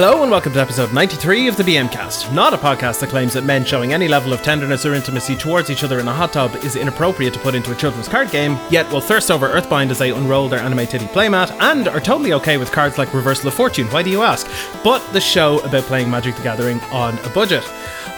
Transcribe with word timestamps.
Hello 0.00 0.22
and 0.22 0.30
welcome 0.30 0.52
to 0.52 0.60
episode 0.60 0.94
93 0.94 1.48
of 1.48 1.56
the 1.56 1.64
BM 1.64 1.90
Cast, 1.90 2.32
not 2.32 2.54
a 2.54 2.56
podcast 2.56 3.00
that 3.00 3.08
claims 3.08 3.32
that 3.32 3.42
men 3.42 3.64
showing 3.64 3.92
any 3.92 4.06
level 4.06 4.32
of 4.32 4.42
tenderness 4.42 4.86
or 4.86 4.94
intimacy 4.94 5.34
towards 5.34 5.70
each 5.70 5.82
other 5.82 5.98
in 5.98 6.06
a 6.06 6.12
hot 6.12 6.32
tub 6.32 6.54
is 6.62 6.76
inappropriate 6.76 7.34
to 7.34 7.40
put 7.40 7.56
into 7.56 7.72
a 7.72 7.74
children's 7.74 8.06
card 8.06 8.30
game, 8.30 8.56
yet 8.70 8.88
will 8.92 9.00
thirst 9.00 9.28
over 9.28 9.48
Earthbind 9.48 9.90
as 9.90 9.98
they 9.98 10.12
unroll 10.12 10.48
their 10.48 10.60
anime 10.60 10.86
titty 10.86 11.06
playmat 11.06 11.50
and 11.58 11.88
are 11.88 11.98
totally 11.98 12.32
okay 12.32 12.58
with 12.58 12.70
cards 12.70 12.96
like 12.96 13.12
Reversal 13.12 13.48
of 13.48 13.54
Fortune, 13.54 13.88
why 13.88 14.04
do 14.04 14.10
you 14.10 14.22
ask? 14.22 14.48
But 14.84 15.04
the 15.12 15.20
show 15.20 15.58
about 15.64 15.82
playing 15.82 16.08
Magic 16.08 16.36
the 16.36 16.44
Gathering 16.44 16.78
on 16.92 17.18
a 17.18 17.28
budget. 17.30 17.68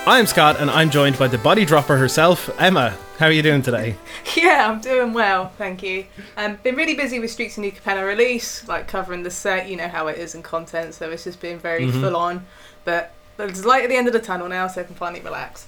I'm 0.06 0.26
Scott 0.26 0.60
and 0.60 0.70
I'm 0.70 0.90
joined 0.90 1.18
by 1.18 1.28
the 1.28 1.38
body 1.38 1.64
dropper 1.64 1.96
herself, 1.96 2.50
Emma. 2.60 2.94
How 3.20 3.26
are 3.26 3.32
you 3.32 3.42
doing 3.42 3.60
today? 3.62 3.96
Yeah, 4.34 4.70
I'm 4.70 4.80
doing 4.80 5.12
well, 5.12 5.52
thank 5.58 5.82
you. 5.82 6.06
Um, 6.36 6.56
been 6.62 6.74
really 6.76 6.94
busy 6.94 7.18
with 7.18 7.30
Streets 7.30 7.58
of 7.58 7.62
New 7.62 7.72
Capenna 7.72 8.06
release, 8.06 8.66
like 8.68 8.88
covering 8.88 9.22
the 9.24 9.30
set. 9.30 9.68
You 9.68 9.76
know 9.76 9.88
how 9.88 10.06
it 10.06 10.18
is 10.18 10.34
in 10.34 10.42
content, 10.42 10.94
so 10.94 11.10
it's 11.10 11.24
just 11.24 11.40
been 11.40 11.58
very 11.58 11.84
Mhm. 11.86 12.00
full 12.00 12.16
on. 12.16 12.46
But 12.84 13.12
there's 13.36 13.64
light 13.66 13.82
at 13.84 13.90
the 13.90 13.96
end 13.96 14.06
of 14.06 14.12
the 14.14 14.20
tunnel 14.20 14.48
now, 14.48 14.66
so 14.68 14.80
I 14.80 14.84
can 14.84 14.94
finally 14.94 15.20
relax. 15.20 15.66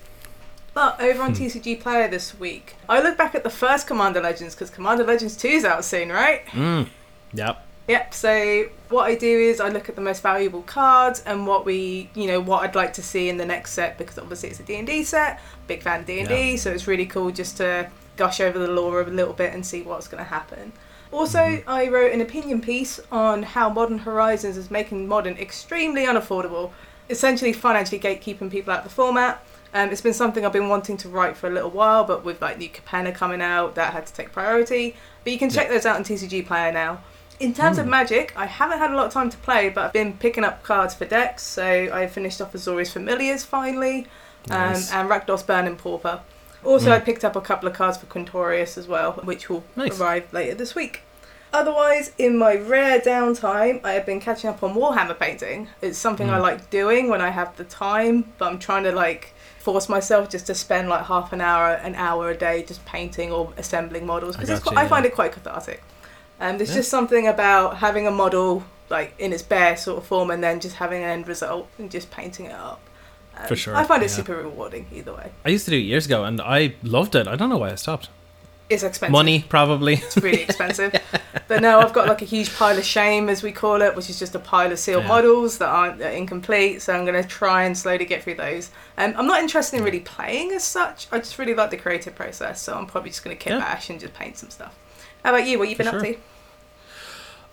But 0.72 0.98
over 1.00 1.22
on 1.22 1.30
Hmm. 1.34 1.42
TCG 1.42 1.74
Player 1.76 2.08
this 2.08 2.38
week, 2.38 2.76
I 2.88 3.00
look 3.02 3.18
back 3.18 3.34
at 3.34 3.42
the 3.42 3.50
first 3.50 3.86
Commander 3.86 4.20
Legends 4.22 4.54
because 4.54 4.70
Commander 4.70 5.04
Legends 5.04 5.36
2 5.36 5.48
is 5.48 5.64
out 5.66 5.84
soon, 5.84 6.10
right? 6.10 6.46
Mm. 6.52 6.88
Yep. 7.34 7.66
Yep. 7.88 8.14
So 8.14 8.68
what 8.90 9.04
I 9.04 9.14
do 9.16 9.26
is 9.26 9.60
I 9.60 9.68
look 9.68 9.88
at 9.88 9.96
the 9.96 10.00
most 10.00 10.22
valuable 10.22 10.62
cards 10.62 11.20
and 11.26 11.46
what 11.46 11.64
we, 11.64 12.10
you 12.14 12.26
know, 12.26 12.40
what 12.40 12.62
I'd 12.62 12.74
like 12.74 12.92
to 12.94 13.02
see 13.02 13.28
in 13.28 13.36
the 13.36 13.44
next 13.44 13.72
set 13.72 13.98
because 13.98 14.18
obviously 14.18 14.50
it's 14.50 14.60
a 14.60 14.62
D 14.62 14.76
and 14.76 14.86
D 14.86 15.02
set. 15.02 15.40
Big 15.66 15.82
fan 15.82 16.00
of 16.00 16.06
D 16.06 16.20
and 16.20 16.28
D, 16.28 16.56
so 16.56 16.70
it's 16.70 16.86
really 16.86 17.06
cool 17.06 17.30
just 17.30 17.56
to 17.56 17.90
gush 18.16 18.40
over 18.40 18.58
the 18.58 18.68
lore 18.68 19.00
a 19.00 19.06
little 19.06 19.32
bit 19.32 19.52
and 19.52 19.64
see 19.66 19.82
what's 19.82 20.06
going 20.06 20.22
to 20.22 20.28
happen. 20.28 20.72
Also, 21.10 21.62
I 21.66 21.88
wrote 21.88 22.12
an 22.12 22.22
opinion 22.22 22.62
piece 22.62 22.98
on 23.10 23.42
how 23.42 23.68
Modern 23.68 23.98
Horizons 23.98 24.56
is 24.56 24.70
making 24.70 25.06
Modern 25.06 25.36
extremely 25.36 26.06
unaffordable, 26.06 26.70
essentially 27.10 27.52
financially 27.52 28.00
gatekeeping 28.00 28.50
people 28.50 28.72
out 28.72 28.78
of 28.78 28.84
the 28.84 28.90
format. 28.90 29.44
Um, 29.74 29.90
it's 29.90 30.00
been 30.00 30.14
something 30.14 30.44
I've 30.44 30.52
been 30.52 30.70
wanting 30.70 30.96
to 30.98 31.08
write 31.08 31.36
for 31.36 31.48
a 31.48 31.50
little 31.50 31.70
while, 31.70 32.04
but 32.04 32.24
with 32.24 32.40
like 32.40 32.58
New 32.58 32.70
Capenna 32.70 33.14
coming 33.14 33.42
out, 33.42 33.74
that 33.74 33.92
had 33.92 34.06
to 34.06 34.12
take 34.12 34.32
priority. 34.32 34.96
But 35.24 35.32
you 35.34 35.38
can 35.38 35.50
check 35.50 35.68
those 35.68 35.84
out 35.84 35.96
on 35.96 36.04
TCG 36.04 36.46
Player 36.46 36.72
now. 36.72 37.02
In 37.42 37.52
terms 37.52 37.76
of 37.78 37.88
Magic, 37.88 38.32
I 38.36 38.46
haven't 38.46 38.78
had 38.78 38.92
a 38.92 38.94
lot 38.96 39.06
of 39.06 39.12
time 39.12 39.28
to 39.28 39.36
play, 39.38 39.68
but 39.68 39.84
I've 39.86 39.92
been 39.92 40.12
picking 40.12 40.44
up 40.44 40.62
cards 40.62 40.94
for 40.94 41.04
decks. 41.04 41.42
So 41.42 41.64
I 41.92 42.06
finished 42.06 42.40
off 42.40 42.52
Azorius 42.52 42.92
Familiars 42.92 43.44
finally, 43.44 44.06
um, 44.48 44.58
Nice. 44.72 44.92
and 44.92 45.08
Rakdos 45.10 45.44
Burning 45.44 45.74
Pauper. 45.76 46.20
Also, 46.64 46.90
Mm. 46.90 46.92
I 46.92 47.00
picked 47.00 47.24
up 47.24 47.34
a 47.34 47.40
couple 47.40 47.68
of 47.68 47.74
cards 47.74 47.98
for 47.98 48.06
Quintorius 48.06 48.78
as 48.78 48.86
well, 48.86 49.12
which 49.24 49.48
will 49.50 49.64
Nice. 49.74 49.98
arrive 50.00 50.28
later 50.32 50.54
this 50.54 50.76
week. 50.76 51.00
Otherwise, 51.52 52.12
in 52.16 52.38
my 52.38 52.54
rare 52.54 53.00
downtime, 53.00 53.80
I 53.84 53.92
have 53.94 54.06
been 54.06 54.20
catching 54.20 54.48
up 54.48 54.62
on 54.62 54.74
Warhammer 54.74 55.18
painting. 55.18 55.66
It's 55.82 55.98
something 55.98 56.30
I 56.30 56.38
Mm. 56.38 56.42
like 56.42 56.70
doing 56.70 57.08
when 57.10 57.20
I 57.20 57.30
have 57.30 57.56
the 57.56 57.64
time, 57.64 58.32
but 58.38 58.46
I'm 58.46 58.60
trying 58.60 58.84
to 58.84 58.92
like 58.92 59.34
force 59.58 59.88
myself 59.88 60.28
just 60.30 60.46
to 60.46 60.54
spend 60.54 60.88
like 60.88 61.06
half 61.06 61.32
an 61.32 61.40
hour, 61.40 61.72
an 61.72 61.96
hour 61.96 62.30
a 62.30 62.36
day 62.36 62.62
just 62.62 62.84
painting 62.86 63.32
or 63.32 63.52
assembling 63.56 64.06
models 64.06 64.36
I 64.36 64.40
because 64.40 64.60
gotcha, 64.60 64.78
I 64.78 64.86
find 64.86 65.04
it 65.04 65.14
quite 65.14 65.32
cathartic. 65.32 65.82
Um, 66.42 66.58
there's 66.58 66.70
Yeah. 66.70 66.76
just 66.76 66.90
something 66.90 67.26
about 67.28 67.76
having 67.78 68.06
a 68.06 68.10
model 68.10 68.64
like 68.90 69.14
in 69.18 69.32
its 69.32 69.42
bare 69.42 69.76
sort 69.76 69.96
of 69.98 70.04
form 70.06 70.30
and 70.30 70.42
then 70.44 70.60
just 70.60 70.76
having 70.76 71.02
an 71.02 71.08
end 71.08 71.26
result 71.28 71.68
and 71.78 71.90
just 71.90 72.10
painting 72.10 72.46
it 72.46 72.52
up. 72.52 72.80
Um, 73.38 73.46
For 73.46 73.56
sure, 73.56 73.74
I 73.74 73.84
find 73.84 74.02
it 74.02 74.10
yeah. 74.10 74.16
super 74.16 74.36
rewarding 74.36 74.86
either 74.92 75.14
way. 75.14 75.30
I 75.46 75.48
used 75.48 75.64
to 75.66 75.70
do 75.70 75.78
it 75.78 75.80
years 75.80 76.04
ago 76.04 76.24
and 76.24 76.40
I 76.42 76.74
loved 76.82 77.14
it. 77.14 77.26
I 77.26 77.36
don't 77.36 77.48
know 77.48 77.56
why 77.56 77.70
I 77.70 77.76
stopped. 77.76 78.10
It's 78.68 78.82
expensive. 78.82 79.12
Money, 79.12 79.44
probably. 79.48 79.94
It's 79.94 80.16
really 80.18 80.42
expensive. 80.48 80.92
but 81.48 81.60
now 81.62 81.80
I've 81.80 81.92
got 81.92 82.06
like 82.08 82.22
a 82.22 82.26
huge 82.26 82.54
pile 82.54 82.76
of 82.76 82.84
shame, 82.84 83.28
as 83.28 83.42
we 83.42 83.52
call 83.52 83.80
it, 83.82 83.94
which 83.96 84.10
is 84.10 84.18
just 84.18 84.34
a 84.34 84.38
pile 84.38 84.72
of 84.72 84.78
sealed 84.78 85.02
Yeah. 85.04 85.08
models 85.08 85.58
that 85.58 85.68
aren't 85.68 85.98
that 85.98 86.12
are 86.12 86.16
incomplete. 86.16 86.82
So 86.82 86.92
I'm 86.94 87.04
going 87.06 87.20
to 87.22 87.26
try 87.28 87.64
and 87.64 87.76
slowly 87.78 88.04
get 88.04 88.22
through 88.24 88.34
those. 88.36 88.70
Um, 88.98 89.14
I'm 89.16 89.26
not 89.26 89.40
interested 89.40 89.78
in 89.78 89.84
really 89.84 90.00
playing 90.00 90.52
as 90.52 90.64
such. 90.64 91.06
I 91.12 91.18
just 91.18 91.38
really 91.38 91.54
like 91.54 91.70
the 91.70 91.76
creative 91.78 92.14
process. 92.14 92.60
So 92.60 92.74
I'm 92.74 92.86
probably 92.86 93.10
just 93.10 93.22
going 93.24 93.36
to 93.38 93.48
Yeah. 93.50 93.58
bash 93.58 93.88
and 93.90 94.00
just 94.00 94.12
paint 94.14 94.36
some 94.38 94.50
stuff. 94.50 94.74
How 95.24 95.30
about 95.34 95.46
you? 95.46 95.58
What 95.58 95.68
you 95.68 95.76
been 95.76 95.88
up 95.88 96.02
to? 96.02 96.16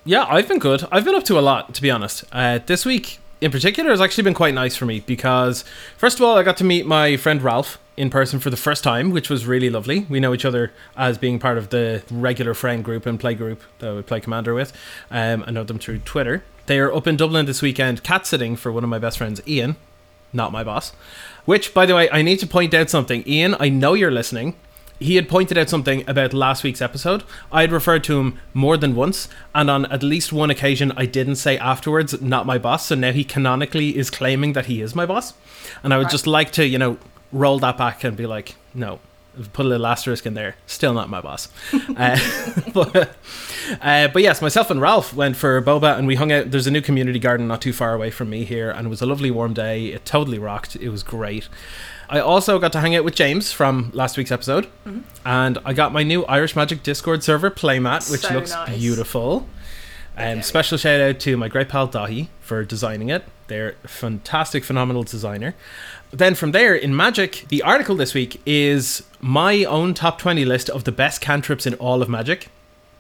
Yeah, 0.06 0.26
I've 0.30 0.48
been 0.48 0.60
good. 0.60 0.86
I've 0.92 1.04
been 1.04 1.16
up 1.16 1.26
to 1.26 1.38
a 1.38 1.42
lot, 1.42 1.74
to 1.76 1.82
be 1.82 1.92
honest. 1.92 2.24
Uh, 2.32 2.60
this 2.66 2.86
week 2.86 3.20
in 3.42 3.52
particular 3.52 3.92
has 3.92 4.00
actually 4.00 4.24
been 4.24 4.34
quite 4.34 4.54
nice 4.54 4.76
for 4.76 4.86
me 4.86 5.02
because, 5.02 5.64
first 5.98 6.18
of 6.18 6.24
all, 6.24 6.38
I 6.38 6.44
got 6.44 6.58
to 6.58 6.64
meet 6.64 6.86
my 6.86 7.18
friend 7.18 7.42
Ralph 7.42 7.78
in 7.98 8.10
person 8.10 8.40
for 8.40 8.50
the 8.50 8.58
first 8.58 8.82
time, 8.82 9.12
which 9.12 9.30
was 9.30 9.46
really 9.46 9.70
lovely. 9.70 10.06
We 10.10 10.22
know 10.22 10.34
each 10.34 10.46
other 10.46 10.72
as 10.96 11.18
being 11.18 11.38
part 11.38 11.58
of 11.58 11.70
the 11.70 12.02
regular 12.10 12.54
friend 12.54 12.84
group 12.84 13.06
and 13.06 13.20
play 13.20 13.34
group 13.34 13.62
that 13.80 13.94
we 13.94 14.02
play 14.02 14.22
Commander 14.22 14.54
with. 14.54 14.72
Um, 15.12 15.44
I 15.46 15.52
know 15.52 15.66
them 15.66 15.80
through 15.80 16.00
Twitter. 16.00 16.44
They 16.66 16.80
are 16.80 16.94
up 16.94 17.06
in 17.06 17.18
Dublin 17.18 17.46
this 17.46 17.62
weekend 17.62 18.02
cat 18.04 18.26
sitting 18.26 18.56
for 18.56 18.72
one 18.72 18.86
of 18.86 18.90
my 18.90 19.00
best 19.00 19.18
friends, 19.18 19.42
Ian, 19.46 19.76
not 20.32 20.54
my 20.54 20.64
boss. 20.64 20.94
Which, 21.44 21.74
by 21.74 21.86
the 21.86 21.96
way, 21.96 22.10
I 22.10 22.22
need 22.22 22.40
to 22.40 22.48
point 22.48 22.74
out 22.74 22.90
something. 22.90 23.28
Ian, 23.28 23.56
I 23.60 23.68
know 23.68 23.96
you're 23.96 24.12
listening 24.12 24.56
he 25.00 25.16
had 25.16 25.30
pointed 25.30 25.58
out 25.58 25.70
something 25.70 26.04
about 26.10 26.34
last 26.34 26.64
week's 26.64 26.82
episode. 26.82 27.24
I 27.52 27.62
had 27.62 27.72
referred 27.72 28.04
to 28.06 28.20
him 28.20 28.38
more 28.54 28.76
than 28.78 28.96
once, 28.96 29.30
and 29.56 29.70
on 29.70 29.86
at 29.92 30.04
least 30.04 30.34
one 30.34 30.50
occasion, 30.50 30.92
I 30.98 31.06
didn't 31.06 31.36
say 31.38 31.58
afterwards, 31.58 32.22
not 32.22 32.46
my 32.46 32.58
boss. 32.58 32.88
So 32.88 32.96
now 32.96 33.12
he 33.12 33.24
canonically 33.24 33.98
is 33.98 34.10
claiming 34.10 34.54
that 34.54 34.66
he 34.66 34.82
is 34.82 34.94
my 34.96 35.06
boss. 35.06 35.34
And 35.84 35.94
I 35.94 35.98
would 35.98 36.06
Right. 36.06 36.12
just 36.12 36.28
like 36.28 36.52
to, 36.54 36.66
you 36.68 36.78
know, 36.78 36.98
roll 37.32 37.60
that 37.60 37.78
back 37.78 38.04
and 38.04 38.18
be 38.18 38.26
like, 38.26 38.56
no, 38.74 39.00
put 39.54 39.66
a 39.66 39.70
little 39.70 39.88
asterisk 39.88 40.26
in 40.26 40.34
there. 40.34 40.56
Still 40.68 40.94
not 40.94 41.10
my 41.10 41.22
boss. 41.22 41.48
uh, 41.98 42.18
but, 42.74 43.16
uh, 43.82 44.08
but 44.10 44.22
yes, 44.22 44.42
myself 44.42 44.70
and 44.70 44.82
Ralph 44.82 45.14
went 45.14 45.36
for 45.38 45.62
boba, 45.62 45.98
and 45.98 46.08
we 46.08 46.16
hung 46.16 46.32
out. 46.32 46.52
There's 46.52 46.68
a 46.68 46.72
new 46.72 46.82
community 46.82 47.20
garden 47.20 47.48
not 47.48 47.62
too 47.62 47.74
far 47.74 47.94
away 47.94 48.12
from 48.12 48.30
me 48.30 48.44
here, 48.44 48.70
and 48.70 48.88
it 48.88 48.90
was 48.90 49.02
a 49.02 49.06
lovely 49.06 49.32
warm 49.32 49.54
day. 49.54 49.88
It 49.88 50.06
totally 50.06 50.40
rocked. 50.40 50.76
It 50.76 50.90
was 50.90 51.04
great. 51.04 51.48
I 52.12 52.20
also 52.20 52.58
got 52.58 52.72
to 52.74 52.80
hang 52.80 52.96
out 52.96 53.04
with 53.04 53.14
James 53.16 53.52
from 53.52 53.92
last 53.94 54.18
week's 54.18 54.32
episode, 54.32 54.66
Mm-hmm. 54.86 55.02
and 55.26 55.58
I 55.64 55.74
got 55.74 55.94
my 55.94 56.02
new 56.04 56.26
Irish 56.26 56.56
Magic 56.56 56.82
Discord 56.82 57.24
server 57.24 57.52
playmat, 57.52 58.10
which 58.12 58.22
So 58.22 58.34
looks 58.34 58.52
nice. 58.52 58.78
beautiful. 58.78 59.48
Um. 60.20 60.42
Special 60.42 60.78
shout 60.78 61.00
out 61.00 61.20
to 61.22 61.38
my 61.38 61.48
great 61.48 61.70
pal 61.70 61.88
Dahi 61.88 62.28
for 62.42 62.64
designing 62.66 63.10
it. 63.10 63.24
They're 63.48 63.76
a 63.84 63.88
fantastic, 63.88 64.64
phenomenal 64.64 65.04
designer. 65.04 65.56
Then 66.12 66.36
from 66.36 66.52
there, 66.52 66.76
in 66.76 66.96
Magic, 66.96 67.46
the 67.50 67.62
article 67.64 67.96
this 67.96 68.14
week 68.14 68.42
is 68.46 69.04
my 69.22 69.64
own 69.64 69.94
top 69.94 70.20
20 70.20 70.44
list 70.46 70.70
of 70.70 70.84
the 70.84 70.92
best 70.92 71.22
cantrips 71.22 71.66
in 71.66 71.74
all 71.76 72.02
of 72.02 72.10
Magic. 72.10 72.50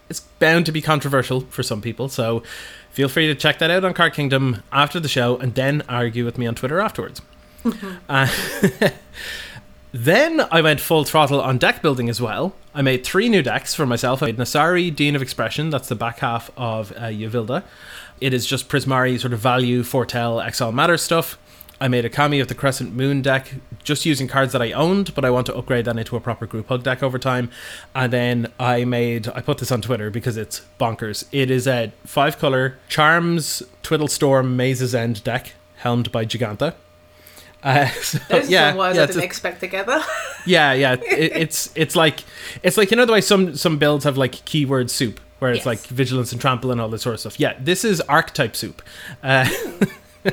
It's 0.09 0.21
bound 0.21 0.65
to 0.67 0.71
be 0.71 0.81
controversial 0.81 1.41
for 1.41 1.61
some 1.61 1.81
people, 1.81 2.09
so 2.09 2.41
feel 2.91 3.09
free 3.09 3.27
to 3.27 3.35
check 3.35 3.59
that 3.59 3.69
out 3.69 3.83
on 3.85 3.93
Card 3.93 4.13
Kingdom 4.13 4.63
after 4.71 4.99
the 4.99 5.07
show 5.07 5.37
and 5.37 5.53
then 5.53 5.83
argue 5.87 6.25
with 6.25 6.37
me 6.37 6.47
on 6.47 6.55
Twitter 6.55 6.79
afterwards. 6.79 7.21
Uh, 8.07 8.25
then 9.91 10.41
I 10.51 10.61
went 10.61 10.79
full 10.79 11.03
throttle 11.03 11.41
on 11.41 11.57
deck 11.57 11.81
building 11.81 12.09
as 12.09 12.21
well. 12.21 12.53
I 12.73 12.81
made 12.81 13.03
three 13.03 13.29
new 13.29 13.41
decks 13.41 13.73
for 13.73 13.85
myself. 13.85 14.21
I 14.21 14.27
made 14.27 14.37
Nassari, 14.37 14.95
Dean 14.95 15.15
of 15.15 15.21
Expression, 15.21 15.69
that's 15.69 15.89
the 15.89 15.95
back 15.95 16.19
half 16.19 16.51
of 16.55 16.91
uh, 16.91 17.05
Uvilda. 17.05 17.63
It 18.21 18.33
is 18.33 18.45
just 18.45 18.69
Prismari, 18.69 19.19
sort 19.19 19.33
of 19.33 19.39
value, 19.39 19.83
foretell, 19.83 20.41
exile 20.41 20.71
matter 20.71 20.97
stuff. 20.97 21.37
I 21.81 21.87
made 21.87 22.03
a 22.03 22.09
Kami 22.09 22.41
of 22.41 22.49
the 22.49 22.55
Crescent 22.55 22.93
Moon 22.93 23.21
deck, 23.21 23.53
just 23.83 24.05
using 24.05 24.27
cards 24.27 24.51
that 24.51 24.61
I 24.61 24.73
owned, 24.73 25.15
but 25.15 25.23
I 25.23 25.29
want 25.29 25.47
to 25.47 25.55
upgrade 25.55 25.85
that 25.85 25.97
into 25.97 26.17
a 26.17 26.19
proper 26.19 26.45
group 26.45 26.67
hug 26.67 26.83
deck 26.83 27.01
over 27.01 27.17
time. 27.17 27.49
And 27.95 28.11
then 28.11 28.51
I 28.59 28.83
made, 28.83 29.29
I 29.29 29.39
put 29.39 29.59
this 29.59 29.71
on 29.71 29.81
Twitter 29.81 30.09
because 30.09 30.35
it's 30.35 30.61
bonkers. 30.77 31.25
It 31.31 31.49
is 31.49 31.67
a 31.67 31.93
five 32.05 32.37
color 32.37 32.77
Charms 32.89 33.63
Twiddle 33.81 34.09
Storm 34.09 34.57
Maze's 34.57 34.93
End 34.93 35.23
deck, 35.23 35.53
helmed 35.77 36.11
by 36.11 36.25
Giganta. 36.25 36.75
Uh, 37.63 37.87
so, 38.01 38.17
Those 38.29 38.47
are 38.47 38.51
yeah, 38.51 38.69
some 38.69 38.77
words 38.77 38.95
yeah, 38.97 39.03
I 39.03 39.05
didn't 39.07 39.21
a- 39.21 39.25
expect 39.25 39.59
together. 39.59 40.01
yeah, 40.45 40.73
yeah. 40.73 40.93
It, 40.93 41.31
it's 41.35 41.71
it's 41.75 41.95
like 41.95 42.23
it's 42.63 42.77
like 42.77 42.91
you 42.91 42.97
know 42.97 43.05
the 43.05 43.13
way 43.13 43.21
some 43.21 43.55
some 43.55 43.77
builds 43.77 44.05
have 44.05 44.17
like 44.17 44.43
keyword 44.45 44.89
soup 44.89 45.19
where 45.39 45.51
it's 45.51 45.59
Yes. 45.59 45.65
like 45.65 45.79
vigilance 45.87 46.31
and 46.31 46.39
trample 46.41 46.71
and 46.71 46.79
all 46.81 46.89
this 46.89 47.01
sort 47.01 47.15
of 47.15 47.19
stuff. 47.21 47.39
Yeah, 47.39 47.55
this 47.59 47.83
is 47.85 48.01
archetype 48.01 48.55
soup. 48.55 48.81
Uh, 49.23 49.47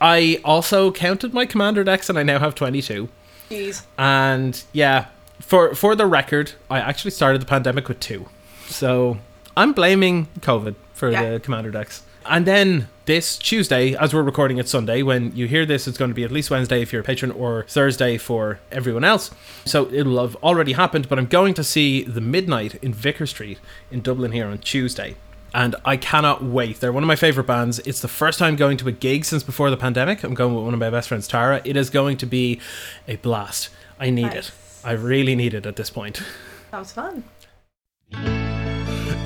I 0.00 0.40
also 0.44 0.90
counted 0.92 1.34
my 1.34 1.46
commander 1.46 1.84
decks 1.84 2.08
and 2.08 2.18
I 2.18 2.22
now 2.22 2.38
have 2.38 2.54
twenty 2.54 2.82
two. 2.82 3.08
Jeez. 3.50 3.82
And 3.98 4.62
yeah, 4.72 5.06
for 5.40 5.74
for 5.74 5.94
the 5.94 6.06
record, 6.06 6.52
I 6.70 6.78
actually 6.80 7.10
started 7.10 7.42
the 7.42 7.46
pandemic 7.46 7.88
with 7.88 8.00
two, 8.00 8.28
so 8.66 9.18
I'm 9.56 9.72
blaming 9.72 10.28
COVID 10.40 10.74
for 10.94 11.10
Yeah. 11.10 11.32
the 11.32 11.40
commander 11.40 11.70
decks. 11.70 12.02
And 12.30 12.46
then 12.46 12.88
this 13.06 13.36
Tuesday, 13.36 13.96
as 13.96 14.14
we're 14.14 14.22
recording 14.22 14.58
it 14.58 14.68
Sunday, 14.68 15.02
when 15.02 15.34
you 15.34 15.48
hear 15.48 15.66
this, 15.66 15.88
it's 15.88 15.98
going 15.98 16.12
to 16.12 16.14
be 16.14 16.22
at 16.22 16.30
least 16.30 16.48
Wednesday 16.48 16.80
if 16.80 16.92
you're 16.92 17.02
a 17.02 17.04
patron, 17.04 17.32
or 17.32 17.64
Thursday 17.68 18.18
for 18.18 18.60
everyone 18.70 19.02
else. 19.02 19.32
So 19.64 19.92
it'll 19.92 20.20
have 20.20 20.36
already 20.36 20.74
happened. 20.74 21.08
But 21.08 21.18
I'm 21.18 21.26
going 21.26 21.54
to 21.54 21.64
see 21.64 22.04
the 22.04 22.20
Midnight 22.20 22.76
in 22.76 22.94
Vicar 22.94 23.26
Street 23.26 23.58
in 23.90 24.00
Dublin 24.00 24.30
here 24.30 24.46
on 24.46 24.58
Tuesday. 24.58 25.16
And 25.52 25.74
I 25.84 25.96
cannot 25.96 26.44
wait. 26.44 26.78
They're 26.78 26.92
one 26.92 27.02
of 27.02 27.08
my 27.08 27.16
favorite 27.16 27.48
bands. 27.48 27.80
It's 27.80 28.00
the 28.00 28.06
first 28.06 28.38
time 28.38 28.54
going 28.54 28.76
to 28.76 28.86
a 28.86 28.92
gig 28.92 29.24
since 29.24 29.42
before 29.42 29.68
the 29.68 29.76
pandemic. 29.76 30.22
I'm 30.22 30.34
going 30.34 30.54
with 30.54 30.64
one 30.64 30.72
of 30.72 30.78
my 30.78 30.90
best 30.90 31.08
friends, 31.08 31.26
Tara. 31.26 31.60
It 31.64 31.76
is 31.76 31.90
going 31.90 32.16
to 32.18 32.26
be 32.26 32.60
a 33.08 33.16
blast. 33.16 33.70
I 33.98 34.10
need 34.10 34.32
it. 34.34 34.52
I 34.84 34.92
really 34.92 35.34
need 35.34 35.52
it 35.52 35.66
at 35.66 35.74
this 35.74 35.90
point. 35.90 36.22
That 36.70 36.78
was 36.78 36.92
fun. 36.92 37.24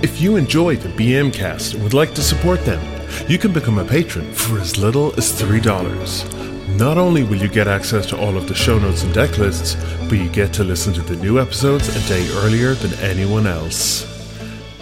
If 0.03 0.21
you 0.21 0.37
enjoy 0.37 0.77
the 0.77 0.89
BM 0.91 1.33
cast 1.33 1.75
and 1.75 1.83
would 1.83 1.95
like 1.95 2.15
to 2.15 2.23
support 2.23 2.65
them, 2.65 2.94
you 3.29 3.39
can 3.39 3.53
become 3.53 3.79
a 3.79 3.85
patron 3.85 4.33
for 4.33 4.59
as 4.59 4.79
little 4.79 5.13
as 5.17 5.33
$3. 5.41 6.79
Not 6.79 6.99
only 6.99 7.23
will 7.23 7.37
you 7.37 7.49
get 7.49 7.69
access 7.69 8.07
to 8.07 8.19
all 8.19 8.37
of 8.37 8.49
the 8.49 8.55
show 8.55 8.79
notes 8.79 9.03
and 9.05 9.15
deck 9.15 9.39
lists, 9.39 9.77
but 10.09 10.19
you 10.19 10.29
get 10.29 10.53
to 10.55 10.65
listen 10.65 10.93
to 10.95 11.03
the 11.03 11.17
new 11.17 11.39
episodes 11.39 11.89
a 11.89 12.09
day 12.09 12.29
earlier 12.39 12.75
than 12.75 12.93
anyone 13.01 13.47
else. 13.47 14.03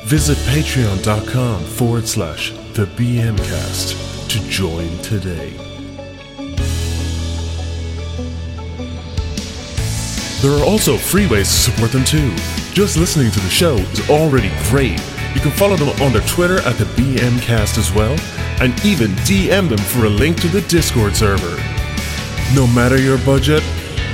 Visit 0.04 0.38
patreon.com 0.48 1.64
forward 1.64 2.08
slash 2.08 2.50
the 2.72 2.86
BMcast 2.96 4.28
to 4.28 4.48
join 4.48 4.96
today. 4.98 5.50
There 10.40 10.52
are 10.58 10.64
also 10.64 10.96
free 10.96 11.26
ways 11.26 11.48
to 11.48 11.70
support 11.70 11.92
them 11.92 12.04
too. 12.04 12.34
Just 12.72 12.96
listening 12.96 13.30
to 13.30 13.40
the 13.40 13.48
show 13.48 13.74
is 13.76 14.10
already 14.10 14.50
great. 14.70 15.00
You 15.34 15.40
can 15.40 15.50
follow 15.50 15.76
them 15.76 15.88
on 16.02 16.12
their 16.12 16.22
Twitter 16.22 16.58
at 16.60 16.76
the 16.76 16.84
BMcast 16.84 17.78
as 17.78 17.90
well, 17.92 18.18
and 18.60 18.72
even 18.84 19.10
DM 19.24 19.68
them 19.68 19.78
for 19.78 20.04
a 20.04 20.08
link 20.08 20.38
to 20.42 20.48
the 20.48 20.60
Discord 20.62 21.16
server. 21.16 21.56
No 22.54 22.66
matter 22.66 23.00
your 23.00 23.16
budget, 23.18 23.62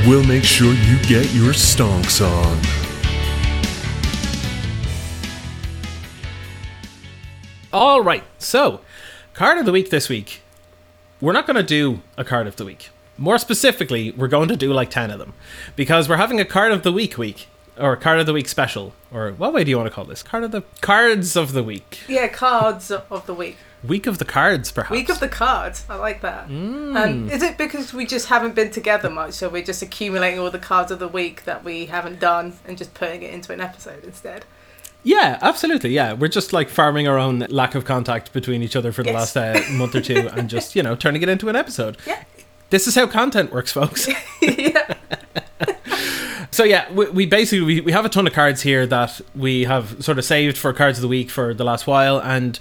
we'll 0.07 0.23
make 0.25 0.45
sure 0.45 0.73
you 0.73 0.97
get 1.03 1.33
your 1.35 1.53
stonks 1.53 2.25
on. 2.25 2.59
All 7.73 8.01
right, 8.01 8.25
so 8.39 8.81
card 9.35 9.59
of 9.59 9.67
the 9.67 9.73
week 9.73 9.91
this 9.91 10.09
week. 10.09 10.43
We're 11.21 11.33
not 11.33 11.47
going 11.47 11.57
to 11.57 11.65
do 11.65 12.01
a 12.17 12.25
card 12.25 12.47
of 12.47 12.57
the 12.57 12.65
week. 12.65 12.91
More 13.19 13.39
specifically, 13.39 14.13
we're 14.13 14.29
going 14.29 14.49
to 14.49 14.57
do 14.57 14.73
like 14.73 14.91
10 14.91 15.11
of 15.11 15.19
them 15.19 15.35
because 15.75 16.09
we're 16.09 16.17
having 16.17 16.39
a 16.39 16.45
card 16.45 16.71
of 16.71 16.85
the 16.85 16.93
week 16.93 17.19
week 17.19 17.49
or 17.81 17.97
card 17.97 18.21
of 18.21 18.27
the 18.27 18.33
week 18.33 18.49
special 18.49 18.93
or 19.13 19.33
what 19.33 19.53
way 19.53 19.65
do 19.65 19.71
you 19.71 19.77
want 19.77 19.89
to 19.89 19.95
call 19.95 20.05
this? 20.05 20.23
Card 20.23 20.45
of 20.45 20.51
the 20.53 20.63
cards 20.81 21.37
of 21.37 21.53
the 21.53 21.63
week. 21.63 22.01
Yeah, 22.09 22.29
cards 22.29 22.91
of 22.91 23.27
the 23.27 23.35
week. 23.35 23.57
Week 23.85 24.07
of 24.09 24.19
the 24.19 24.25
cards 24.25 24.73
perhaps. 24.73 24.91
Week 24.91 25.09
of 25.09 25.21
the 25.21 25.29
cards. 25.29 25.85
I 25.89 25.95
like 25.97 26.21
that. 26.23 26.47
Um, 26.47 27.31
is 27.31 27.43
it 27.43 27.57
because 27.57 27.93
we 27.95 28.07
just 28.07 28.27
haven't 28.27 28.55
been 28.55 28.71
together 28.71 29.09
much, 29.09 29.35
so 29.35 29.49
we're 29.49 29.63
just 29.63 29.83
accumulating 29.83 30.41
all 30.41 30.51
the 30.51 30.59
cards 30.59 30.91
of 30.91 30.99
the 30.99 31.09
week 31.09 31.45
that 31.45 31.63
we 31.65 31.87
haven't 31.87 32.19
done 32.19 32.55
and 32.67 32.77
just 32.77 32.93
putting 32.95 33.23
it 33.23 33.33
into 33.33 33.53
an 33.53 33.61
episode 33.61 34.03
instead? 34.05 34.45
Yeah, 35.05 35.39
absolutely. 35.41 35.91
Yeah, 35.91 36.15
we're 36.15 36.27
just 36.29 36.53
like 36.53 36.69
farming 36.69 37.07
our 37.07 37.19
own 37.19 37.39
lack 37.49 37.77
of 37.77 37.85
contact 37.85 38.33
between 38.33 38.63
each 38.65 38.75
other 38.75 38.91
for 38.91 39.05
the 39.05 39.11
Yes. 39.13 39.37
last 39.37 39.69
uh, 39.69 39.73
month 39.73 39.95
or 39.95 40.01
two 40.01 40.29
and 40.33 40.51
just, 40.51 40.75
you 40.77 40.83
know, 40.83 40.97
turning 40.97 41.23
it 41.23 41.29
into 41.29 41.49
an 41.49 41.55
episode. 41.55 41.97
Yeah. 42.05 42.25
This 42.71 42.87
is 42.89 42.97
how 42.97 43.07
content 43.07 43.53
works, 43.53 43.71
folks. 43.73 44.09
yeah. 44.43 44.95
So 46.59 46.65
yeah, 46.65 46.91
we, 46.91 47.09
we 47.11 47.25
basically 47.25 47.65
we, 47.65 47.81
we 47.83 47.93
have 47.93 48.05
a 48.05 48.09
ton 48.09 48.27
of 48.27 48.33
cards 48.33 48.63
here 48.63 48.85
that 48.85 49.21
we 49.37 49.63
have 49.63 50.03
sort 50.05 50.19
of 50.19 50.25
saved 50.25 50.59
for 50.59 50.73
cards 50.73 50.99
of 50.99 51.03
the 51.03 51.07
week 51.07 51.31
for 51.31 51.55
the 51.55 51.63
last 51.63 51.87
while, 51.87 52.21
and 52.21 52.59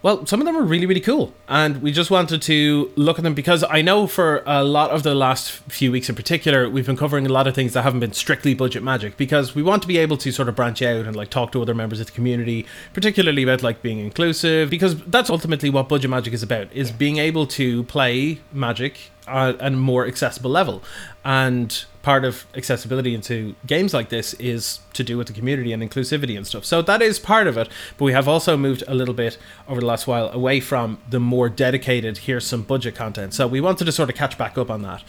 well, 0.00 0.24
some 0.26 0.40
of 0.40 0.46
them 0.46 0.56
are 0.56 0.62
really 0.62 0.86
really 0.86 1.00
cool, 1.00 1.34
and 1.48 1.82
we 1.82 1.90
just 1.90 2.08
wanted 2.08 2.40
to 2.42 2.92
look 2.94 3.18
at 3.18 3.24
them 3.24 3.34
because 3.34 3.64
I 3.68 3.82
know 3.82 4.06
for 4.06 4.44
a 4.46 4.62
lot 4.62 4.90
of 4.90 5.02
the 5.02 5.16
last 5.16 5.50
few 5.50 5.90
weeks 5.90 6.08
in 6.08 6.14
particular, 6.14 6.70
we've 6.70 6.86
been 6.86 6.96
covering 6.96 7.26
a 7.26 7.30
lot 7.30 7.48
of 7.48 7.54
things 7.56 7.72
that 7.72 7.82
haven't 7.82 7.98
been 7.98 8.12
strictly 8.12 8.54
budget 8.54 8.84
magic 8.84 9.16
because 9.16 9.56
we 9.56 9.62
want 9.64 9.82
to 9.82 9.88
be 9.88 9.98
able 9.98 10.16
to 10.18 10.30
sort 10.30 10.48
of 10.48 10.54
branch 10.54 10.80
out 10.80 11.04
and 11.04 11.16
like 11.16 11.30
talk 11.30 11.50
to 11.50 11.60
other 11.60 11.74
members 11.74 11.98
of 11.98 12.06
the 12.06 12.12
community, 12.12 12.64
particularly 12.92 13.42
about 13.42 13.60
like 13.60 13.82
being 13.82 13.98
inclusive, 13.98 14.70
because 14.70 15.02
that's 15.06 15.30
ultimately 15.30 15.68
what 15.68 15.88
budget 15.88 16.10
magic 16.10 16.32
is 16.32 16.44
about: 16.44 16.72
is 16.72 16.92
being 16.92 17.18
able 17.18 17.44
to 17.48 17.82
play 17.84 18.38
magic 18.52 19.10
a 19.30 19.70
more 19.70 20.06
accessible 20.06 20.50
level, 20.50 20.82
and 21.24 21.84
part 22.02 22.24
of 22.24 22.46
accessibility 22.56 23.14
into 23.14 23.54
games 23.66 23.92
like 23.92 24.08
this 24.08 24.32
is 24.34 24.80
to 24.94 25.04
do 25.04 25.18
with 25.18 25.26
the 25.26 25.32
community 25.32 25.72
and 25.72 25.82
inclusivity 25.82 26.36
and 26.36 26.46
stuff. 26.46 26.64
So 26.64 26.80
that 26.82 27.02
is 27.02 27.18
part 27.18 27.46
of 27.46 27.58
it. 27.58 27.68
But 27.98 28.04
we 28.04 28.12
have 28.12 28.26
also 28.26 28.56
moved 28.56 28.82
a 28.88 28.94
little 28.94 29.14
bit 29.14 29.36
over 29.68 29.80
the 29.80 29.86
last 29.86 30.06
while 30.06 30.30
away 30.30 30.60
from 30.60 30.98
the 31.08 31.20
more 31.20 31.48
dedicated, 31.48 32.18
here's 32.18 32.46
some 32.46 32.62
budget 32.62 32.94
content. 32.94 33.34
So 33.34 33.46
we 33.46 33.60
wanted 33.60 33.84
to 33.84 33.92
sort 33.92 34.08
of 34.08 34.16
catch 34.16 34.38
back 34.38 34.56
up 34.56 34.70
on 34.70 34.82
that. 34.82 35.02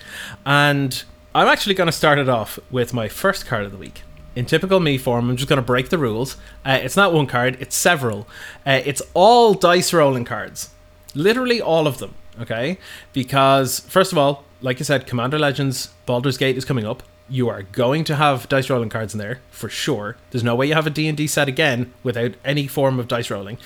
And 0.45 1.03
I'm 1.33 1.47
actually 1.47 1.75
going 1.75 1.87
to 1.87 1.93
start 1.93 2.19
it 2.19 2.27
off 2.27 2.59
with 2.69 2.93
my 2.93 3.07
first 3.07 3.45
card 3.45 3.65
of 3.65 3.71
the 3.71 3.77
week. 3.77 4.03
In 4.35 4.45
typical 4.45 4.79
me 4.79 4.97
form, 4.97 5.29
I'm 5.29 5.37
just 5.37 5.49
going 5.49 5.57
to 5.57 5.65
break 5.65 5.89
the 5.89 5.97
rules. 5.97 6.37
Uh, 6.65 6.79
it's 6.81 6.95
not 6.95 7.13
one 7.13 7.27
card, 7.27 7.57
it's 7.59 7.75
several. 7.75 8.27
Uh, 8.65 8.81
it's 8.85 9.01
all 9.13 9.53
dice 9.53 9.93
rolling 9.93 10.25
cards. 10.25 10.69
Literally 11.13 11.61
all 11.61 11.87
of 11.87 11.97
them, 11.97 12.15
okay? 12.39 12.77
Because, 13.13 13.79
first 13.81 14.11
of 14.11 14.17
all, 14.17 14.43
like 14.61 14.79
I 14.79 14.83
said, 14.83 15.07
Commander 15.07 15.39
Legends 15.39 15.89
Baldur's 16.05 16.37
Gate 16.37 16.57
is 16.57 16.65
coming 16.65 16.85
up. 16.85 17.03
You 17.29 17.49
are 17.49 17.63
going 17.63 18.03
to 18.05 18.15
have 18.15 18.49
dice 18.49 18.69
rolling 18.69 18.89
cards 18.89 19.13
in 19.13 19.17
there 19.17 19.39
for 19.49 19.69
sure. 19.69 20.17
There's 20.31 20.43
no 20.43 20.55
way 20.55 20.67
you 20.67 20.73
have 20.73 20.87
a 20.87 20.89
D&D 20.91 21.27
set 21.27 21.47
again 21.47 21.93
without 22.03 22.33
any 22.43 22.67
form 22.67 22.99
of 22.99 23.07
dice 23.07 23.29
rolling. 23.29 23.57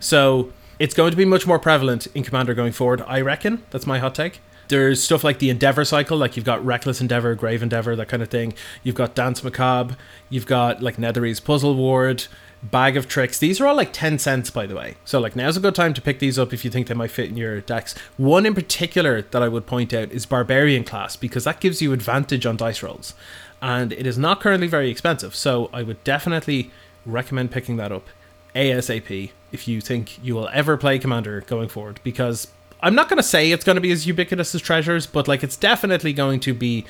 So, 0.00 0.52
it's 0.78 0.94
going 0.94 1.10
to 1.10 1.16
be 1.16 1.24
much 1.24 1.46
more 1.46 1.58
prevalent 1.58 2.06
in 2.14 2.24
Commander 2.24 2.54
going 2.54 2.72
forward, 2.72 3.02
I 3.06 3.20
reckon. 3.20 3.62
That's 3.70 3.86
my 3.86 3.98
hot 3.98 4.14
take. 4.14 4.40
There's 4.68 5.02
stuff 5.02 5.22
like 5.22 5.38
the 5.38 5.50
Endeavor 5.50 5.84
cycle, 5.84 6.16
like 6.16 6.36
you've 6.36 6.46
got 6.46 6.64
Reckless 6.64 7.00
Endeavor, 7.00 7.34
Grave 7.34 7.62
Endeavor, 7.62 7.94
that 7.96 8.08
kind 8.08 8.22
of 8.22 8.28
thing. 8.30 8.54
You've 8.82 8.94
got 8.94 9.14
Danse 9.14 9.44
Macabre. 9.44 9.96
You've 10.30 10.46
got 10.46 10.82
like 10.82 10.96
Netherese 10.96 11.44
Puzzle 11.44 11.74
Ward, 11.74 12.26
Bag 12.70 12.96
of 12.96 13.06
Tricks. 13.06 13.38
These 13.38 13.60
are 13.60 13.66
all 13.66 13.76
like 13.76 13.92
10 13.92 14.18
cents, 14.18 14.50
by 14.50 14.66
the 14.66 14.74
way. 14.74 14.96
So, 15.04 15.20
like, 15.20 15.36
now's 15.36 15.56
a 15.56 15.60
good 15.60 15.74
time 15.74 15.92
to 15.94 16.00
pick 16.00 16.18
these 16.18 16.38
up 16.38 16.52
if 16.52 16.64
you 16.64 16.70
think 16.70 16.86
they 16.86 16.94
might 16.94 17.10
fit 17.10 17.28
in 17.28 17.36
your 17.36 17.60
decks. 17.60 17.94
One 18.16 18.46
in 18.46 18.54
particular 18.54 19.22
that 19.22 19.42
I 19.42 19.48
would 19.48 19.66
point 19.66 19.92
out 19.92 20.10
is 20.10 20.24
Barbarian 20.24 20.84
class, 20.84 21.14
because 21.14 21.44
that 21.44 21.60
gives 21.60 21.82
you 21.82 21.92
advantage 21.92 22.46
on 22.46 22.56
dice 22.56 22.82
rolls. 22.82 23.14
And 23.60 23.92
it 23.92 24.06
is 24.06 24.18
not 24.18 24.40
currently 24.40 24.66
very 24.66 24.90
expensive. 24.90 25.34
So, 25.36 25.68
I 25.72 25.82
would 25.82 26.02
definitely 26.04 26.70
recommend 27.04 27.50
picking 27.50 27.76
that 27.76 27.92
up 27.92 28.06
ASAP 28.54 29.30
if 29.52 29.68
you 29.68 29.80
think 29.80 30.24
you 30.24 30.34
will 30.34 30.48
ever 30.52 30.76
play 30.76 30.98
Commander 30.98 31.42
going 31.42 31.68
forward, 31.68 32.00
because 32.02 32.48
I'm 32.80 32.94
not 32.94 33.08
going 33.08 33.18
to 33.18 33.22
say 33.22 33.52
it's 33.52 33.64
going 33.64 33.76
to 33.76 33.82
be 33.82 33.92
as 33.92 34.06
ubiquitous 34.06 34.54
as 34.54 34.62
Treasures, 34.62 35.06
but 35.06 35.28
like 35.28 35.42
it's 35.42 35.56
definitely 35.56 36.12
going 36.12 36.40
to 36.40 36.54
be 36.54 36.86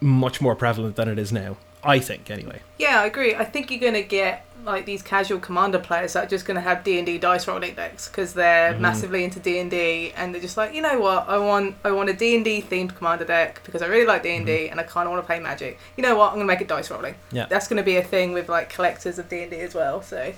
much 0.00 0.40
more 0.40 0.54
prevalent 0.54 0.96
than 0.96 1.08
it 1.08 1.18
is 1.18 1.32
now. 1.32 1.56
I 1.84 1.98
think, 1.98 2.30
anyway. 2.30 2.60
Yeah, 2.78 3.00
I 3.02 3.06
agree. 3.06 3.34
I 3.34 3.44
think 3.44 3.70
you're 3.70 3.80
going 3.80 3.94
to 3.94 4.02
get 4.02 4.46
like 4.64 4.86
these 4.86 5.02
casual 5.02 5.38
commander 5.40 5.78
players 5.78 6.14
that 6.14 6.24
are 6.24 6.28
just 6.28 6.46
going 6.46 6.54
to 6.54 6.60
have 6.62 6.82
D&D 6.84 7.18
dice 7.18 7.46
rolling 7.46 7.74
decks 7.74 8.08
because 8.08 8.32
they're 8.32 8.72
Mm-hmm. 8.72 8.80
massively 8.82 9.22
into 9.24 9.38
D&D 9.38 10.12
and 10.16 10.32
they're 10.34 10.40
just 10.40 10.56
like, 10.56 10.72
you 10.74 10.80
know 10.80 10.98
what? 10.98 11.28
I 11.28 11.36
want 11.38 11.76
I 11.84 11.90
want 11.92 12.08
a 12.08 12.14
D&D 12.14 12.62
themed 12.62 12.96
commander 12.96 13.26
deck 13.26 13.60
because 13.64 13.82
I 13.82 13.86
really 13.88 14.06
like 14.06 14.22
D&D 14.22 14.68
and 14.70 14.80
I 14.80 14.84
kind 14.84 15.06
of 15.06 15.12
want 15.12 15.22
to 15.22 15.26
play 15.26 15.38
Magic. 15.38 15.78
You 15.96 16.02
know 16.02 16.16
what? 16.16 16.28
I'm 16.28 16.36
going 16.36 16.46
to 16.46 16.52
make 16.52 16.62
it 16.62 16.68
dice 16.68 16.90
rolling. 16.90 17.14
Mm-hmm. 17.14 17.36
Yeah. 17.36 17.46
That's 17.46 17.68
going 17.68 17.76
to 17.76 17.82
be 17.82 17.96
a 17.96 18.02
thing 18.02 18.32
with 18.32 18.48
like 18.48 18.70
collectors 18.70 19.18
of 19.18 19.28
D&D 19.28 19.54
as 19.60 19.74
well. 19.74 20.00
So 20.00 20.32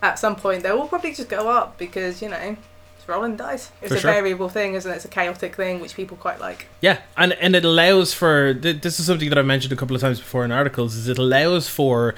at 0.00 0.18
some 0.18 0.36
point 0.36 0.62
they 0.62 0.70
will 0.70 0.86
probably 0.86 1.12
just 1.14 1.28
go 1.28 1.48
up 1.48 1.76
because, 1.76 2.22
you 2.22 2.28
know, 2.28 2.56
it's 3.02 3.08
rolling 3.08 3.34
dice. 3.36 3.70
It's 3.80 3.90
For 3.90 3.96
a 3.96 4.00
sure. 4.00 4.12
variable 4.12 4.48
thing, 4.48 4.74
isn't 4.74 4.90
it? 4.90 4.94
It's 4.94 5.04
a 5.04 5.08
chaotic 5.08 5.56
thing 5.56 5.80
which 5.80 5.96
people 5.96 6.16
quite 6.16 6.38
like. 6.38 6.66
Yeah, 6.80 6.98
and 7.16 7.32
and 7.34 7.56
it 7.56 7.64
allows 7.64 8.14
for 8.14 8.54
th- 8.54 8.80
this 8.80 9.00
is 9.00 9.06
something 9.06 9.28
that 9.28 9.38
I've 9.38 9.46
mentioned 9.46 9.72
a 9.72 9.76
couple 9.76 9.96
of 9.96 10.02
times 10.02 10.20
before 10.20 10.44
in 10.44 10.52
articles. 10.52 10.94
Is 10.94 11.08
it 11.08 11.18
allows 11.18 11.68
for 11.68 12.14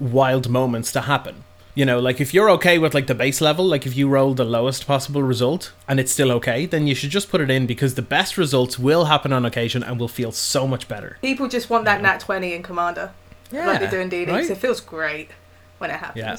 wild 0.00 0.48
moments 0.48 0.90
to 0.92 1.02
happen. 1.02 1.44
You 1.74 1.84
know, 1.84 2.00
like 2.00 2.20
if 2.20 2.32
you're 2.34 2.50
okay 2.52 2.78
with 2.78 2.92
like 2.94 3.06
the 3.06 3.14
base 3.14 3.40
level, 3.40 3.64
like 3.66 3.86
if 3.86 3.94
you 3.96 4.08
roll 4.08 4.32
the 4.34 4.44
lowest 4.44 4.86
possible 4.86 5.22
result 5.22 5.72
and 5.86 6.00
it's 6.00 6.10
still 6.10 6.32
okay, 6.32 6.66
then 6.66 6.86
you 6.86 6.94
should 6.94 7.10
just 7.10 7.30
put 7.30 7.40
it 7.42 7.50
in 7.50 7.66
because 7.66 7.94
the 7.94 8.02
best 8.02 8.36
results 8.38 8.78
will 8.78 9.04
happen 9.06 9.32
on 9.32 9.44
occasion 9.44 9.82
and 9.82 10.00
will 10.00 10.08
feel 10.08 10.32
so 10.32 10.66
much 10.66 10.88
better. 10.88 11.18
People 11.20 11.48
just 11.48 11.68
want 11.70 11.84
that 11.84 12.00
nat 12.02 12.18
20 12.20 12.54
in 12.54 12.62
commander. 12.62 13.12
Yeah. 13.52 13.66
like 13.68 13.80
they 13.80 13.90
do 13.90 14.00
in 14.00 14.08
D&D. 14.08 14.30
right? 14.32 14.44
So 14.46 14.52
it 14.52 14.58
feels 14.58 14.80
great 14.80 15.30
when 15.78 15.90
it 15.90 16.00
happens. 16.00 16.18
Yeah. 16.24 16.36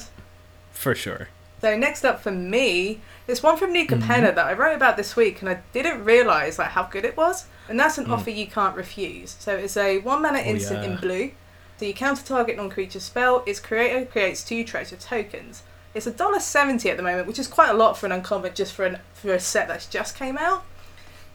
for 0.72 0.94
sure. 0.94 1.28
So 1.60 1.76
next 1.76 2.04
up 2.04 2.20
for 2.20 2.30
me, 2.30 3.00
there's 3.26 3.42
one 3.42 3.56
from 3.56 3.72
New 3.72 3.86
Mm-hmm. 3.86 4.36
That 4.36 4.38
I 4.46 4.52
wrote 4.52 4.76
about 4.76 4.96
this 4.96 5.16
week, 5.16 5.40
and 5.40 5.48
I 5.48 5.60
didn't 5.72 6.04
realise 6.04 6.58
like 6.58 6.68
how 6.68 6.84
good 6.84 7.04
it 7.04 7.16
was. 7.16 7.46
And 7.68 7.78
that's 7.78 7.98
an 7.98 8.06
Mm. 8.06 8.12
offer 8.12 8.30
you 8.30 8.46
can't 8.46 8.76
refuse. 8.76 9.36
So 9.38 9.54
it's 9.56 9.76
a 9.76 9.98
one 9.98 10.22
mana 10.22 10.38
instant 10.38 10.84
in 10.84 10.90
Oh, 10.90 10.94
yeah. 10.94 11.00
blue. 11.00 11.30
So 11.78 11.84
you 11.84 11.94
counter 11.94 12.24
target 12.24 12.56
non-creature 12.56 13.00
spell. 13.00 13.42
Its 13.46 13.60
creator 13.60 14.04
creates 14.06 14.42
two 14.42 14.64
treasure 14.64 14.96
tokens. 14.96 15.62
It's 15.94 16.06
a 16.06 16.10
dollar 16.10 16.40
seventy 16.40 16.90
at 16.90 16.96
the 16.96 17.02
moment, 17.02 17.26
which 17.26 17.38
is 17.38 17.46
quite 17.48 17.70
a 17.70 17.74
lot 17.74 17.98
for 17.98 18.06
an 18.06 18.12
uncommon, 18.12 18.54
just 18.54 18.72
for 18.72 18.84
an 18.84 18.98
for 19.14 19.32
a 19.34 19.40
set 19.40 19.68
that's 19.68 19.86
just 19.86 20.16
came 20.16 20.38
out. 20.38 20.64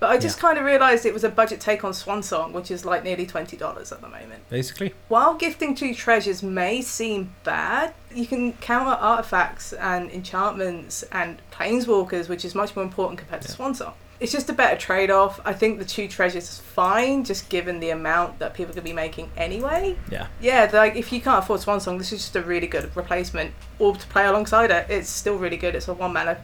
But 0.04 0.12
I 0.12 0.18
just 0.18 0.38
Yeah. 0.38 0.42
kind 0.42 0.58
of 0.58 0.66
realised 0.66 1.06
it 1.06 1.14
was 1.14 1.24
a 1.24 1.30
budget 1.30 1.62
take 1.62 1.86
on 1.86 1.94
Swan 1.94 2.22
Song, 2.24 2.52
which 2.52 2.70
is 2.70 2.84
like 2.84 3.06
nearly 3.06 3.26
twenty 3.26 3.56
dollars 3.56 3.90
at 3.94 4.02
the 4.02 4.10
moment. 4.10 4.50
Basically, 4.50 4.94
While 5.08 5.36
gifting 5.36 5.76
two 5.76 5.96
treasures 5.96 6.44
may 6.44 6.82
seem 6.82 7.34
bad, 7.46 7.94
you 8.14 8.26
can 8.28 8.52
counter 8.58 8.92
artifacts 8.92 9.72
and 9.72 10.12
enchantments 10.12 11.04
and 11.14 11.42
planeswalkers, 11.54 12.28
which 12.28 12.44
is 12.44 12.54
much 12.54 12.76
more 12.76 12.84
important 12.84 13.18
compared 13.20 13.44
to 13.44 13.48
Yeah. 13.48 13.56
Swan 13.56 13.76
Song. 13.76 13.94
It's 14.20 14.34
just 14.34 14.50
a 14.50 14.54
better 14.54 14.76
trade 14.76 15.10
off. 15.10 15.40
I 15.46 15.54
think 15.54 15.80
the 15.80 15.86
two 15.86 16.10
treasures 16.10 16.44
is 16.50 16.60
fine, 16.60 17.24
just 17.24 17.48
given 17.48 17.80
the 17.80 17.90
amount 17.92 18.40
that 18.40 18.54
people 18.54 18.74
could 18.74 18.84
be 18.84 18.92
making 18.92 19.32
anyway. 19.38 19.96
yeah. 20.10 20.28
Yeah, 20.42 20.70
like 20.74 20.98
if 20.98 21.14
you 21.14 21.22
can't 21.22 21.40
afford 21.40 21.62
Swan 21.62 21.80
Song, 21.80 21.98
this 21.98 22.12
is 22.12 22.20
just 22.20 22.36
a 22.36 22.42
really 22.42 22.68
good 22.68 22.92
replacement. 22.94 23.54
Or 23.80 23.96
to 23.96 24.08
play 24.08 24.26
alongside 24.26 24.70
it, 24.70 24.86
it's 24.90 25.10
still 25.10 25.38
really 25.38 25.58
good. 25.58 25.76
It's 25.76 25.88
a 25.88 25.94
one 25.94 26.12
mana 26.12 26.38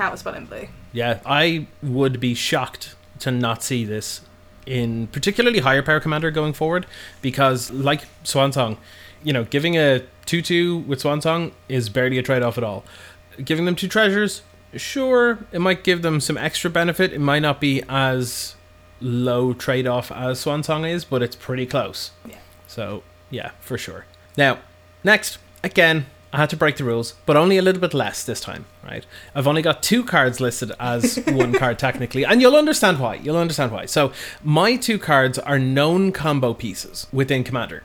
counter 0.00 0.16
spell 0.16 0.34
in 0.34 0.46
blue. 0.46 0.68
Yeah, 0.92 1.20
I 1.26 1.66
would 1.82 2.20
be 2.20 2.34
shocked 2.34 2.94
to 3.20 3.30
not 3.30 3.62
see 3.62 3.84
this 3.84 4.22
in 4.66 5.06
particularly 5.08 5.60
higher 5.60 5.82
power 5.82 6.00
commander 6.00 6.30
going 6.30 6.52
forward 6.52 6.86
because 7.22 7.70
like 7.70 8.02
Swansong, 8.24 8.78
you 9.22 9.32
know, 9.32 9.44
giving 9.44 9.76
a 9.76 10.04
2-2 10.26 10.86
with 10.86 11.02
Swansong 11.02 11.52
is 11.68 11.88
barely 11.88 12.18
a 12.18 12.22
trade 12.22 12.42
off 12.42 12.56
at 12.56 12.64
all. 12.64 12.84
Giving 13.44 13.64
them 13.64 13.74
two 13.74 13.88
treasures 13.88 14.42
sure, 14.76 15.38
it 15.52 15.60
might 15.60 15.82
give 15.84 16.02
them 16.02 16.20
some 16.20 16.36
extra 16.36 16.70
benefit. 16.70 17.12
It 17.12 17.20
might 17.20 17.40
not 17.40 17.60
be 17.60 17.82
as 17.88 18.54
low 19.00 19.52
trade 19.52 19.86
off 19.86 20.12
as 20.12 20.40
Swan 20.40 20.62
Song 20.62 20.84
is, 20.84 21.04
but 21.04 21.22
it's 21.22 21.36
pretty 21.36 21.66
close. 21.66 22.12
Yeah. 22.26 22.38
So, 22.66 23.02
yeah, 23.30 23.50
for 23.60 23.78
sure. 23.78 24.06
Now, 24.36 24.58
next, 25.02 25.38
again, 25.64 26.06
I 26.32 26.36
had 26.36 26.50
to 26.50 26.56
break 26.56 26.76
the 26.76 26.84
rules, 26.84 27.14
but 27.26 27.36
only 27.36 27.58
a 27.58 27.62
little 27.62 27.80
bit 27.80 27.92
less 27.92 28.24
this 28.24 28.40
time, 28.40 28.66
right? 28.84 29.04
I've 29.34 29.48
only 29.48 29.62
got 29.62 29.82
two 29.82 30.04
cards 30.04 30.40
listed 30.40 30.70
as 30.78 31.16
one 31.26 31.52
card 31.52 31.78
technically, 31.78 32.24
and 32.24 32.40
you'll 32.40 32.56
understand 32.56 33.00
why. 33.00 33.16
You'll 33.16 33.36
understand 33.36 33.72
why. 33.72 33.86
So, 33.86 34.12
my 34.44 34.76
two 34.76 34.98
cards 34.98 35.38
are 35.40 35.58
known 35.58 36.12
combo 36.12 36.54
pieces 36.54 37.08
within 37.12 37.42
Commander. 37.42 37.82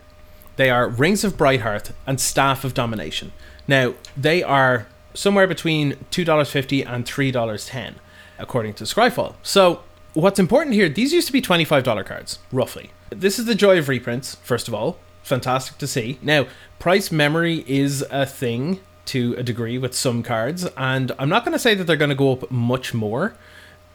They 0.57 0.69
are 0.69 0.87
Rings 0.87 1.23
of 1.23 1.33
Brighthearth 1.37 1.91
and 2.05 2.19
Staff 2.19 2.63
of 2.63 2.73
Domination. 2.73 3.33
Now, 3.67 3.95
they 4.15 4.43
are 4.43 4.87
somewhere 5.13 5.47
between 5.47 5.93
$2.50 6.11 6.85
and 6.87 7.05
$3.10, 7.05 7.95
according 8.37 8.73
to 8.75 8.83
Scryfall. 8.83 9.35
So, 9.41 9.81
what's 10.13 10.39
important 10.39 10.75
here, 10.75 10.87
these 10.87 11.13
used 11.13 11.27
to 11.27 11.33
be 11.33 11.41
$25 11.41 12.05
cards, 12.05 12.39
roughly. 12.51 12.91
This 13.09 13.39
is 13.39 13.45
the 13.45 13.55
joy 13.55 13.79
of 13.79 13.89
reprints, 13.89 14.35
first 14.35 14.67
of 14.67 14.73
all. 14.73 14.99
Fantastic 15.25 15.79
to 15.79 15.87
see. 15.87 16.19
Now, 16.21 16.45
price 16.77 17.11
memory 17.11 17.65
is 17.65 18.05
a 18.11 18.27
thing 18.27 18.79
to 19.05 19.33
a 19.39 19.41
degree 19.41 19.79
with 19.79 19.95
some 19.95 20.21
cards, 20.21 20.67
and 20.77 21.11
I'm 21.17 21.29
not 21.29 21.43
going 21.43 21.53
to 21.53 21.59
say 21.59 21.73
that 21.73 21.85
they're 21.85 21.97
going 21.97 22.09
to 22.09 22.15
go 22.15 22.33
up 22.33 22.51
much 22.51 22.93
more. 22.93 23.35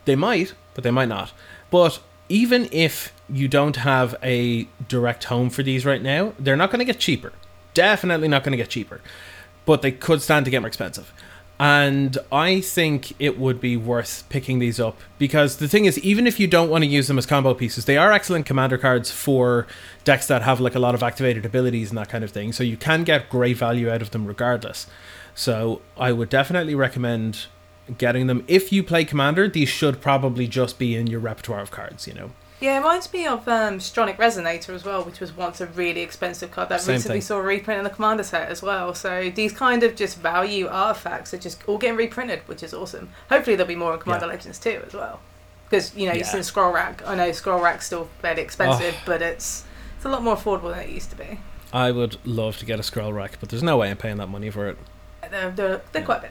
They 0.06 0.16
might, 0.16 0.54
but 0.74 0.82
they 0.82 0.90
might 0.90 1.08
not. 1.08 1.32
But 1.70 2.00
even 2.28 2.68
if 2.72 3.12
you 3.28 3.46
don't 3.46 3.76
have 3.76 4.16
a 4.24 4.66
direct 4.88 5.22
home 5.22 5.50
for 5.50 5.62
these 5.62 5.86
right 5.86 6.02
now, 6.02 6.32
they're 6.36 6.56
not 6.56 6.72
going 6.72 6.80
to 6.80 6.84
get 6.84 6.98
cheaper. 6.98 7.32
Definitely 7.74 8.26
not 8.26 8.42
going 8.42 8.50
to 8.50 8.56
get 8.56 8.68
cheaper. 8.68 9.00
But 9.66 9.82
they 9.82 9.92
could 9.92 10.22
stand 10.22 10.46
to 10.46 10.50
get 10.50 10.62
more 10.62 10.66
expensive. 10.66 11.12
And 11.60 12.16
I 12.32 12.62
think 12.62 13.12
it 13.18 13.38
would 13.38 13.60
be 13.60 13.76
worth 13.76 14.24
picking 14.30 14.60
these 14.60 14.80
up 14.80 14.98
because 15.18 15.58
the 15.58 15.68
thing 15.68 15.84
is, 15.84 15.98
even 15.98 16.26
if 16.26 16.40
you 16.40 16.46
don't 16.46 16.70
want 16.70 16.84
to 16.84 16.88
use 16.88 17.06
them 17.06 17.18
as 17.18 17.26
combo 17.26 17.52
pieces, 17.52 17.84
they 17.84 17.98
are 17.98 18.12
excellent 18.12 18.46
commander 18.46 18.78
cards 18.78 19.10
for 19.10 19.66
decks 20.02 20.26
that 20.28 20.40
have 20.40 20.58
like 20.58 20.74
a 20.74 20.78
lot 20.78 20.94
of 20.94 21.02
activated 21.02 21.44
abilities 21.44 21.90
and 21.90 21.98
that 21.98 22.08
kind 22.08 22.24
of 22.24 22.30
thing. 22.30 22.54
So 22.54 22.64
you 22.64 22.78
can 22.78 23.04
get 23.04 23.28
great 23.28 23.58
value 23.58 23.90
out 23.90 24.00
of 24.00 24.10
them 24.10 24.24
regardless. 24.24 24.86
So 25.34 25.82
I 25.98 26.12
would 26.12 26.30
definitely 26.30 26.74
recommend 26.74 27.44
getting 27.98 28.26
them. 28.26 28.42
If 28.48 28.72
you 28.72 28.82
play 28.82 29.04
commander, 29.04 29.46
these 29.46 29.68
should 29.68 30.00
probably 30.00 30.46
just 30.46 30.78
be 30.78 30.96
in 30.96 31.08
your 31.08 31.20
repertoire 31.20 31.60
of 31.60 31.70
cards, 31.70 32.06
you 32.06 32.14
know. 32.14 32.30
Yeah, 32.60 32.74
it 32.74 32.78
reminds 32.78 33.10
me 33.12 33.26
of 33.26 33.48
um, 33.48 33.78
Strionic 33.78 34.16
Resonator 34.16 34.70
as 34.74 34.84
well, 34.84 35.02
which 35.02 35.18
was 35.18 35.34
once 35.34 35.60
a 35.62 35.66
really 35.66 36.02
expensive 36.02 36.50
card 36.50 36.68
that 36.68 36.82
Same 36.82 36.96
recently 36.96 37.16
thing. 37.20 37.22
saw 37.22 37.38
a 37.38 37.42
reprint 37.42 37.78
in 37.78 37.84
the 37.84 37.90
Commander 37.90 38.22
set 38.22 38.50
as 38.50 38.60
well. 38.62 38.94
So 38.94 39.30
these 39.34 39.52
kind 39.54 39.82
of 39.82 39.96
just 39.96 40.18
value 40.18 40.68
artifacts 40.68 41.32
are 41.32 41.38
just 41.38 41.66
all 41.66 41.78
getting 41.78 41.96
reprinted, 41.96 42.40
which 42.46 42.62
is 42.62 42.74
awesome. 42.74 43.08
Hopefully 43.30 43.56
there'll 43.56 43.66
be 43.68 43.76
more 43.76 43.94
in 43.94 44.00
Commander 44.00 44.26
Yeah. 44.26 44.32
Legends 44.32 44.58
too 44.58 44.82
as 44.86 44.92
well. 44.92 45.20
Because, 45.70 45.94
you 45.96 46.06
know, 46.06 46.12
you've 46.12 46.26
Yeah. 46.26 46.32
seen 46.32 46.42
Scroll 46.42 46.72
Rack. 46.72 47.02
I 47.06 47.14
know 47.14 47.32
Scroll 47.32 47.60
Rack's 47.62 47.86
still 47.86 48.08
fairly 48.20 48.42
expensive, 48.42 48.94
Oh. 48.98 49.02
but 49.06 49.22
it's 49.22 49.64
it's 49.96 50.04
a 50.04 50.08
lot 50.08 50.22
more 50.22 50.36
affordable 50.36 50.70
than 50.74 50.80
it 50.80 50.90
used 50.90 51.10
to 51.10 51.16
be. 51.16 51.40
I 51.72 51.90
would 51.92 52.16
love 52.26 52.56
to 52.58 52.64
get 52.66 52.80
a 52.80 52.82
scroll 52.82 53.12
rack, 53.12 53.38
but 53.38 53.48
there's 53.50 53.62
no 53.62 53.76
way 53.76 53.90
I'm 53.90 53.96
paying 53.96 54.16
that 54.16 54.28
money 54.28 54.50
for 54.50 54.66
it. 54.68 54.76
They're, 55.30 55.50
they're, 55.50 55.82
they're 55.92 56.00
Yeah. 56.00 56.06
quite 56.06 56.22
big. 56.22 56.30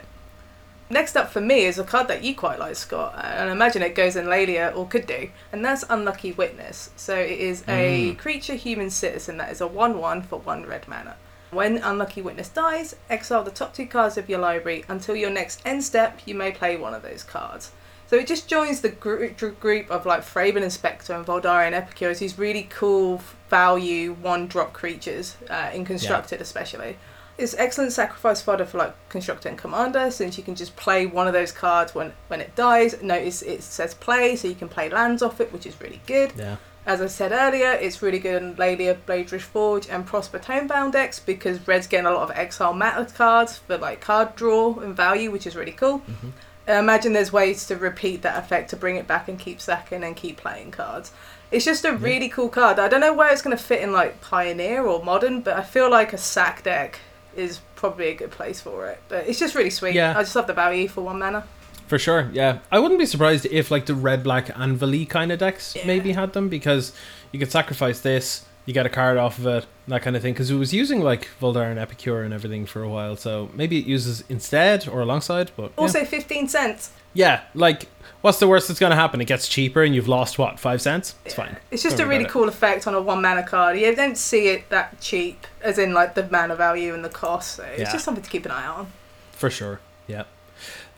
Next 0.92 1.16
up 1.16 1.30
for 1.30 1.40
me 1.40 1.66
is 1.66 1.78
a 1.78 1.84
card 1.84 2.08
that 2.08 2.24
you 2.24 2.34
quite 2.34 2.58
like, 2.58 2.74
Scott, 2.74 3.14
and 3.22 3.48
I 3.48 3.52
imagine 3.52 3.80
it 3.80 3.94
goes 3.94 4.16
in 4.16 4.26
Laelia 4.26 4.74
or 4.76 4.88
could 4.88 5.06
do, 5.06 5.30
and 5.52 5.64
that's 5.64 5.84
Unlucky 5.88 6.32
Witness. 6.32 6.90
So 6.96 7.14
it 7.14 7.38
is 7.38 7.62
a 7.68 8.12
Mm. 8.14 8.18
creature 8.18 8.54
human 8.54 8.90
citizen 8.90 9.36
that 9.36 9.52
is 9.52 9.60
a 9.60 9.68
1 9.68 9.98
1 9.98 10.22
for 10.22 10.40
1 10.40 10.66
red 10.66 10.88
mana. 10.88 11.14
When 11.52 11.78
Unlucky 11.78 12.22
Witness 12.22 12.48
dies, 12.48 12.96
exile 13.08 13.44
the 13.44 13.50
top 13.52 13.72
two 13.72 13.86
cards 13.86 14.18
of 14.18 14.28
your 14.28 14.40
library. 14.40 14.84
Until 14.88 15.14
your 15.14 15.30
next 15.30 15.60
end 15.64 15.84
step, 15.84 16.20
you 16.26 16.34
may 16.34 16.50
play 16.50 16.76
one 16.76 16.94
of 16.94 17.02
those 17.02 17.22
cards. 17.22 17.70
So 18.08 18.16
it 18.16 18.26
just 18.26 18.48
joins 18.48 18.80
the 18.80 18.88
gr- 18.88 19.26
gr- 19.26 19.48
group 19.50 19.88
of 19.92 20.04
like 20.06 20.22
Fraben 20.22 20.62
and 20.62 20.72
Spectre 20.72 21.12
and 21.12 21.24
Voldaren 21.24 21.72
Epicures, 21.72 22.18
these 22.18 22.36
really 22.36 22.66
cool 22.68 23.22
value 23.48 24.14
one 24.14 24.48
drop 24.48 24.72
creatures, 24.72 25.36
uh, 25.48 25.70
in 25.72 25.84
Constructed 25.84 26.40
especially. 26.40 26.96
It's 27.40 27.54
excellent 27.54 27.92
sacrifice 27.92 28.42
fodder 28.42 28.66
for 28.66 28.76
like 28.76 28.94
Constructed 29.08 29.48
and 29.48 29.56
Commander, 29.56 30.10
since 30.10 30.36
you 30.36 30.44
can 30.44 30.54
just 30.54 30.76
play 30.76 31.06
one 31.06 31.26
of 31.26 31.32
those 31.32 31.52
cards 31.52 31.94
when, 31.94 32.12
when 32.28 32.42
it 32.42 32.54
dies. 32.54 33.02
Notice 33.02 33.40
it 33.40 33.62
says 33.62 33.94
play, 33.94 34.36
so 34.36 34.46
you 34.46 34.54
can 34.54 34.68
play 34.68 34.90
lands 34.90 35.22
off 35.22 35.40
it, 35.40 35.50
which 35.50 35.64
is 35.64 35.80
really 35.80 36.02
good. 36.06 36.32
Yeah. 36.36 36.56
As 36.84 37.00
I 37.00 37.06
said 37.06 37.32
earlier, 37.32 37.72
it's 37.72 38.02
really 38.02 38.18
good 38.18 38.42
in 38.42 38.56
Laelia, 38.56 38.98
Blade 39.06 39.28
Reforged, 39.28 39.88
and 39.90 40.04
Prosper 40.04 40.38
Tomebound 40.38 40.92
decks 40.92 41.18
because 41.18 41.66
Red's 41.66 41.86
getting 41.86 42.06
a 42.06 42.10
lot 42.10 42.28
of 42.28 42.36
exile 42.36 42.74
matter 42.74 43.06
cards 43.14 43.56
for 43.56 43.78
like 43.78 44.02
card 44.02 44.36
draw 44.36 44.78
and 44.78 44.94
value, 44.94 45.30
which 45.30 45.46
is 45.46 45.56
really 45.56 45.72
cool. 45.72 46.00
Mm-hmm. 46.00 46.28
I 46.68 46.78
imagine 46.78 47.14
there's 47.14 47.32
ways 47.32 47.66
to 47.68 47.76
repeat 47.76 48.20
that 48.20 48.38
effect 48.38 48.68
to 48.70 48.76
bring 48.76 48.96
it 48.96 49.06
back 49.06 49.28
and 49.28 49.38
keep 49.38 49.62
sacking 49.62 50.04
and 50.04 50.14
keep 50.14 50.36
playing 50.36 50.72
cards. 50.72 51.10
It's 51.50 51.64
just 51.64 51.86
a 51.86 51.96
really 51.96 52.28
cool 52.28 52.50
card. 52.50 52.78
I 52.78 52.88
don't 52.88 53.00
know 53.00 53.14
where 53.14 53.32
it's 53.32 53.42
going 53.42 53.56
to 53.56 53.62
fit 53.62 53.80
in 53.80 53.92
like 53.92 54.20
Pioneer 54.20 54.86
or 54.86 55.02
Modern, 55.02 55.40
but 55.40 55.56
I 55.56 55.62
feel 55.62 55.90
like 55.90 56.12
a 56.12 56.18
sack 56.18 56.62
deck 56.62 57.00
is 57.36 57.60
probably 57.76 58.08
a 58.08 58.14
good 58.14 58.30
place 58.30 58.60
for 58.60 58.86
it. 58.86 59.00
But 59.08 59.26
it's 59.28 59.38
just 59.38 59.54
really 59.54 59.70
sweet. 59.70 59.94
Yeah. 59.94 60.16
I 60.16 60.22
just 60.22 60.34
love 60.36 60.46
the 60.46 60.52
value 60.54 60.88
for 60.88 61.02
one 61.02 61.18
mana. 61.18 61.44
For 61.86 61.98
sure, 61.98 62.30
yeah. 62.32 62.58
I 62.70 62.78
wouldn't 62.78 63.00
be 63.00 63.06
surprised 63.06 63.46
if 63.46 63.70
like 63.70 63.86
the 63.86 63.94
red 63.94 64.22
black 64.22 64.46
Anvili 64.46 65.08
kind 65.08 65.32
of 65.32 65.38
decks 65.40 65.74
Yeah. 65.74 65.86
maybe 65.86 66.12
had 66.12 66.32
them 66.34 66.48
because 66.48 66.92
you 67.32 67.38
could 67.40 67.50
sacrifice 67.50 68.00
this, 68.00 68.44
you 68.70 68.74
got 68.74 68.86
a 68.86 68.90
card 68.90 69.18
off 69.18 69.36
of 69.38 69.46
it, 69.48 69.66
that 69.88 70.00
kind 70.02 70.14
of 70.14 70.22
thing. 70.22 70.32
Because 70.32 70.48
it 70.48 70.54
was 70.54 70.72
using 70.72 71.00
like 71.00 71.28
Voldaren 71.40 71.76
Epicure 71.76 72.22
and 72.22 72.32
everything 72.32 72.66
for 72.66 72.82
a 72.84 72.88
while, 72.88 73.16
so 73.16 73.50
maybe 73.52 73.78
it 73.78 73.84
uses 73.84 74.22
instead 74.28 74.86
or 74.86 75.00
alongside. 75.00 75.50
But 75.56 75.72
yeah. 75.76 75.80
Also, 75.82 76.04
15 76.04 76.46
cents. 76.46 76.92
yeah, 77.12 77.40
like 77.54 77.88
what's 78.20 78.38
the 78.38 78.46
worst 78.46 78.68
that's 78.68 78.78
gonna 78.78 78.94
happen? 78.94 79.20
It 79.20 79.24
gets 79.24 79.48
cheaper 79.48 79.82
and 79.82 79.92
you've 79.92 80.06
lost 80.06 80.38
what 80.38 80.60
five 80.60 80.80
cents? 80.80 81.16
It's 81.24 81.34
fine. 81.34 81.56
It's 81.72 81.82
just 81.82 81.96
Don't 81.96 82.06
a 82.06 82.10
really 82.10 82.26
cool 82.26 82.48
effect 82.48 82.86
on 82.86 82.94
a 82.94 83.00
one 83.00 83.20
mana 83.22 83.42
card. 83.42 83.76
You 83.76 83.92
don't 83.96 84.16
see 84.16 84.48
it 84.48 84.68
that 84.68 85.00
cheap, 85.00 85.46
as 85.62 85.76
in 85.78 85.92
like 85.94 86.14
the 86.14 86.28
mana 86.30 86.54
value 86.54 86.94
and 86.94 87.04
the 87.04 87.08
cost. 87.08 87.56
So 87.56 87.64
it's 87.64 87.80
Yeah. 87.80 87.92
just 87.92 88.04
something 88.04 88.22
to 88.22 88.30
keep 88.30 88.44
an 88.44 88.52
eye 88.52 88.66
on. 88.66 88.92
For 89.32 89.50
sure. 89.50 89.80
Yeah. 90.06 90.24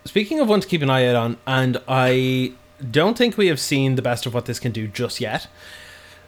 Speaking 0.04 0.40
of 0.40 0.48
one 0.48 0.60
to 0.60 0.66
keep 0.68 0.82
an 0.82 0.90
eye 0.90 1.06
out 1.06 1.16
on, 1.16 1.36
and 1.46 1.78
I 1.88 2.52
don't 2.90 3.16
think 3.16 3.38
we 3.38 3.46
have 3.46 3.60
seen 3.60 3.94
the 3.94 4.02
best 4.02 4.26
of 4.26 4.34
what 4.34 4.44
this 4.46 4.58
can 4.58 4.72
do 4.72 4.88
just 4.88 5.20
yet. 5.20 5.46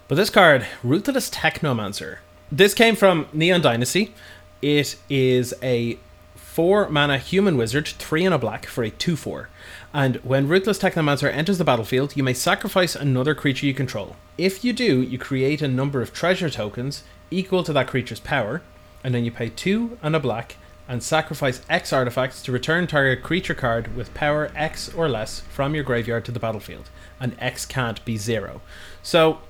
But 0.07 0.17
this 0.17 0.29
card, 0.29 0.67
Ruthless 0.83 1.31
Technomancer. 1.31 2.19
This 2.53 2.75
came 2.75 2.95
from 2.95 3.27
Neon 3.33 3.63
Dynasty. 3.63 4.13
It 4.61 4.97
is 5.09 5.55
a 5.63 5.99
four 6.35 6.91
mana 6.91 7.17
human 7.17 7.57
wizard, 7.57 7.89
three 7.89 8.27
and 8.27 8.35
a 8.35 8.39
black 8.39 8.67
for 8.67 8.85
a 8.85 8.91
2 8.91 9.17
4. 9.17 9.49
And 9.95 10.17
when 10.17 10.47
Ruthless 10.47 10.79
Technomancer 10.79 11.33
enters 11.33 11.57
the 11.57 11.65
battlefield, 11.65 12.19
you 12.19 12.23
may 12.23 12.35
sacrifice 12.35 12.95
another 12.95 13.35
creature 13.35 13.65
you 13.65 13.73
control. 13.73 14.17
If 14.37 14.63
you 14.63 14.75
do, 14.75 15.01
you 15.01 15.17
create 15.17 15.63
a 15.63 15.69
number 15.69 16.03
of 16.03 16.13
treasure 16.13 16.51
tokens 16.51 17.03
equal 17.31 17.65
to 17.65 17.73
that 17.73 17.89
creature's 17.89 18.21
power, 18.21 18.61
and 19.03 19.15
then 19.15 19.25
you 19.25 19.33
pay 19.33 19.49
two 19.49 19.97
and 20.03 20.15
a 20.15 20.21
black 20.21 20.57
and 20.87 21.03
sacrifice 21.03 21.63
X 21.71 21.95
artifacts 21.95 22.43
to 22.43 22.53
return 22.53 22.87
target 22.87 23.25
creature 23.25 23.55
card 23.55 23.97
with 23.97 24.13
power 24.13 24.53
X 24.55 24.93
or 24.93 25.09
less 25.09 25.41
from 25.41 25.75
your 25.75 25.83
graveyard 25.83 26.27
to 26.27 26.33
the 26.33 26.41
battlefield, 26.41 26.91
and 27.19 27.35
X 27.39 27.65
can't 27.65 28.05
be 28.05 28.19
zero. 28.19 28.61
So, 29.03 29.41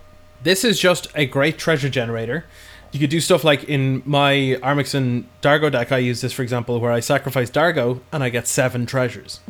this 0.44 0.64
is 0.64 0.78
just 0.78 1.08
a 1.14 1.26
great 1.26 1.58
treasure 1.58 1.88
generator. 1.88 2.44
You 2.92 3.00
could 3.00 3.10
do 3.10 3.20
stuff 3.20 3.42
like 3.42 3.64
in 3.64 4.02
my 4.06 4.56
Armix 4.62 4.94
and 4.94 5.26
Dargo 5.42 5.72
deck, 5.72 5.90
I 5.90 5.98
use 5.98 6.20
this 6.20 6.32
for 6.32 6.42
example, 6.42 6.78
where 6.78 6.92
I 6.92 7.00
sacrifice 7.00 7.50
Dargo 7.50 8.00
and 8.12 8.22
I 8.22 8.28
get 8.28 8.46
seven 8.46 8.86
treasures. 8.86 9.40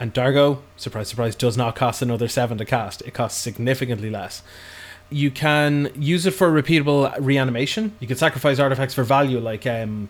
And 0.00 0.14
Dargo, 0.14 0.60
surprise, 0.76 1.08
surprise, 1.08 1.36
does 1.36 1.56
not 1.58 1.76
cost 1.76 2.00
another 2.00 2.28
seven 2.28 2.56
to 2.58 2.64
cast. 2.64 3.02
It 3.02 3.12
costs 3.12 3.40
significantly 3.42 4.08
less. 4.08 4.42
You 5.10 5.30
can 5.30 5.90
use 5.94 6.24
it 6.24 6.30
for 6.30 6.50
repeatable 6.50 7.14
reanimation. 7.20 7.94
You 8.00 8.06
can 8.06 8.16
sacrifice 8.16 8.58
artifacts 8.58 8.94
for 8.94 9.04
value, 9.04 9.38
like 9.38 9.66
um, 9.66 10.08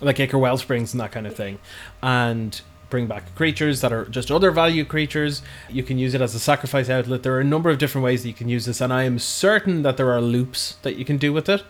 like 0.00 0.18
Ichor 0.18 0.38
Wellsprings 0.38 0.94
and 0.94 1.00
that 1.00 1.12
kind 1.12 1.26
of 1.26 1.36
thing, 1.36 1.58
and 2.02 2.58
bring 2.90 3.06
back 3.06 3.34
creatures 3.34 3.80
that 3.80 3.92
are 3.92 4.04
just 4.06 4.30
other 4.30 4.50
value 4.50 4.84
creatures. 4.84 5.42
You 5.68 5.82
can 5.82 5.98
use 5.98 6.12
it 6.14 6.20
as 6.20 6.34
a 6.34 6.38
sacrifice 6.40 6.90
outlet. 6.90 7.22
There 7.22 7.34
are 7.34 7.40
a 7.40 7.44
number 7.44 7.70
of 7.70 7.78
different 7.78 8.04
ways 8.04 8.22
that 8.22 8.28
you 8.28 8.34
can 8.34 8.48
use 8.48 8.66
this, 8.66 8.80
and 8.80 8.92
I 8.92 9.04
am 9.04 9.18
certain 9.18 9.82
that 9.82 9.96
there 9.96 10.10
are 10.12 10.20
loops 10.20 10.76
that 10.82 10.96
you 10.96 11.04
can 11.04 11.16
do 11.16 11.32
with 11.32 11.48
it. 11.48 11.62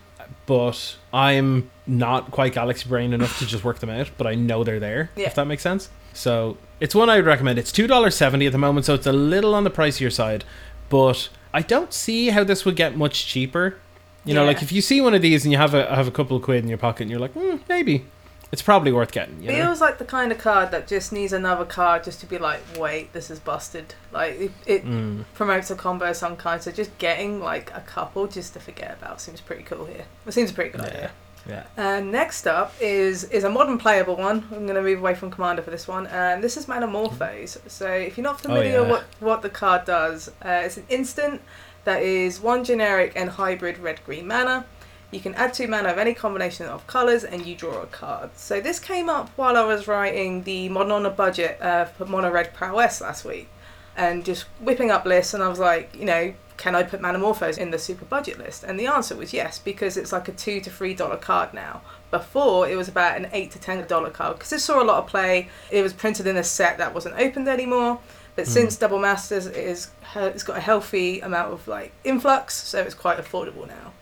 But 0.46 0.96
I'm 1.12 1.70
not 1.86 2.30
quite 2.30 2.54
galaxy 2.54 2.88
brain 2.88 3.12
enough 3.12 3.38
to 3.40 3.46
just 3.46 3.64
work 3.64 3.80
them 3.80 3.90
out. 3.90 4.10
But 4.16 4.26
I 4.26 4.34
know 4.34 4.62
they're 4.64 4.80
there. 4.80 5.10
Yeah. 5.16 5.26
If 5.26 5.34
that 5.34 5.46
makes 5.46 5.62
sense. 5.62 5.88
So 6.12 6.56
it's 6.80 6.94
one 6.94 7.10
I 7.10 7.16
would 7.16 7.26
recommend. 7.26 7.58
It's 7.58 7.72
two 7.72 7.86
dollars 7.86 8.14
seventy 8.14 8.46
at 8.46 8.52
the 8.52 8.58
moment, 8.58 8.86
so 8.86 8.94
it's 8.94 9.06
a 9.06 9.12
little 9.12 9.54
on 9.54 9.64
the 9.64 9.70
pricier 9.70 10.10
side. 10.12 10.44
But 10.88 11.28
I 11.52 11.62
don't 11.62 11.92
see 11.92 12.28
how 12.30 12.42
this 12.44 12.64
would 12.64 12.76
get 12.76 12.96
much 12.96 13.26
cheaper. 13.26 13.76
You 14.24 14.34
know, 14.34 14.42
Yeah. 14.42 14.48
like 14.48 14.62
if 14.62 14.70
you 14.72 14.80
see 14.82 15.00
one 15.00 15.14
of 15.14 15.22
these 15.22 15.44
and 15.44 15.52
you 15.52 15.58
have 15.58 15.74
a 15.74 15.94
have 15.94 16.06
a 16.08 16.10
couple 16.12 16.36
of 16.36 16.42
quid 16.42 16.62
in 16.62 16.68
your 16.68 16.78
pocket, 16.78 17.02
and 17.02 17.10
you're 17.10 17.20
like, 17.20 17.34
mm, 17.34 17.60
maybe 17.68 18.04
it's 18.52 18.62
probably 18.62 18.90
worth 18.92 19.12
getting. 19.12 19.42
You 19.42 19.48
know? 19.50 19.54
Feels 19.66 19.80
like 19.80 19.98
the 19.98 20.04
kind 20.04 20.32
of 20.32 20.38
card 20.38 20.70
that 20.72 20.86
just 20.88 21.12
needs 21.12 21.32
another 21.32 21.64
card 21.64 22.04
just 22.04 22.20
to 22.20 22.26
be 22.26 22.36
like, 22.38 22.60
wait, 22.78 23.12
this 23.12 23.30
is 23.30 23.38
busted. 23.38 23.94
Like 24.12 24.40
it, 24.40 24.52
it 24.66 24.84
Mm. 24.84 25.24
promotes 25.34 25.70
a 25.70 25.76
combo 25.76 26.10
of 26.10 26.16
some 26.16 26.36
kind. 26.36 26.60
So 26.62 26.70
just 26.72 26.96
getting 26.98 27.40
like 27.40 27.70
a 27.74 27.80
couple 27.80 28.26
just 28.26 28.54
to 28.54 28.60
forget 28.60 28.96
about 29.00 29.20
seems 29.20 29.40
pretty 29.40 29.62
cool 29.62 29.84
here. 29.86 30.04
It 30.26 30.32
seems 30.32 30.50
a 30.50 30.54
pretty 30.54 30.70
good 30.70 30.80
Yeah. 30.82 30.86
idea. 30.88 31.10
Yeah. 31.48 31.62
And 31.76 32.12
next 32.12 32.46
up 32.46 32.74
is 32.80 33.24
is 33.24 33.44
a 33.44 33.48
modern 33.50 33.78
playable 33.78 34.16
one. 34.16 34.46
I'm 34.52 34.66
going 34.66 34.74
to 34.74 34.82
move 34.82 34.98
away 34.98 35.14
from 35.14 35.30
Commander 35.30 35.62
for 35.62 35.70
this 35.70 35.88
one. 35.88 36.06
And 36.08 36.44
this 36.44 36.56
is 36.58 36.66
Manamorphose. 36.66 37.58
So 37.70 37.86
if 37.90 38.18
you're 38.18 38.24
not 38.24 38.40
familiar 38.42 38.78
Oh, 38.80 38.82
yeah. 38.82 38.90
what 38.90 39.04
what 39.20 39.42
the 39.42 39.48
card 39.48 39.84
does, 39.86 40.28
uh, 40.44 40.62
it's 40.64 40.76
an 40.76 40.84
instant 40.90 41.40
that 41.84 42.02
is 42.02 42.40
one 42.40 42.62
generic 42.62 43.12
and 43.16 43.30
hybrid 43.30 43.78
red 43.78 44.00
green 44.04 44.26
mana. 44.26 44.66
You 45.10 45.20
can 45.20 45.34
add 45.34 45.54
two 45.54 45.66
mana 45.66 45.88
of 45.88 45.98
any 45.98 46.14
combination 46.14 46.66
of 46.66 46.86
colours 46.86 47.24
and 47.24 47.44
you 47.44 47.56
draw 47.56 47.82
a 47.82 47.86
card. 47.86 48.30
So 48.36 48.60
this 48.60 48.78
came 48.78 49.08
up 49.08 49.28
while 49.36 49.56
I 49.56 49.64
was 49.64 49.88
writing 49.88 50.44
the 50.44 50.68
Modern 50.68 50.92
on 50.92 51.06
a 51.06 51.10
Budget 51.10 51.60
uh, 51.60 51.86
for 51.86 52.06
Mono 52.06 52.30
Red 52.30 52.54
Prowess 52.54 53.00
last 53.00 53.24
week. 53.24 53.48
And 53.96 54.24
just 54.24 54.44
whipping 54.60 54.90
up 54.90 55.04
lists 55.04 55.34
and 55.34 55.42
I 55.42 55.48
was 55.48 55.58
like, 55.58 55.94
you 55.96 56.04
know, 56.04 56.34
can 56.56 56.74
I 56.74 56.82
put 56.82 57.00
Manamorphose 57.00 57.58
in 57.58 57.70
the 57.70 57.78
super 57.78 58.04
budget 58.04 58.38
list? 58.38 58.62
And 58.62 58.78
the 58.78 58.86
answer 58.86 59.16
was 59.16 59.32
yes, 59.32 59.58
because 59.58 59.96
it's 59.96 60.12
like 60.12 60.28
a 60.28 60.32
two 60.32 60.60
to 60.60 60.70
three 60.70 60.94
dollar 60.94 61.16
card 61.16 61.54
now. 61.54 61.80
Before 62.10 62.68
it 62.68 62.76
was 62.76 62.86
about 62.86 63.16
an 63.16 63.28
eight 63.32 63.50
to 63.52 63.58
ten 63.58 63.84
dollar 63.86 64.10
card 64.10 64.36
because 64.36 64.52
it 64.52 64.60
saw 64.60 64.82
a 64.82 64.84
lot 64.84 64.98
of 64.98 65.06
play. 65.06 65.48
It 65.70 65.82
was 65.82 65.92
printed 65.92 66.26
in 66.26 66.36
a 66.36 66.44
set 66.44 66.78
that 66.78 66.94
wasn't 66.94 67.18
opened 67.18 67.48
anymore. 67.48 68.00
But 68.36 68.46
since 68.46 68.76
Double 68.76 68.98
Masters 68.98 69.46
is 69.46 69.90
it's 70.14 70.42
got 70.42 70.56
a 70.56 70.60
healthy 70.60 71.20
amount 71.20 71.52
of 71.52 71.66
like 71.66 71.92
influx, 72.04 72.54
so 72.54 72.80
it's 72.80 72.94
quite 72.94 73.18
affordable 73.18 73.66
now. 73.66 73.92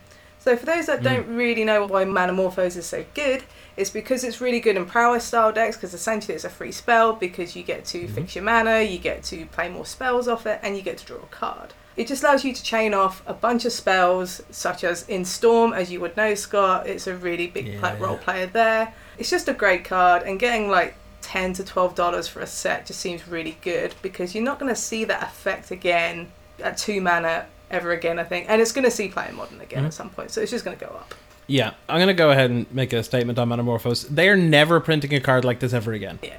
So 0.49 0.57
for 0.57 0.65
those 0.65 0.87
that 0.87 1.01
hmm. 1.01 1.05
don't 1.05 1.37
really 1.37 1.63
know 1.63 1.85
why 1.85 2.07
Manamorphose 2.07 2.79
is 2.79 2.87
so 2.87 3.05
good, 3.13 3.43
it's 3.77 3.91
because 3.91 4.25
it's 4.25 4.41
really 4.41 4.61
good 4.61 4.77
in 4.77 4.87
prowess 4.87 5.25
style 5.25 5.53
decks 5.53 5.77
because 5.77 5.93
essentially 5.93 6.35
it's 6.35 6.45
a 6.45 6.49
free 6.49 6.73
spell 6.73 7.13
because 7.13 7.55
you 7.55 7.63
get 7.63 7.85
to 7.87 8.07
hmm. 8.07 8.15
fix 8.15 8.35
your 8.35 8.45
mana, 8.45 8.81
you 8.81 8.99
get 8.99 9.23
to 9.25 9.45
play 9.45 9.69
more 9.69 9.85
spells 9.85 10.27
off 10.27 10.47
it, 10.47 10.59
and 10.63 10.75
you 10.75 10.81
get 10.81 10.97
to 10.97 11.05
draw 11.05 11.19
a 11.19 11.27
card. 11.27 11.75
It 11.99 12.07
just 12.07 12.23
allows 12.23 12.47
you 12.47 12.55
to 12.55 12.63
chain 12.63 12.95
off 12.95 13.23
a 13.27 13.35
bunch 13.35 13.67
of 13.67 13.73
spells, 13.73 14.41
such 14.51 14.85
as 14.85 15.07
in 15.07 15.27
Storm, 15.27 15.75
as 15.75 15.93
you 15.93 16.01
would 16.01 16.17
know, 16.17 16.35
Scott. 16.35 16.87
It's 16.87 17.07
a 17.07 17.15
really 17.15 17.49
big 17.49 17.67
Yeah. 17.67 17.99
role 17.99 18.17
player 18.17 18.47
there. 18.47 18.95
It's 19.19 19.29
just 19.29 19.51
a 19.51 19.53
great 19.53 19.85
card, 19.85 20.23
and 20.23 20.41
getting 20.41 20.71
like 20.71 20.95
ten 21.21 21.53
to 21.53 21.63
twelve 21.63 21.95
dollars 21.95 22.27
for 22.27 22.41
a 22.41 22.47
set 22.47 22.87
just 22.87 23.01
seems 23.01 23.29
really 23.29 23.59
good 23.61 23.95
because 24.01 24.35
you're 24.35 24.45
not 24.45 24.59
going 24.59 24.75
to 24.75 24.81
see 24.81 25.05
that 25.05 25.23
effect 25.25 25.71
again 25.71 26.33
at 26.59 26.79
two 26.79 27.03
mana 27.03 27.45
ever 27.71 27.93
again. 27.93 28.19
I 28.19 28.25
think, 28.25 28.47
and 28.49 28.61
it's 28.61 28.73
going 28.73 28.85
to 28.85 28.91
see 28.91 29.09
play 29.09 29.29
in 29.29 29.37
modern 29.37 29.61
again 29.61 29.85
at 29.85 29.91
mm-hmm. 29.91 29.97
some 29.97 30.11
point, 30.11 30.31
so 30.31 30.41
it's 30.41 30.51
just 30.51 30.65
going 30.65 30.77
to 30.77 30.85
go 30.85 30.91
up. 30.93 31.15
Yeah, 31.49 31.73
I'm 31.89 31.99
gonna 31.99 32.13
go 32.13 32.31
ahead 32.31 32.51
and 32.51 32.73
make 32.73 32.93
a 32.93 33.03
statement 33.03 33.39
on 33.39 33.49
Manamorphose. 33.49 34.07
They 34.07 34.29
are 34.29 34.37
never 34.37 34.81
printing 34.81 35.15
a 35.15 35.21
card 35.21 35.47
like 35.47 35.61
this 35.61 35.73
ever 35.73 35.95
again. 35.95 36.19
Yeah. 36.23 36.37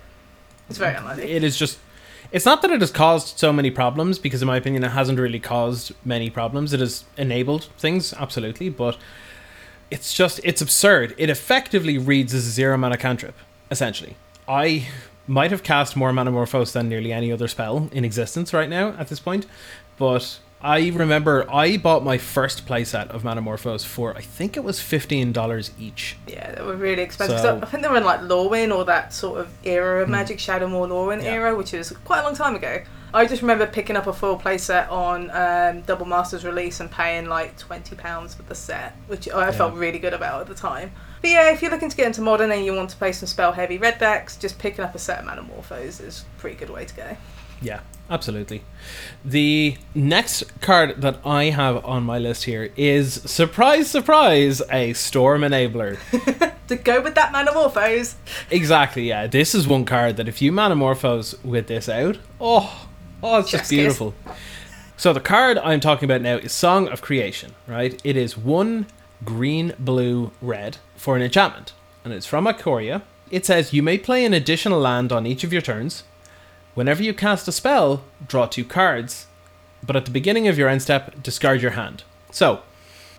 It's 0.69 0.77
very 0.77 0.93
mm-hmm. 0.93 1.03
unlikely. 1.03 1.31
It 1.31 1.43
is 1.43 1.57
just. 1.57 1.79
It's 2.31 2.45
not 2.45 2.61
that 2.61 2.69
it 2.69 2.79
has 2.79 2.91
caused 2.91 3.39
so 3.39 3.51
many 3.51 3.71
problems, 3.71 4.19
because 4.19 4.43
in 4.43 4.47
my 4.47 4.57
opinion, 4.57 4.83
it 4.83 4.89
hasn't 4.89 5.17
really 5.17 5.39
caused 5.39 5.93
many 6.05 6.29
problems. 6.29 6.73
It 6.73 6.79
has 6.79 7.05
enabled 7.17 7.63
things, 7.79 8.13
absolutely, 8.13 8.69
but 8.69 8.97
it's 9.89 10.13
just 10.13 10.39
it's 10.43 10.61
absurd. 10.61 11.15
It 11.17 11.31
effectively 11.31 11.97
reads 11.97 12.35
as 12.35 12.45
a 12.45 12.51
zero 12.51 12.77
mana 12.77 12.97
cantrip, 12.97 13.33
essentially. 13.71 14.15
I 14.47 14.87
might 15.25 15.49
have 15.49 15.63
cast 15.63 15.95
more 15.95 16.11
Manamorphose 16.11 16.71
than 16.71 16.87
nearly 16.87 17.11
any 17.11 17.31
other 17.31 17.47
spell 17.47 17.89
in 17.91 18.05
existence 18.05 18.53
right 18.53 18.69
now 18.69 18.89
at 18.89 19.07
this 19.07 19.19
point, 19.19 19.47
but 19.97 20.39
I 20.61 20.89
remember 20.89 21.49
I 21.49 21.77
bought 21.77 22.03
my 22.03 22.17
first 22.17 22.65
playset 22.67 23.07
of 23.11 23.23
Manamorphose 23.23 23.85
for 23.85 24.15
I 24.17 24.21
think 24.21 24.57
it 24.57 24.63
was 24.63 24.81
fifteen 24.81 25.31
dollars 25.31 25.71
each. 25.79 26.17
Yeah, 26.27 26.53
they 26.55 26.61
were 26.61 26.75
really 26.75 27.01
expensive. 27.01 27.39
So- 27.39 27.55
Hmm. 27.57 27.63
I 27.63 27.67
think 27.67 27.83
they 27.83 27.89
were 27.89 27.97
in 27.97 28.03
like 28.03 28.19
Lorwyn 28.21 28.75
or 28.75 28.83
that 28.85 29.13
sort 29.13 29.39
of 29.39 29.47
era 29.63 30.03
of 30.03 30.09
Magic 30.09 30.37
Shadow 30.39 30.67
Shadowmoor 30.67 30.89
Lorwyn 30.89 31.23
Yeah. 31.23 31.31
era, 31.31 31.55
which 31.55 31.73
is 31.73 31.91
quite 32.03 32.19
a 32.19 32.23
long 32.23 32.35
time 32.35 32.55
ago. 32.55 32.81
I 33.11 33.25
just 33.25 33.41
remember 33.41 33.65
picking 33.65 33.95
up 33.95 34.05
a 34.05 34.13
full 34.13 34.37
playset 34.37 34.91
on 34.91 35.31
um, 35.31 35.81
Double 35.81 36.05
Masters 36.05 36.45
release 36.45 36.79
and 36.79 36.91
paying 36.91 37.25
like 37.27 37.57
twenty 37.57 37.95
pounds 37.95 38.35
for 38.35 38.43
the 38.43 38.53
set, 38.53 38.95
which 39.07 39.29
I 39.29 39.51
felt 39.51 39.73
really 39.75 39.97
good 39.97 40.13
about 40.13 40.41
at 40.41 40.47
the 40.47 40.53
time. 40.55 40.91
But 41.21 41.31
yeah, 41.31 41.51
if 41.51 41.61
you're 41.61 41.71
looking 41.71 41.89
to 41.89 41.97
get 41.97 42.05
into 42.07 42.21
modern 42.21 42.51
and 42.51 42.63
you 42.65 42.73
want 42.73 42.89
to 42.91 42.97
play 42.97 43.11
some 43.13 43.27
spell 43.27 43.53
heavy 43.53 43.77
red 43.77 43.97
decks, 43.97 44.35
just 44.37 44.59
picking 44.59 44.83
up 44.85 44.93
a 44.93 44.99
set 44.99 45.19
of 45.19 45.25
Manamorphose 45.25 46.01
is 46.05 46.25
a 46.37 46.39
pretty 46.41 46.55
good 46.57 46.69
way 46.69 46.85
to 46.85 46.95
go. 46.95 47.17
Yeah, 47.61 47.81
absolutely. 48.09 48.63
The 49.23 49.77
next 49.93 50.61
card 50.61 51.01
that 51.01 51.19
I 51.25 51.45
have 51.45 51.83
on 51.85 52.03
my 52.03 52.17
list 52.17 52.45
here 52.45 52.71
is 52.75 53.13
surprise, 53.23 53.89
surprise, 53.89 54.61
a 54.71 54.93
storm 54.93 55.41
enabler. 55.41 55.97
To 56.69 56.75
go 56.75 57.01
with 57.01 57.15
that 57.15 57.33
Manamorphose, 57.33 58.13
exactly, 58.51 59.07
yeah. 59.07 59.25
This 59.25 59.55
is 59.55 59.67
one 59.67 59.85
card 59.85 60.17
that 60.17 60.27
if 60.27 60.39
you 60.39 60.51
manamorphose 60.51 61.43
with 61.43 61.65
this 61.65 61.89
out, 61.89 62.19
oh, 62.39 62.87
oh, 63.23 63.39
it's 63.39 63.49
just 63.49 63.63
kiss. 63.63 63.69
beautiful. 63.71 64.13
So 64.95 65.11
the 65.11 65.19
card 65.19 65.57
I'm 65.57 65.79
talking 65.79 66.05
about 66.05 66.21
now 66.21 66.35
is 66.35 66.51
Song 66.51 66.87
of 66.87 67.01
Creation, 67.01 67.55
right? 67.65 67.99
It 68.03 68.15
is 68.15 68.37
one 68.37 68.85
green, 69.25 69.73
blue, 69.79 70.29
red 70.43 70.77
for 70.95 71.15
an 71.15 71.23
enchantment, 71.23 71.73
and 72.03 72.13
it's 72.13 72.27
from 72.27 72.45
Ikoria. 72.45 73.01
It 73.31 73.47
says 73.47 73.73
you 73.73 73.81
may 73.81 73.97
play 73.97 74.23
an 74.23 74.35
additional 74.35 74.79
land 74.79 75.11
on 75.11 75.25
each 75.25 75.43
of 75.43 75.51
your 75.51 75.63
turns. 75.63 76.03
Whenever 76.75 77.03
you 77.03 77.13
cast 77.13 77.47
a 77.47 77.51
spell, 77.51 78.03
draw 78.27 78.45
two 78.45 78.63
cards, 78.63 79.27
but 79.85 79.95
at 79.95 80.05
the 80.05 80.11
beginning 80.11 80.47
of 80.47 80.57
your 80.57 80.69
end 80.69 80.81
step, 80.81 81.21
discard 81.23 81.61
your 81.61 81.71
hand. 81.71 82.03
So, 82.31 82.61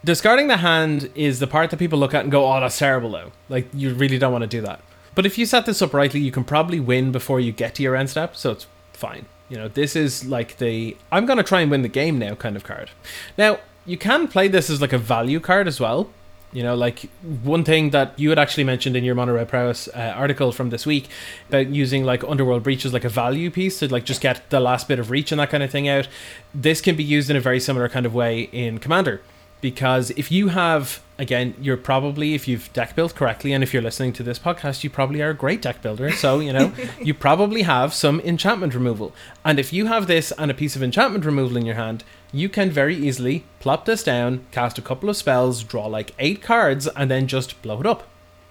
discarding 0.05 0.49
the 0.49 0.59
hand 0.59 1.11
is 1.15 1.41
the 1.41 1.47
part 1.47 1.71
that 1.71 1.79
people 1.79 1.99
look 1.99 2.15
at 2.15 2.23
and 2.23 2.33
go, 2.33 2.51
"Oh, 2.51 2.61
that's 2.61 2.79
terrible," 2.79 3.11
though. 3.11 3.33
Like 3.49 3.69
you 3.75 3.95
really 3.95 4.19
don't 4.19 4.33
want 4.33 4.43
to 4.43 4.49
do 4.49 4.61
that. 4.63 4.81
But 5.15 5.27
if 5.27 5.37
you 5.37 5.47
set 5.47 5.67
this 5.67 5.83
up 5.83 5.93
rightly, 5.93 6.21
you 6.21 6.31
can 6.31 6.45
probably 6.45 6.81
win 6.81 7.13
before 7.13 7.41
you 7.41 7.53
get 7.53 7.75
to 7.77 7.83
your 7.83 7.97
end 7.97 8.11
step, 8.11 8.37
so 8.37 8.53
it's 8.53 8.67
fine. 8.93 9.27
You 9.49 9.57
know, 9.57 9.69
this 9.69 9.97
is 9.97 10.25
like 10.25 10.59
the 10.59 10.97
I'm 11.11 11.27
gonna 11.27 11.43
try 11.43 11.61
and 11.61 11.71
win 11.71 11.83
the 11.83 11.89
game 11.89 12.19
now 12.19 12.35
kind 12.35 12.57
of 12.57 12.65
card. 12.65 12.91
Now, 13.37 13.59
you 13.85 13.97
can 13.97 14.29
play 14.29 14.47
this 14.47 14.71
as 14.71 14.81
like 14.81 14.93
a 14.93 14.99
value 14.99 15.41
card 15.41 15.67
as 15.67 15.81
well. 15.81 16.11
You 16.53 16.65
know, 16.65 16.75
like 16.75 17.09
one 17.45 17.63
thing 17.63 17.91
that 17.91 18.19
you 18.19 18.29
had 18.31 18.39
actually 18.39 18.65
mentioned 18.65 18.97
in 18.97 19.05
your 19.05 19.15
Mono 19.15 19.35
Red 19.35 19.49
Prowess 19.49 19.89
uh, 19.89 20.15
article 20.17 20.51
from 20.51 20.71
this 20.71 20.85
week 20.85 21.09
about 21.49 21.69
using 21.69 22.05
like 22.05 22.25
Underworld 22.25 22.65
Breach 22.65 22.85
as 22.85 22.93
like 22.93 23.05
a 23.05 23.09
value 23.09 23.51
piece 23.51 23.79
to 23.79 23.89
like 23.89 24.05
just 24.05 24.21
get 24.21 24.49
the 24.51 24.59
last 24.59 24.89
bit 24.89 24.99
of 24.99 25.11
reach 25.11 25.31
and 25.31 25.41
that 25.41 25.51
kind 25.51 25.63
of 25.63 25.71
thing 25.71 25.89
out. 25.89 26.09
This 26.53 26.81
can 26.81 26.97
be 26.97 27.05
used 27.05 27.31
in 27.31 27.37
a 27.37 27.41
very 27.41 27.61
similar 27.61 27.89
kind 27.89 28.05
of 28.05 28.15
way 28.15 28.43
in 28.53 28.79
Commander. 28.79 29.21
Because 29.61 30.11
if 30.13 30.33
you 30.33 30.49
have 30.49 31.03
again 31.19 31.55
you're 31.61 31.77
probably 31.77 32.35
if 32.35 32.49
you've 32.49 32.73
deck 32.73 32.97
built 32.97 33.15
correctly 33.15 33.53
and 33.53 33.63
if 33.63 33.75
you're 33.75 33.83
listening 33.83 34.11
to 34.15 34.23
this 34.23 34.39
podcast 34.39 34.83
you 34.83 34.89
probably 34.89 35.21
are 35.21 35.31
a 35.31 35.35
great 35.35 35.63
deck 35.63 35.83
builder. 35.83 36.11
So 36.11 36.41
you 36.41 36.53
know 36.53 36.73
you 37.01 37.15
probably 37.15 37.63
have 37.63 37.95
some 37.95 38.21
enchantment 38.23 38.75
removal. 38.75 39.13
And 39.45 39.61
if 39.61 39.73
you 39.73 39.87
have 39.87 40.09
this 40.09 40.33
and 40.33 40.51
a 40.51 40.55
piece 40.55 40.75
of 40.75 40.83
enchantment 40.83 41.25
removal 41.25 41.57
in 41.57 41.67
your 41.67 41.77
hand 41.77 42.03
you 42.33 42.49
can 42.49 42.71
very 42.71 42.95
easily 42.97 43.45
plop 43.61 43.85
this 43.87 44.03
down 44.03 44.45
cast 44.53 44.79
a 44.79 44.83
couple 44.83 45.09
of 45.09 45.16
spells 45.16 45.62
draw 45.62 45.87
like 45.87 46.12
eight 46.19 46.40
cards 46.43 46.87
and 46.88 47.11
then 47.11 47.27
just 47.27 47.61
blow 47.62 47.81
it 47.81 47.87
up. 47.87 48.07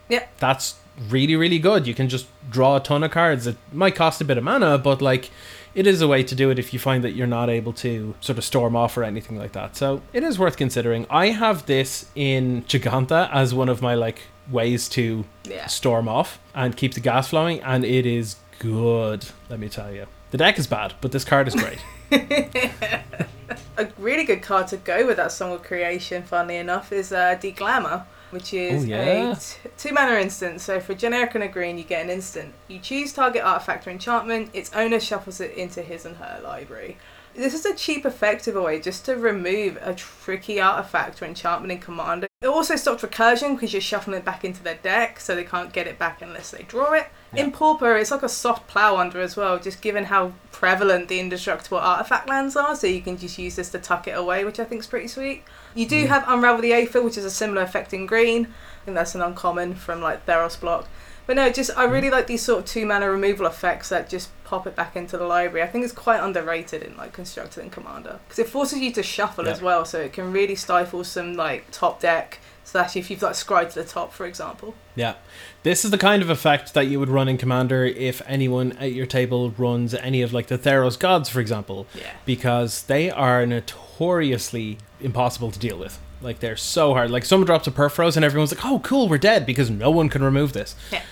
Yeah. 0.10 0.26
that's 0.39 0.76
really 1.10 1.36
really 1.36 1.60
good. 1.60 1.88
You 1.88 1.94
can 1.94 2.10
just 2.10 2.28
draw 2.50 2.76
a 2.78 2.80
ton 2.80 3.04
of 3.04 3.12
cards. 3.12 3.48
It 3.48 3.58
might 3.72 3.96
cost 3.96 4.20
a 4.22 4.26
bit 4.26 4.38
of 4.38 4.44
mana 4.44 4.78
but 4.78 5.02
like 5.02 5.30
it 5.76 5.86
is 5.86 6.02
a 6.02 6.08
way 6.08 6.24
to 6.24 6.34
do 6.36 6.50
it 6.50 6.58
if 6.60 6.74
you 6.74 6.80
find 6.80 7.04
that 7.04 7.12
you're 7.12 7.28
not 7.28 7.48
able 7.50 7.72
to 7.74 8.15
sort 8.22 8.38
of 8.39 8.44
storm 8.44 8.76
off 8.76 8.98
or 8.98 9.04
anything 9.04 9.38
like 9.38 9.52
that. 9.54 9.76
So 9.76 10.02
it 10.13 10.24
is 10.24 10.38
worth 10.39 10.58
considering. 10.58 11.06
I 11.10 11.28
have 11.28 11.68
this 11.68 12.08
in 12.15 12.63
giganta 12.63 13.30
as 13.32 13.54
one 13.54 13.70
of 13.70 13.82
my 13.82 13.94
like 13.94 14.22
ways 14.52 14.89
to 14.89 15.26
Yeah. 15.46 15.68
storm 15.68 16.08
off 16.10 16.39
and 16.56 16.76
keep 16.76 16.96
the 16.96 17.00
gas 17.00 17.30
flowing 17.30 17.62
and 17.62 17.86
it 17.86 18.06
is 18.08 18.36
good 18.58 19.26
let 19.48 19.60
me 19.60 19.70
tell 19.70 19.94
you. 19.94 20.06
The 20.32 20.38
deck 20.38 20.58
is 20.60 20.68
bad 20.68 20.96
but 21.02 21.12
this 21.12 21.24
card 21.24 21.48
is 21.48 21.56
great 21.56 21.80
a 23.78 23.88
really 23.98 24.24
good 24.24 24.42
card 24.42 24.68
to 24.70 24.78
go 24.78 25.06
with 25.06 25.18
that 25.18 25.32
Song 25.32 25.52
of 25.54 25.64
Creation, 25.64 26.24
funnily 26.24 26.58
enough, 26.58 26.92
is 26.92 27.12
uh, 27.12 27.36
Deglamour, 27.42 28.06
which 28.32 28.54
is 28.54 28.84
Oh, 28.84 28.88
yeah. 28.88 29.32
a 29.32 29.36
t- 29.36 29.70
two 29.78 29.92
mana 29.94 30.16
instant. 30.20 30.62
So 30.62 30.80
for 30.80 30.94
generic 30.94 31.36
and 31.36 31.44
a 31.44 31.48
green, 31.48 31.78
you 31.78 31.84
get 31.84 32.04
an 32.04 32.10
instant. 32.12 32.54
You 32.68 32.80
choose 32.80 33.14
target 33.14 33.44
artifact 33.44 33.88
or 33.88 33.92
enchantment, 33.92 34.50
its 34.54 34.72
owner 34.74 35.00
shuffles 35.00 35.40
it 35.42 35.52
into 35.56 35.82
his 35.82 36.06
and 36.06 36.18
her 36.18 36.40
library. 36.44 36.98
This 37.39 37.54
is 37.54 37.65
a 37.65 37.73
cheap, 37.73 38.06
effective 38.06 38.56
way 38.56 38.82
just 38.82 39.06
to 39.06 39.15
remove 39.15 39.78
a 39.82 39.95
tricky 39.95 40.60
artifact 40.60 41.21
or 41.21 41.25
enchantment 41.25 41.71
in 41.71 41.80
Commander. 41.80 42.28
It 42.41 42.47
also 42.47 42.75
stops 42.75 43.02
recursion 43.02 43.56
because 43.56 43.71
you're 43.71 43.82
shuffling 43.82 44.17
it 44.17 44.25
back 44.25 44.43
into 44.43 44.62
their 44.62 44.75
deck, 44.75 45.21
so 45.21 45.36
they 45.36 45.45
can't 45.45 45.71
get 45.71 45.88
it 45.88 45.97
back 45.97 46.21
unless 46.21 46.52
they 46.52 46.63
draw 46.63 46.91
it. 46.91 47.08
In 47.34 47.54
Pauper, 47.54 47.95
it's 47.95 48.12
like 48.12 48.23
a 48.23 48.30
soft 48.30 48.67
plow 48.67 48.97
under 48.97 49.21
as 49.21 49.38
well, 49.38 49.58
just 49.58 49.82
given 49.82 50.04
how 50.04 50.34
prevalent 50.52 51.08
the 51.08 51.21
indestructible 51.21 51.78
artifact 51.78 52.28
lands 52.28 52.58
are, 52.58 52.75
so 52.75 52.88
you 52.88 53.02
can 53.02 53.17
just 53.17 53.38
use 53.38 53.56
this 53.56 53.69
to 53.69 53.80
tuck 53.80 54.10
it 54.10 54.17
away, 54.17 54.43
which 54.43 54.60
I 54.60 54.65
think 54.65 54.82
is 54.82 54.88
pretty 54.88 55.08
sweet. 55.08 55.43
You 55.75 55.88
do 55.88 56.04
mm. 56.04 56.08
have 56.08 56.25
Unravel 56.28 56.62
the 56.62 56.73
Aether, 56.73 57.02
which 57.02 57.17
is 57.17 57.23
a 57.23 57.32
similar 57.32 57.62
effect 57.62 57.93
in 57.93 58.06
green. 58.06 58.47
I 58.82 58.86
think 58.86 58.95
that's 58.95 59.15
an 59.15 59.21
uncommon 59.21 59.75
from 59.75 60.02
like 60.02 60.25
Theros 60.25 60.60
block. 60.60 60.89
But 61.30 61.36
no, 61.36 61.48
just 61.52 61.70
I 61.78 61.86
hmm. 61.86 61.94
really 61.94 62.10
like 62.10 62.26
these 62.26 62.42
sort 62.42 62.62
of 62.62 62.65
two 62.65 62.88
mana 62.88 63.08
removal 63.08 63.46
effects 63.46 63.89
that 63.89 64.10
just 64.10 64.32
pop 64.46 64.65
it 64.65 64.76
back 64.76 64.96
into 64.96 65.15
the 65.15 65.28
library. 65.28 65.62
I 65.62 65.68
think 65.68 65.84
it's 65.84 65.94
quite 65.94 66.24
underrated 66.24 66.82
in 66.82 66.98
like 66.98 67.13
Constructed 67.13 67.62
and 67.62 67.72
Commander 67.72 68.18
because 68.28 68.39
it 68.39 68.50
forces 68.50 68.80
you 68.80 68.92
to 68.94 69.04
shuffle 69.04 69.46
Yeah. 69.46 69.52
as 69.52 69.62
well, 69.62 69.86
so 69.86 70.00
it 70.00 70.12
can 70.12 70.34
really 70.34 70.56
stifle 70.56 71.04
some 71.04 71.36
like 71.36 71.65
top 71.70 72.00
deck. 72.00 72.39
Slash, 72.63 72.96
if 72.96 73.12
you've 73.12 73.22
like 73.22 73.36
scried 73.36 73.70
to 73.70 73.84
the 73.84 73.88
top, 73.88 74.12
for 74.12 74.26
example. 74.26 74.74
Yeah. 74.96 75.15
This 75.62 75.86
is 75.86 75.92
the 75.92 76.00
kind 76.00 76.24
of 76.24 76.32
effect 76.32 76.74
that 76.74 76.88
you 76.88 77.00
would 77.00 77.10
run 77.10 77.28
in 77.28 77.38
Commander 77.38 77.86
if 77.86 78.24
anyone 78.26 78.72
at 78.80 78.94
your 78.94 79.06
table 79.06 79.52
runs 79.52 79.94
any 79.94 80.24
of 80.24 80.34
like 80.34 80.48
the 80.48 80.58
Theros 80.58 80.98
gods, 80.98 81.30
for 81.30 81.42
example. 81.42 81.86
Yeah. 81.94 82.10
Because 82.26 82.82
they 82.84 83.12
are 83.12 83.46
notoriously 83.46 84.80
impossible 85.00 85.52
to 85.52 85.60
deal 85.60 85.78
with. 85.78 86.00
Like 86.22 86.39
they're 86.39 86.58
so 86.58 86.94
hard. 86.96 87.12
Like 87.12 87.24
someone 87.24 87.46
drops 87.46 87.68
a 87.68 87.72
Purphoros 87.72 88.15
and 88.15 88.26
everyone's 88.26 88.52
like, 88.52 88.65
"Oh, 88.65 88.80
cool, 88.80 89.08
we're 89.08 89.20
dead," 89.20 89.46
because 89.46 89.70
no 89.70 89.92
one 89.92 90.10
can 90.10 90.24
remove 90.24 90.54
this. 90.54 90.76
Yeah. 90.92 91.04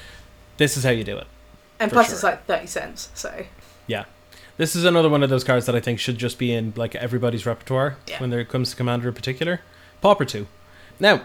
This 0.58 0.78
is 0.78 0.84
how 0.84 0.90
you 0.92 1.04
do 1.04 1.18
it. 1.18 1.28
And 1.80 1.92
plus, 1.92 2.08
sure. 2.08 2.16
it's 2.16 2.24
like 2.24 2.46
thirty 2.46 2.68
cents. 2.68 3.10
So 3.14 3.46
Yeah. 3.88 4.06
This 4.58 4.76
is 4.76 4.86
another 4.86 5.08
one 5.10 5.22
of 5.22 5.30
those 5.30 5.44
cards 5.44 5.68
that 5.68 5.76
I 5.76 5.80
think 5.80 6.00
should 6.00 6.18
just 6.18 6.40
be 6.40 6.52
in 6.52 6.74
like 6.76 6.96
everybody's 6.96 7.46
repertoire 7.46 7.98
Yeah. 8.08 8.20
when 8.20 8.32
there 8.32 8.44
comes 8.44 8.72
to 8.72 8.76
Commander 8.76 9.10
in 9.10 9.14
particular. 9.14 9.62
Pauper 10.02 10.26
2. 10.26 10.48
Now, 11.00 11.22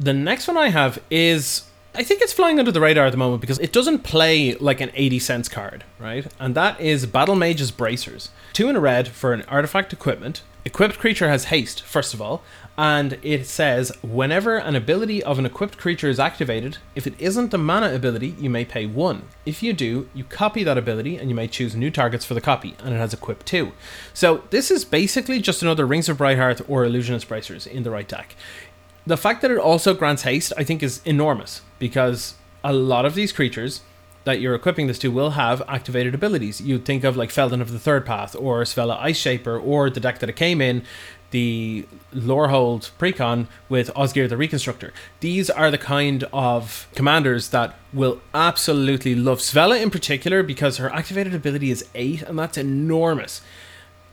the 0.00 0.14
next 0.14 0.48
one 0.48 0.56
I 0.56 0.70
have 0.70 0.98
is 1.10 1.64
I 1.94 2.02
think 2.02 2.22
it's 2.22 2.32
flying 2.32 2.58
under 2.58 2.72
the 2.72 2.80
radar 2.80 3.04
at 3.04 3.10
the 3.10 3.18
moment 3.18 3.42
because 3.42 3.58
it 3.58 3.72
doesn't 3.72 3.98
play 3.98 4.54
like 4.54 4.80
an 4.80 4.90
80 4.94 5.18
cents 5.18 5.48
card, 5.50 5.84
right? 5.98 6.26
And 6.40 6.54
that 6.54 6.80
is 6.80 7.04
Battle 7.04 7.34
Mage's 7.34 7.70
Bracers. 7.70 8.30
Two 8.54 8.70
in 8.70 8.76
a 8.76 8.80
red 8.80 9.08
for 9.08 9.34
an 9.34 9.42
artifact 9.42 9.92
equipment. 9.92 10.40
Equipped 10.64 10.98
creature 10.98 11.28
has 11.28 11.44
haste, 11.46 11.82
first 11.82 12.14
of 12.14 12.22
all, 12.22 12.42
and 12.76 13.18
it 13.22 13.46
says 13.46 13.92
whenever 14.02 14.56
an 14.56 14.74
ability 14.74 15.22
of 15.22 15.38
an 15.38 15.44
equipped 15.46 15.76
creature 15.76 16.08
is 16.08 16.18
activated, 16.18 16.78
if 16.94 17.06
it 17.06 17.14
isn't 17.18 17.52
a 17.52 17.58
mana 17.58 17.94
ability, 17.94 18.34
you 18.38 18.48
may 18.48 18.64
pay 18.64 18.86
one. 18.86 19.24
If 19.44 19.62
you 19.62 19.72
do, 19.72 20.08
you 20.14 20.24
copy 20.24 20.64
that 20.64 20.78
ability 20.78 21.18
and 21.18 21.28
you 21.28 21.34
may 21.34 21.48
choose 21.48 21.76
new 21.76 21.90
targets 21.90 22.24
for 22.24 22.34
the 22.34 22.40
copy, 22.40 22.74
and 22.82 22.94
it 22.94 22.98
has 22.98 23.12
equip 23.12 23.44
two. 23.44 23.72
So 24.14 24.44
this 24.50 24.70
is 24.70 24.84
basically 24.84 25.40
just 25.40 25.62
another 25.62 25.86
Rings 25.86 26.08
of 26.08 26.16
Brighthearth 26.16 26.64
or 26.68 26.84
Illusionist 26.84 27.28
Bracers 27.28 27.66
in 27.66 27.82
the 27.82 27.90
right 27.90 28.08
deck. 28.08 28.34
The 29.06 29.16
fact 29.16 29.42
that 29.42 29.50
it 29.50 29.58
also 29.58 29.94
grants 29.94 30.22
haste, 30.22 30.52
I 30.56 30.64
think, 30.64 30.82
is 30.82 31.02
enormous 31.04 31.62
because 31.78 32.34
a 32.64 32.72
lot 32.72 33.04
of 33.04 33.14
these 33.14 33.32
creatures 33.32 33.82
that 34.24 34.40
you're 34.40 34.54
equipping 34.54 34.86
this 34.86 34.98
to 35.00 35.10
will 35.10 35.30
have 35.30 35.62
activated 35.68 36.14
abilities. 36.14 36.60
You'd 36.60 36.84
think 36.84 37.04
of 37.04 37.16
like 37.16 37.30
Feldon 37.30 37.60
of 37.60 37.72
the 37.72 37.78
Third 37.78 38.06
Path 38.06 38.36
or 38.36 38.62
Svella 38.62 38.98
Ice 39.00 39.16
Shaper 39.16 39.58
or 39.58 39.90
the 39.90 40.00
deck 40.00 40.20
that 40.20 40.28
it 40.28 40.36
came 40.36 40.60
in, 40.60 40.84
the 41.32 41.86
Lorehold 42.14 42.90
Precon 42.98 43.48
with 43.68 43.92
Osgir 43.94 44.28
the 44.28 44.36
Reconstructor. 44.36 44.92
These 45.20 45.50
are 45.50 45.70
the 45.70 45.78
kind 45.78 46.24
of 46.32 46.86
commanders 46.94 47.48
that 47.48 47.78
will 47.92 48.20
absolutely 48.32 49.14
love 49.14 49.38
Svella 49.38 49.82
in 49.82 49.90
particular 49.90 50.42
because 50.42 50.76
her 50.76 50.92
activated 50.92 51.34
ability 51.34 51.70
is 51.70 51.86
8 51.94 52.22
and 52.22 52.38
that's 52.38 52.58
enormous. 52.58 53.40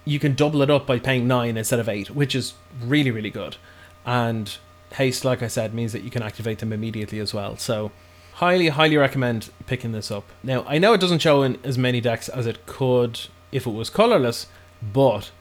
You 0.06 0.18
can 0.18 0.34
double 0.34 0.62
it 0.62 0.70
up 0.70 0.88
by 0.88 0.98
paying 0.98 1.28
9 1.28 1.58
instead 1.58 1.80
of 1.80 1.88
8, 1.88 2.12
which 2.12 2.34
is 2.34 2.54
really, 2.82 3.12
really 3.12 3.30
good. 3.30 3.58
And 4.06 4.58
haste, 4.94 5.24
like 5.24 5.44
I 5.44 5.48
said, 5.48 5.74
means 5.74 5.92
that 5.94 6.04
you 6.04 6.10
can 6.10 6.24
activate 6.24 6.60
them 6.60 6.74
immediately 6.74 7.20
as 7.20 7.34
well. 7.34 7.58
So, 7.58 7.92
highly, 8.40 8.70
highly 8.70 8.96
recommend 8.96 9.50
picking 9.68 9.92
this 9.92 10.10
up. 10.10 10.24
Now, 10.44 10.64
I 10.66 10.78
know 10.78 10.94
it 10.94 11.02
doesn't 11.02 11.20
show 11.20 11.44
in 11.44 11.60
as 11.62 11.78
many 11.78 12.00
decks 12.00 12.30
as 12.30 12.48
it 12.48 12.66
could 12.66 13.20
if 13.52 13.68
it 13.68 13.72
was 13.72 13.90
colorless, 13.90 14.48
but 14.82 15.32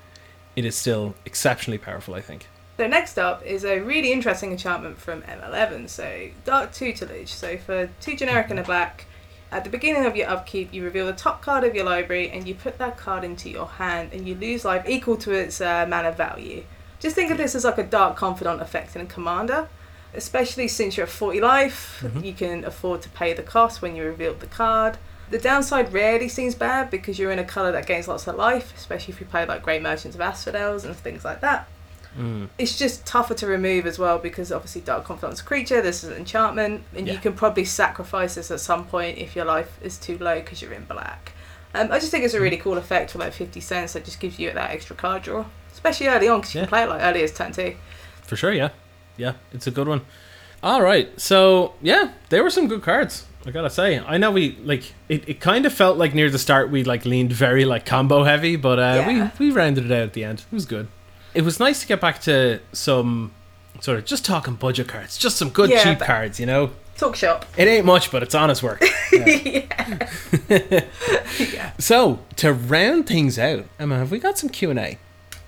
it 0.57 0.65
is 0.65 0.75
still 0.75 1.15
exceptionally 1.25 1.79
powerful, 1.79 2.15
I 2.15 2.21
think. 2.21 2.49
So 2.77 2.89
next 2.89 3.17
up 3.17 3.45
is 3.45 3.65
a 3.65 3.79
really 3.79 4.13
interesting 4.13 4.51
enchantment 4.51 4.99
from 4.99 5.23
M11. 5.23 5.89
So 5.89 6.31
Dark 6.45 6.73
Tutelage. 6.73 7.29
So 7.29 7.57
for 7.57 7.89
two 8.01 8.17
generic 8.17 8.51
and 8.51 8.59
a 8.59 8.65
black, 8.65 9.07
at 9.53 9.63
the 9.63 9.71
beginning 9.71 10.05
of 10.05 10.17
your 10.17 10.29
upkeep, 10.29 10.73
you 10.75 10.83
reveal 10.83 11.07
the 11.07 11.13
top 11.13 11.41
card 11.41 11.63
of 11.63 11.77
your 11.77 11.85
library 11.85 12.31
and 12.31 12.49
you 12.49 12.55
put 12.57 12.79
that 12.79 12.97
card 12.97 13.23
into 13.23 13.49
your 13.49 13.67
hand, 13.67 14.11
and 14.13 14.27
you 14.27 14.35
lose 14.35 14.65
life 14.65 14.89
equal 14.89 15.17
to 15.19 15.33
its 15.33 15.61
uh, 15.61 15.87
mana 15.89 16.11
value. 16.11 16.65
Just 16.99 17.15
think 17.15 17.31
of 17.31 17.39
this 17.39 17.55
as 17.55 17.65
like 17.65 17.79
a 17.79 17.85
Dark 17.85 18.17
Confidant 18.17 18.61
effect 18.61 18.97
in 18.97 19.03
a 19.03 19.07
Commander. 19.07 19.69
Especially 20.15 20.69
since 20.69 20.97
you're 20.97 21.07
at 21.07 21.13
40 21.13 21.41
life, 21.41 22.05
you 22.23 22.33
can 22.33 22.65
afford 22.65 23.03
to 23.03 23.09
pay 23.11 23.33
the 23.35 23.43
cost 23.43 23.83
when 23.83 23.95
you 23.95 24.05
reveal 24.05 24.35
the 24.35 24.47
card. 24.47 24.97
The 25.31 25.39
downside 25.39 25.93
rarely 25.93 26.29
seems 26.29 26.55
bad 26.55 26.91
because 26.91 27.19
you're 27.19 27.31
in 27.31 27.39
a 27.39 27.45
colour 27.45 27.71
that 27.73 27.87
gains 27.87 28.09
lots 28.09 28.27
of 28.27 28.37
life, 28.37 28.73
especially 28.77 29.13
if 29.13 29.21
you 29.21 29.27
play 29.27 29.45
like 29.45 29.63
Gray 29.63 29.79
Merchants 29.79 30.15
of 30.15 30.21
Asphodels 30.23 30.85
and 30.85 30.97
things 30.97 31.25
like 31.25 31.41
that 31.41 31.69
Mm. 32.19 32.49
it's 32.59 32.77
just 32.77 33.05
tougher 33.07 33.35
to 33.35 33.47
remove 33.47 33.87
as 33.87 33.99
well 33.99 34.19
because 34.19 34.51
obviously 34.51 34.81
Dark 34.81 35.05
Confidant's 35.05 35.43
creature, 35.43 35.83
this 35.83 36.03
is 36.03 36.11
an 36.11 36.17
enchantment, 36.17 36.83
and 36.97 37.07
you 37.07 37.19
can 37.19 37.35
probably 37.35 37.67
sacrifice 37.67 38.35
this 38.35 38.51
at 38.51 38.61
some 38.61 38.87
point 38.87 39.19
if 39.19 39.37
your 39.37 39.45
life 39.45 39.79
is 39.83 39.99
too 39.99 40.17
low 40.19 40.37
because 40.41 40.61
you're 40.63 40.73
in 40.73 40.85
black. 40.85 41.33
Um, 41.75 41.93
I 41.93 41.99
just 42.01 42.11
think 42.11 42.25
it's 42.25 42.33
a 42.35 42.41
really 42.41 42.57
Mm. 42.57 42.63
cool 42.63 42.79
effect 42.79 43.11
for 43.11 43.19
like 43.19 43.35
50 43.35 43.61
cents 43.61 43.93
that 43.93 44.05
just 44.07 44.19
gives 44.21 44.39
you 44.39 44.51
that 44.51 44.71
extra 44.71 44.97
card 44.97 45.23
draw, 45.23 45.45
especially 45.73 46.09
early 46.09 46.29
on 46.29 46.41
because 46.41 46.55
you 46.55 46.61
Yeah. 46.61 46.65
can 46.65 46.71
play 46.71 46.83
it 46.85 46.89
like 46.89 47.03
early 47.03 47.23
as 47.23 47.33
turn 47.33 47.53
two. 47.53 47.77
For 48.27 48.37
sure, 48.37 48.53
yeah. 48.55 48.71
Yeah, 49.19 49.35
it's 49.53 49.67
a 49.67 49.71
good 49.71 49.87
one. 49.89 50.01
All 50.63 50.81
right, 50.83 51.09
so 51.21 51.75
yeah, 51.83 52.13
there 52.31 52.43
were 52.43 52.51
some 52.51 52.67
good 52.69 52.83
cards. 52.83 53.27
I 53.47 53.51
gotta 53.51 53.71
say, 53.71 53.99
I 53.99 54.17
know 54.19 54.31
we 54.31 54.57
like 54.63 54.93
it. 55.09 55.29
It 55.29 55.41
kind 55.41 55.65
of 55.67 55.73
felt 55.73 55.97
like 55.99 56.15
near 56.15 56.31
the 56.31 56.39
start 56.39 56.71
we 56.71 56.83
like 56.85 57.05
leaned 57.05 57.33
very 57.33 57.65
like 57.65 57.85
combo 57.87 58.25
heavy, 58.25 58.57
but 58.57 58.79
uh, 58.79 59.05
Yeah. 59.07 59.31
we 59.39 59.49
we 59.51 59.55
rounded 59.55 59.85
it 59.87 59.93
out 59.93 60.03
at 60.03 60.13
the 60.15 60.25
end. 60.25 60.41
It 60.41 60.55
was 60.55 60.65
good. 60.67 60.89
It 61.35 61.43
was 61.43 61.61
nice 61.61 61.81
to 61.83 61.87
get 61.87 62.01
back 62.01 62.21
to 62.23 62.61
some 62.73 63.33
sort 63.81 63.99
of 63.99 64.05
just 64.07 64.25
talking 64.25 64.55
budget 64.55 64.89
cards, 64.89 65.17
just 65.19 65.37
some 65.37 65.51
good 65.51 65.71
Yeah, 65.71 65.85
cheap 65.85 66.01
cards. 66.01 66.41
You 66.41 66.47
know, 66.47 66.71
Talk 66.97 67.15
shop. 67.15 67.47
it 67.57 67.69
ain't 67.69 67.87
much, 67.87 68.11
but 68.11 68.23
it's 68.25 68.35
honest 68.35 68.63
work. 68.63 68.83
yeah. 69.13 70.09
yeah. 71.39 71.73
so 71.79 72.19
to 72.37 72.53
round 72.53 73.07
things 73.07 73.39
out, 73.39 73.65
Emma, 73.79 73.97
have 73.99 74.11
we 74.11 74.19
got 74.19 74.37
some 74.39 74.49
Q 74.51 74.71
and 74.71 74.79
A? 74.79 74.99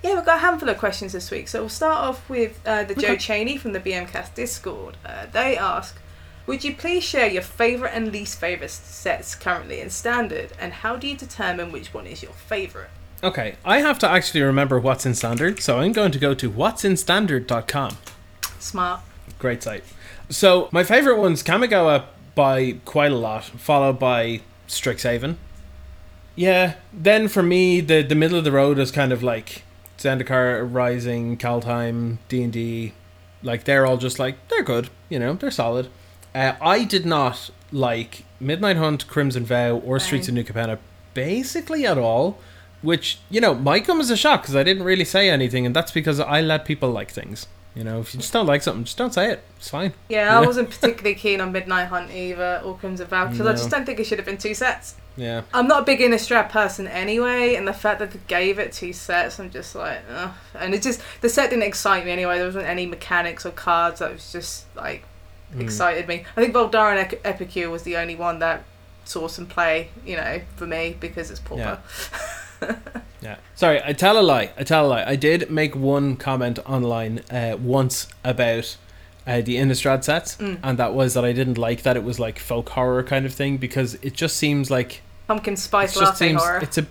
Yeah, 0.02 0.14
we've 0.14 0.24
got 0.24 0.36
a 0.36 0.40
handful 0.40 0.68
of 0.68 0.78
questions 0.78 1.12
this 1.12 1.30
week. 1.30 1.48
So 1.48 1.60
we'll 1.60 1.68
start 1.68 1.98
off 1.98 2.28
with 2.28 2.60
uh, 2.64 2.84
the 2.84 2.94
Joe 2.94 3.16
Cheney 3.16 3.58
from 3.58 3.72
the 3.72 3.80
BMcast 3.80 4.34
Discord. 4.34 4.96
Uh, 5.04 5.26
they 5.30 5.58
ask, 5.58 6.00
would 6.46 6.64
you 6.64 6.74
please 6.74 7.04
share 7.04 7.28
your 7.28 7.42
favourite 7.42 7.92
and 7.92 8.10
least 8.10 8.40
favourite 8.40 8.70
sets 8.70 9.34
currently 9.34 9.80
in 9.80 9.90
Standard, 9.90 10.52
and 10.58 10.72
how 10.72 10.96
do 10.96 11.06
you 11.06 11.16
determine 11.16 11.70
which 11.70 11.92
one 11.92 12.06
is 12.06 12.22
your 12.22 12.32
favourite? 12.32 12.90
Okay, 13.22 13.56
I 13.66 13.80
have 13.80 13.98
to 13.98 14.08
actually 14.08 14.40
remember 14.40 14.80
what's 14.80 15.04
in 15.04 15.14
standard, 15.14 15.60
so 15.60 15.78
I'm 15.78 15.92
going 15.92 16.10
to 16.12 16.18
go 16.18 16.32
to 16.32 16.50
what'sinstandard.com. 16.50 17.98
Smart. 18.58 19.00
Great 19.38 19.62
site. 19.62 19.84
So 20.30 20.70
my 20.72 20.84
favorite 20.84 21.18
one's 21.18 21.42
Kamigawa 21.42 22.04
by 22.34 22.78
quite 22.86 23.12
a 23.12 23.16
lot, 23.16 23.44
followed 23.44 23.98
by 23.98 24.40
Strixhaven. 24.68 25.36
Yeah, 26.34 26.74
then 26.92 27.28
for 27.28 27.42
me, 27.42 27.82
the 27.82 28.00
the 28.02 28.14
middle 28.14 28.38
of 28.38 28.44
the 28.44 28.52
road 28.52 28.78
is 28.78 28.90
kind 28.90 29.12
of 29.12 29.22
like 29.22 29.64
Zendikar, 30.00 30.66
Rising, 30.72 31.36
Kaldheim, 31.36 32.18
D 32.28 32.42
and 32.42 32.52
D. 32.52 32.94
Like 33.42 33.64
they're 33.64 33.86
all 33.86 33.98
just 33.98 34.18
like 34.18 34.48
they're 34.48 34.62
good, 34.62 34.88
you 35.10 35.18
know, 35.18 35.34
they're 35.34 35.50
solid. 35.50 35.88
Uh, 36.34 36.54
I 36.60 36.84
did 36.84 37.04
not 37.04 37.50
like 37.70 38.24
Midnight 38.40 38.76
Hunt, 38.76 39.06
Crimson 39.06 39.44
Vow, 39.44 39.76
or 39.76 39.98
Streets 40.00 40.28
of 40.28 40.34
New 40.34 40.44
Capenna 40.44 40.78
basically 41.12 41.86
at 41.86 41.98
all. 41.98 42.38
Which 42.82 43.18
you 43.28 43.42
know 43.42 43.54
might 43.54 43.84
come 43.84 44.00
as 44.00 44.08
a 44.08 44.16
shock 44.16 44.40
because 44.40 44.56
I 44.56 44.62
didn't 44.62 44.84
really 44.84 45.04
say 45.04 45.28
anything, 45.28 45.66
and 45.66 45.76
that's 45.76 45.92
because 45.92 46.18
I 46.18 46.40
let 46.40 46.64
people 46.64 46.90
like 46.90 47.10
things. 47.10 47.46
You 47.74 47.84
know, 47.84 48.00
if 48.00 48.14
you 48.14 48.20
just 48.20 48.32
don't 48.32 48.46
like 48.46 48.62
something, 48.62 48.84
just 48.84 48.96
don't 48.96 49.12
say 49.12 49.30
it. 49.30 49.44
It's 49.58 49.68
fine. 49.68 49.92
Yeah, 50.08 50.38
I 50.38 50.46
wasn't 50.46 50.70
particularly 50.70 51.14
keen 51.14 51.42
on 51.42 51.52
Midnight 51.52 51.88
Hunt 51.88 52.10
either 52.10 52.62
or 52.64 52.78
Crimson 52.78 53.06
Vow 53.06 53.26
because 53.26 53.46
I 53.46 53.52
just 53.52 53.68
don't 53.68 53.84
think 53.84 54.00
it 54.00 54.04
should 54.04 54.18
have 54.18 54.24
been 54.24 54.38
two 54.38 54.54
sets. 54.54 54.96
Yeah. 55.16 55.42
I'm 55.52 55.66
not 55.68 55.82
a 55.82 55.84
big 55.84 56.00
Innistrad 56.00 56.48
person 56.50 56.86
anyway, 56.86 57.54
and 57.56 57.66
the 57.68 57.72
fact 57.72 57.98
that 57.98 58.12
they 58.12 58.20
gave 58.26 58.58
it 58.58 58.72
two 58.72 58.92
sets, 58.92 59.38
I'm 59.38 59.50
just 59.50 59.74
like, 59.74 59.98
ugh. 60.10 60.30
And 60.54 60.74
it 60.74 60.82
just, 60.82 61.02
the 61.20 61.28
set 61.28 61.50
didn't 61.50 61.64
excite 61.64 62.04
me 62.04 62.10
anyway. 62.12 62.36
There 62.38 62.46
wasn't 62.46 62.66
any 62.66 62.86
mechanics 62.86 63.44
or 63.44 63.50
cards 63.50 63.98
that 64.00 64.12
was 64.12 64.32
just, 64.32 64.64
like, 64.74 65.04
Mm. 65.54 65.62
excited 65.62 66.06
me. 66.06 66.24
I 66.36 66.40
think 66.40 66.54
Voldaren 66.54 67.02
Ec- 67.02 67.20
Epicure 67.24 67.70
was 67.70 67.82
the 67.82 67.96
only 67.96 68.14
one 68.14 68.38
that 68.38 68.62
saw 69.04 69.26
some 69.26 69.46
play, 69.46 69.88
you 70.06 70.14
know, 70.16 70.40
for 70.54 70.64
me 70.64 70.96
because 71.00 71.28
it's 71.30 71.40
Pauper. 71.40 71.80
Yeah. 73.22 73.36
Sorry, 73.54 73.80
I 73.84 73.92
tell 73.92 74.18
a 74.18 74.22
lie. 74.22 74.50
I 74.56 74.64
tell 74.64 74.86
a 74.86 74.88
lie. 74.88 75.04
I 75.04 75.16
did 75.16 75.50
make 75.50 75.74
one 75.76 76.16
comment 76.16 76.58
online 76.66 77.20
uh, 77.30 77.56
once 77.60 78.06
about 78.24 78.76
uh, 79.26 79.40
the 79.40 79.56
Innistrad 79.56 80.04
sets, 80.04 80.36
Mm. 80.36 80.58
and 80.62 80.78
that 80.78 80.94
was 80.94 81.14
that 81.14 81.24
I 81.24 81.32
didn't 81.32 81.58
like 81.58 81.82
that 81.82 81.96
it 81.96 82.04
was 82.04 82.18
like 82.18 82.38
folk 82.38 82.68
horror 82.70 83.02
kind 83.02 83.26
of 83.26 83.32
thing 83.34 83.56
because 83.58 83.94
it 84.02 84.14
just 84.14 84.36
seems 84.36 84.70
like 84.70 85.02
Pumpkin 85.28 85.56
Spice 85.56 85.96
Latte 85.96 86.16
seems 86.16 86.42
Horror. 86.42 86.58
it's 86.62 86.78
a 86.78 86.86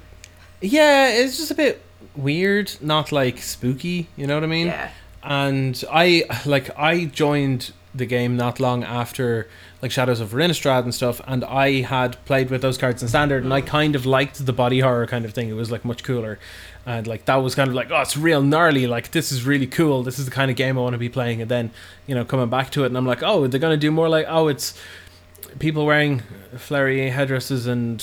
yeah, 0.62 1.10
it's 1.10 1.38
just 1.38 1.52
a 1.52 1.56
bit 1.56 1.82
weird, 2.15 2.72
not 2.82 3.12
like 3.12 3.39
spooky. 3.39 4.08
You 4.15 4.28
know 4.28 4.36
what 4.36 4.44
I 4.44 4.48
mean? 4.48 4.68
yeah. 4.68 4.89
and 5.24 5.84
I 5.92 6.24
like 6.46 6.70
I 6.78 7.06
joined 7.06 7.72
the 7.96 8.06
game 8.06 8.38
not 8.38 8.60
long 8.60 8.84
after 8.84 9.48
like 9.82 9.92
Shadows 9.92 10.20
of 10.20 10.32
Innistrad 10.32 10.84
and 10.84 10.94
stuff, 10.94 11.22
and 11.26 11.44
I 11.46 11.82
had 11.82 12.24
played 12.26 12.50
with 12.50 12.62
those 12.62 12.78
cards 12.78 13.02
in 13.02 13.08
standard, 13.08 13.44
and 13.44 13.54
I 13.54 13.62
kind 13.62 13.96
of 13.96 14.06
liked 14.06 14.46
the 14.46 14.54
body 14.54 14.82
horror 14.82 15.08
kind 15.08 15.26
of 15.26 15.34
thing. 15.34 15.50
It 15.50 15.54
was 15.54 15.72
like 15.72 15.84
much 15.86 16.04
cooler, 16.04 16.38
and 16.89 17.06
like 17.08 17.25
that 17.25 17.36
was 17.36 17.54
kind 17.56 17.69
of 17.69 17.75
like 17.75 17.91
oh, 17.91 18.02
it's 18.02 18.17
real 18.17 18.41
gnarly. 18.41 18.88
Like 18.88 19.12
this 19.12 19.32
is 19.32 19.45
really 19.45 19.67
cool. 19.67 20.04
This 20.04 20.17
is 20.19 20.25
the 20.25 20.32
kind 20.32 20.49
of 20.52 20.58
game 20.58 20.78
I 20.78 20.82
want 20.82 20.93
to 20.93 20.97
be 20.99 21.10
playing. 21.10 21.41
And 21.41 21.49
then 21.49 21.71
you 22.08 22.15
know 22.15 22.25
coming 22.25 22.49
back 22.49 22.71
to 22.71 22.84
it, 22.84 22.88
and 22.88 22.97
I'm 22.97 23.06
like 23.06 23.23
oh, 23.23 23.47
they're 23.47 23.60
gonna 23.60 23.78
do 23.78 23.91
more 23.91 24.10
like 24.10 24.25
oh, 24.28 24.47
it's 24.47 24.73
people 25.60 25.86
wearing 25.86 26.21
flary 26.58 27.10
headdresses 27.10 27.65
and 27.67 27.99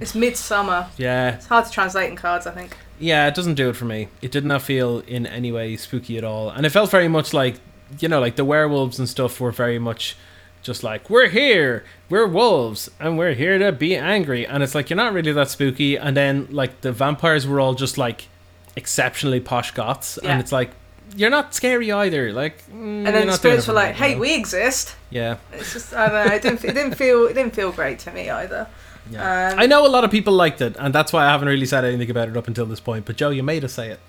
It's 0.00 0.14
midsummer. 0.14 0.88
yeah, 0.96 1.34
It's 1.36 1.46
hard 1.46 1.64
to 1.66 1.70
translate 1.70 2.10
in 2.10 2.16
cards, 2.16 2.46
I 2.46 2.50
think. 2.52 2.76
yeah, 2.98 3.28
it 3.28 3.34
doesn't 3.34 3.54
do 3.54 3.68
it 3.68 3.76
for 3.76 3.84
me. 3.84 4.08
It 4.22 4.32
did 4.32 4.44
not 4.44 4.62
feel 4.62 5.00
in 5.06 5.24
any 5.26 5.52
way 5.52 5.76
spooky 5.76 6.18
at 6.18 6.24
all. 6.24 6.50
And 6.50 6.66
it 6.66 6.70
felt 6.70 6.90
very 6.90 7.06
much 7.06 7.32
like, 7.32 7.56
you 8.00 8.08
know, 8.08 8.18
like 8.20 8.34
the 8.36 8.44
werewolves 8.44 8.98
and 8.98 9.08
stuff 9.08 9.40
were 9.40 9.52
very 9.52 9.78
much 9.78 10.16
just 10.62 10.82
like, 10.82 11.08
we're 11.10 11.28
here, 11.28 11.84
we're 12.08 12.26
wolves, 12.26 12.90
and 13.00 13.16
we're 13.18 13.34
here 13.34 13.58
to 13.58 13.72
be 13.72 13.96
angry. 13.96 14.46
And 14.46 14.62
it's 14.62 14.74
like, 14.74 14.90
you're 14.90 14.96
not 14.96 15.12
really 15.12 15.32
that 15.32 15.48
spooky. 15.50 15.96
And 15.96 16.16
then, 16.16 16.48
like, 16.50 16.80
the 16.82 16.92
vampires 16.92 17.46
were 17.46 17.60
all 17.60 17.74
just 17.74 17.96
like 17.98 18.28
exceptionally 18.76 19.40
posh 19.40 19.70
goths, 19.72 20.18
Yeah. 20.22 20.30
and 20.32 20.40
it's 20.40 20.52
like 20.52 20.70
you're 21.16 21.30
not 21.30 21.54
scary 21.54 21.90
either. 21.90 22.32
Like, 22.32 22.58
mm, 22.70 22.72
And 22.72 23.06
then 23.06 23.12
the 23.12 23.12
not 23.12 23.24
doing 23.24 23.28
it 23.30 23.36
spirits 23.62 23.66
were 23.68 23.74
like, 23.74 23.94
"Hey, 23.96 24.14
we 24.16 24.34
exist." 24.34 24.94
yeah." 25.10 25.36
It's 25.52 25.72
just 25.72 25.92
I 25.92 26.08
don't 26.08 26.28
know. 26.28 26.34
It 26.34 26.42
didn't, 26.42 26.64
it 26.64 26.74
didn't 26.74 26.94
feel 26.94 27.26
it 27.26 27.34
didn't 27.34 27.54
feel 27.54 27.72
great 27.72 27.98
to 28.00 28.12
me 28.12 28.30
either. 28.30 28.68
Yeah. 29.10 29.50
Um, 29.52 29.58
I 29.58 29.66
know 29.66 29.84
a 29.84 29.88
lot 29.88 30.04
of 30.04 30.10
people 30.12 30.34
liked 30.34 30.60
it, 30.60 30.76
and 30.78 30.94
that's 30.94 31.12
why 31.12 31.24
I 31.26 31.30
haven't 31.30 31.48
really 31.48 31.66
said 31.66 31.84
anything 31.84 32.10
about 32.10 32.28
it 32.28 32.36
up 32.36 32.46
until 32.46 32.64
this 32.66 32.78
point. 32.80 33.06
But 33.06 33.16
Joe, 33.16 33.30
you 33.30 33.42
made 33.42 33.64
us 33.64 33.72
say 33.72 33.90
it. 33.90 34.00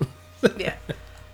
yeah. 0.58 0.74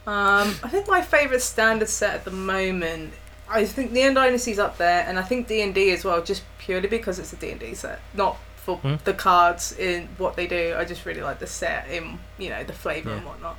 Um, 0.07 0.55
I 0.63 0.69
think 0.71 0.89
my 0.89 1.03
favourite 1.03 1.43
standard 1.43 1.91
set 1.91 2.15
at 2.15 2.25
the 2.25 2.31
moment. 2.31 3.13
I 3.51 3.65
think 3.65 3.93
Neon 3.93 4.15
Dynasty's 4.15 4.59
up 4.59 4.77
there, 4.79 5.05
and 5.09 5.19
I 5.19 5.23
think 5.23 5.49
D 5.49 5.63
and 5.63 5.75
D 5.75 5.91
as 5.91 6.05
well, 6.05 6.23
just 6.23 6.43
purely 6.59 6.89
because 6.89 7.19
it's 7.19 7.33
a 7.33 7.37
D 7.37 7.51
and 7.51 7.61
D 7.61 7.75
set, 7.75 8.01
not 8.15 8.37
for 8.57 8.77
Hmm. 8.79 8.97
the 9.05 9.15
cards 9.15 9.73
in 9.79 10.09
what 10.19 10.37
they 10.37 10.47
do. 10.47 10.75
I 10.77 10.85
just 10.85 11.07
really 11.07 11.23
like 11.23 11.39
the 11.39 11.47
set 11.47 11.89
in 11.89 12.19
you 12.39 12.51
know 12.51 12.63
the 12.65 12.73
flavour 12.75 13.11
and 13.13 13.25
whatnot. 13.25 13.57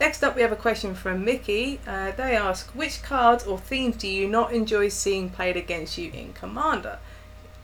Next 0.00 0.24
up, 0.24 0.34
we 0.34 0.42
have 0.42 0.50
a 0.52 0.56
question 0.56 0.94
from 0.94 1.24
Mickey. 1.24 1.78
Uh, 1.86 2.10
they 2.12 2.34
ask, 2.36 2.70
which 2.70 3.02
cards 3.02 3.44
or 3.44 3.58
themes 3.58 3.96
do 3.96 4.08
you 4.08 4.26
not 4.28 4.52
enjoy 4.52 4.88
seeing 4.88 5.30
played 5.30 5.56
against 5.56 5.96
you 5.98 6.10
in 6.10 6.32
Commander? 6.32 6.98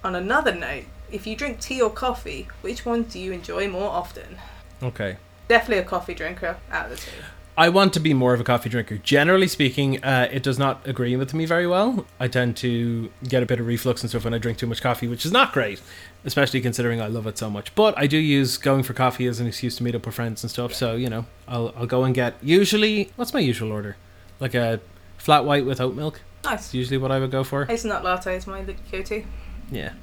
On 0.04 0.14
another 0.14 0.54
note, 0.54 0.84
if 1.11 1.26
you 1.26 1.34
drink 1.34 1.58
tea 1.58 1.80
or 1.80 1.90
coffee, 1.90 2.46
which 2.61 2.84
one 2.87 3.02
do 3.04 3.18
you 3.18 3.32
enjoy 3.32 3.66
more 3.68 3.90
often? 3.90 4.38
Okay. 4.82 5.16
Definitely 5.48 5.78
a 5.82 5.88
coffee 5.88 6.14
drinker 6.14 6.58
out 6.70 6.84
of 6.84 6.90
the 6.90 6.96
two. 6.98 7.11
I 7.59 7.71
want 7.71 7.92
to 7.94 8.01
be 8.01 8.14
more 8.14 8.35
of 8.35 8.40
a 8.40 8.44
coffee 8.44 8.68
drinker. 8.68 8.99
Generally 8.99 9.49
speaking, 9.49 10.03
uh, 10.05 10.29
it 10.31 10.44
does 10.44 10.61
not 10.61 10.87
agree 10.87 11.16
with 11.16 11.35
me 11.35 11.44
very 11.44 11.66
well. 11.66 12.07
I 12.21 12.29
tend 12.29 12.57
to 12.59 13.11
get 13.25 13.42
a 13.42 13.47
bit 13.47 13.59
of 13.59 13.66
reflux 13.66 14.01
and 14.01 14.09
stuff 14.09 14.23
when 14.23 14.33
I 14.33 14.38
drink 14.38 14.59
too 14.59 14.68
much 14.68 14.81
coffee, 14.81 15.09
which 15.09 15.27
is 15.27 15.33
not 15.33 15.53
great, 15.53 15.83
especially 16.25 16.61
considering 16.61 17.01
I 17.01 17.09
love 17.09 17.27
it 17.27 17.37
so 17.37 17.51
much. 17.51 17.75
But 17.75 17.99
I 17.99 18.07
do 18.07 18.16
use 18.16 18.59
going 18.59 18.85
for 18.85 18.94
coffee 18.94 19.27
as 19.27 19.40
an 19.40 19.49
excuse 19.49 19.75
to 19.79 19.83
meet 19.83 19.97
up 19.97 20.07
with 20.07 20.14
friends 20.14 20.44
and 20.44 20.51
stuff. 20.53 20.73
So 20.73 20.94
you 20.94 21.11
know, 21.11 21.27
I'll 21.49 21.75
I'll 21.77 21.87
go 21.87 22.05
and 22.05 22.14
get 22.14 22.37
usually 22.40 23.11
what's 23.16 23.35
my 23.35 23.40
usual 23.40 23.73
order, 23.73 23.97
like 24.38 24.55
a 24.55 24.81
flat 25.16 25.44
white 25.44 25.66
with 25.66 25.81
oat 25.81 25.97
milk. 25.97 26.21
Nice. 26.44 26.66
It's 26.66 26.75
usually 26.75 26.99
what 26.99 27.11
I 27.11 27.18
would 27.18 27.33
go 27.33 27.42
for. 27.42 27.64
Hazelnut 27.64 28.05
latte 28.05 28.37
is 28.37 28.47
my 28.47 28.62
go-to. 28.62 29.25
Yeah. 29.73 29.94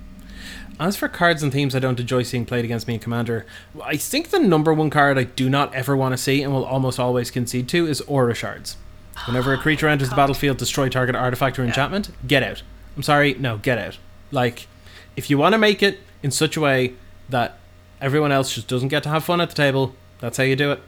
As 0.79 0.97
for 0.97 1.07
cards 1.07 1.41
and 1.41 1.51
themes 1.51 1.75
I 1.75 1.79
don't 1.79 1.99
enjoy 1.99 2.23
seeing 2.23 2.45
played 2.45 2.65
against 2.65 2.87
me 2.87 2.95
in 2.95 2.99
Commander, 2.99 3.45
I 3.83 3.97
think 3.97 4.29
the 4.29 4.39
number 4.39 4.73
one 4.73 4.89
card 4.89 5.17
I 5.17 5.23
do 5.23 5.49
not 5.49 5.73
ever 5.73 5.95
want 5.95 6.13
to 6.13 6.17
see 6.17 6.43
and 6.43 6.53
will 6.53 6.65
almost 6.65 6.99
always 6.99 7.31
concede 7.31 7.69
to 7.69 7.87
is 7.87 8.01
Aura 8.01 8.33
Shards. 8.33 8.77
Whenever 9.25 9.53
a 9.53 9.57
creature 9.57 9.87
enters 9.87 10.09
the 10.09 10.15
battlefield, 10.15 10.57
destroy 10.57 10.89
target 10.89 11.15
artifact 11.15 11.57
or 11.57 11.63
enchantment, 11.63 12.11
get 12.27 12.43
out. 12.43 12.63
I'm 12.95 13.03
sorry, 13.03 13.33
no, 13.35 13.57
get 13.57 13.77
out. 13.77 13.97
Like, 14.31 14.67
if 15.15 15.29
you 15.29 15.37
want 15.37 15.53
to 15.53 15.57
make 15.57 15.81
it 15.81 15.99
in 16.21 16.31
such 16.31 16.57
a 16.57 16.61
way 16.61 16.93
that 17.29 17.57
everyone 18.01 18.31
else 18.31 18.53
just 18.53 18.67
doesn't 18.67 18.89
get 18.89 19.03
to 19.03 19.09
have 19.09 19.23
fun 19.23 19.39
at 19.39 19.49
the 19.49 19.55
table, 19.55 19.95
that's 20.19 20.37
how 20.37 20.43
you 20.43 20.55
do 20.55 20.71
it. 20.71 20.81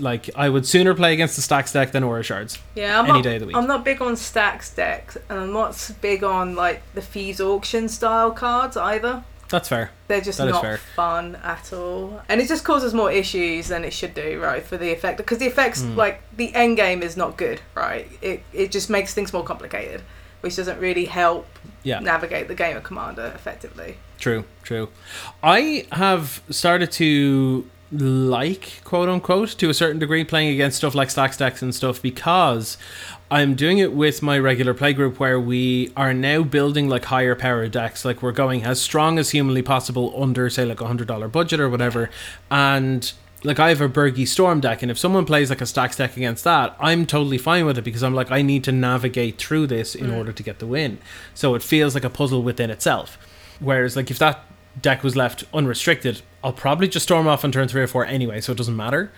Like, 0.00 0.30
I 0.36 0.48
would 0.48 0.66
sooner 0.66 0.94
play 0.94 1.12
against 1.12 1.36
the 1.36 1.42
Stacks 1.42 1.72
deck 1.72 1.92
than 1.92 2.04
Aura 2.04 2.22
Shards. 2.22 2.58
Yeah, 2.74 2.98
I'm 2.98 3.06
Any 3.06 3.14
not, 3.14 3.22
day 3.24 3.34
of 3.36 3.40
the 3.40 3.46
week. 3.46 3.56
I'm 3.56 3.66
not 3.66 3.84
big 3.84 4.00
on 4.00 4.16
stacks 4.16 4.70
decks, 4.74 5.16
and 5.28 5.38
I'm 5.40 5.52
not 5.52 5.90
big 6.00 6.22
on 6.22 6.54
like 6.54 6.82
the 6.94 7.02
fees 7.02 7.40
auction 7.40 7.88
style 7.88 8.30
cards 8.30 8.76
either. 8.76 9.24
That's 9.48 9.68
fair. 9.70 9.90
They're 10.08 10.20
just 10.20 10.36
That 10.38 10.48
not 10.50 10.78
fun 10.94 11.36
at 11.42 11.72
all, 11.72 12.20
and 12.28 12.40
it 12.40 12.48
just 12.48 12.64
causes 12.64 12.92
more 12.92 13.10
issues 13.10 13.68
than 13.68 13.82
it 13.82 13.92
should 13.94 14.12
do, 14.14 14.38
right? 14.42 14.62
For 14.62 14.76
the 14.76 14.92
effect, 14.92 15.16
because 15.16 15.38
the 15.38 15.46
effects, 15.46 15.80
Hmm. 15.82 15.96
like 15.96 16.22
the 16.36 16.54
end 16.54 16.76
game, 16.76 17.02
is 17.02 17.16
not 17.16 17.36
good, 17.38 17.60
right? 17.74 18.06
It 18.20 18.42
it 18.52 18.70
just 18.70 18.90
makes 18.90 19.14
things 19.14 19.32
more 19.32 19.42
complicated, 19.44 20.02
which 20.42 20.56
doesn't 20.56 20.78
really 20.78 21.06
help 21.06 21.46
Yeah. 21.82 21.98
navigate 22.00 22.46
the 22.48 22.54
game 22.54 22.76
of 22.76 22.82
Commander 22.82 23.32
effectively. 23.34 23.96
True, 24.18 24.44
true. 24.62 24.90
I 25.42 25.86
have 25.92 26.42
started 26.50 26.92
to 26.92 27.64
like 27.90 28.82
quote 28.84 29.08
unquote 29.08 29.48
to 29.50 29.70
a 29.70 29.74
certain 29.74 29.98
degree 29.98 30.22
playing 30.22 30.52
against 30.52 30.76
stuff 30.76 30.94
like 30.94 31.08
stack 31.08 31.32
stacks 31.32 31.62
and 31.62 31.74
stuff 31.74 32.02
because 32.02 32.76
I'm 33.30 33.54
doing 33.54 33.78
it 33.78 33.92
with 33.94 34.22
my 34.22 34.38
regular 34.38 34.74
play 34.74 34.92
group 34.92 35.18
where 35.18 35.40
we 35.40 35.90
are 35.96 36.12
now 36.12 36.42
building 36.42 36.88
like 36.88 37.06
higher 37.06 37.34
power 37.34 37.66
decks 37.66 38.04
like 38.04 38.22
we're 38.22 38.32
going 38.32 38.62
as 38.62 38.80
strong 38.80 39.18
as 39.18 39.30
humanly 39.30 39.62
possible 39.62 40.14
under 40.22 40.50
say 40.50 40.66
like 40.66 40.82
a 40.82 40.86
hundred 40.86 41.08
dollar 41.08 41.28
budget 41.28 41.60
or 41.60 41.70
whatever 41.70 42.10
and 42.50 43.12
like 43.44 43.58
I 43.60 43.68
have 43.68 43.80
a 43.80 43.88
Birgi 43.88 44.26
Storm 44.26 44.60
deck, 44.60 44.82
and 44.82 44.90
if 44.90 44.98
someone 44.98 45.24
plays 45.24 45.48
like 45.48 45.60
a 45.60 45.66
stack 45.66 45.94
deck 45.94 46.16
against 46.16 46.42
that, 46.44 46.76
I'm 46.80 47.06
totally 47.06 47.38
fine 47.38 47.66
with 47.66 47.78
it 47.78 47.82
because 47.82 48.02
I'm 48.02 48.14
like 48.14 48.32
I 48.32 48.42
need 48.42 48.64
to 48.64 48.72
navigate 48.72 49.38
through 49.38 49.68
this 49.68 49.94
in 49.94 50.08
mm. 50.08 50.16
order 50.16 50.32
to 50.32 50.42
get 50.42 50.58
the 50.58 50.66
win. 50.66 50.98
So 51.34 51.54
it 51.54 51.62
feels 51.62 51.94
like 51.94 52.04
a 52.04 52.10
puzzle 52.10 52.42
within 52.42 52.70
itself. 52.70 53.16
Whereas 53.60 53.94
like 53.94 54.10
if 54.10 54.18
that 54.18 54.44
deck 54.80 55.04
was 55.04 55.14
left 55.14 55.44
unrestricted, 55.54 56.22
I'll 56.48 56.54
probably 56.54 56.88
just 56.88 57.04
storm 57.04 57.28
off 57.28 57.44
on 57.44 57.52
turn 57.52 57.68
three 57.68 57.82
or 57.82 57.86
four 57.86 58.06
anyway, 58.06 58.40
so 58.40 58.52
it 58.52 58.56
doesn't 58.56 58.74
matter. 58.74 59.12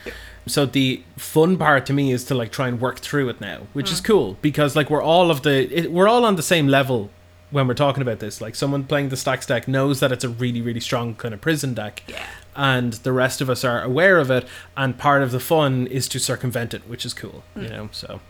So 0.49 0.67
the 0.67 1.05
fun 1.17 1.57
part 1.57 1.87
to 1.87 1.93
me 1.93 2.11
is 2.11 2.25
to 2.25 2.35
like 2.35 2.51
try 2.51 2.67
and 2.67 2.81
work 2.81 2.99
through 2.99 3.29
it 3.29 3.41
now, 3.41 3.69
which 3.73 3.93
is 3.93 4.01
hmm. 4.01 4.07
cool 4.07 4.37
because 4.43 4.75
like 4.75 4.91
we're 4.91 5.01
all 5.01 5.31
of 5.31 5.43
the 5.43 5.73
it, 5.73 5.93
we're 5.93 6.09
all 6.09 6.25
on 6.25 6.35
the 6.35 6.43
same 6.43 6.67
level 6.67 7.09
when 7.53 7.69
we're 7.69 7.75
talking 7.75 8.03
about 8.03 8.19
this. 8.19 8.41
Like 8.41 8.57
someone 8.57 8.83
playing 8.83 9.11
the 9.11 9.17
stacks 9.17 9.47
deck 9.47 9.69
knows 9.69 10.01
that 10.01 10.11
it's 10.11 10.25
a 10.25 10.29
really 10.29 10.61
really 10.61 10.81
strong 10.81 11.15
kind 11.15 11.33
of 11.33 11.41
prison 11.41 11.73
deck 11.73 12.03
Yeah. 12.09 12.27
and 12.57 12.95
the 12.95 13.13
rest 13.13 13.41
of 13.41 13.49
us 13.49 13.63
are 13.63 13.81
aware 13.81 14.19
of 14.19 14.29
it 14.29 14.45
and 14.77 14.99
part 14.99 15.23
of 15.23 15.31
the 15.31 15.39
fun 15.39 15.87
is 15.87 16.09
to 16.09 16.19
circumvent 16.19 16.75
it 16.75 16.83
which 16.89 17.07
is 17.07 17.15
cool 17.15 17.45
you 17.55 17.69
hmm. 17.69 17.69
know 17.69 17.89
so 17.93 18.21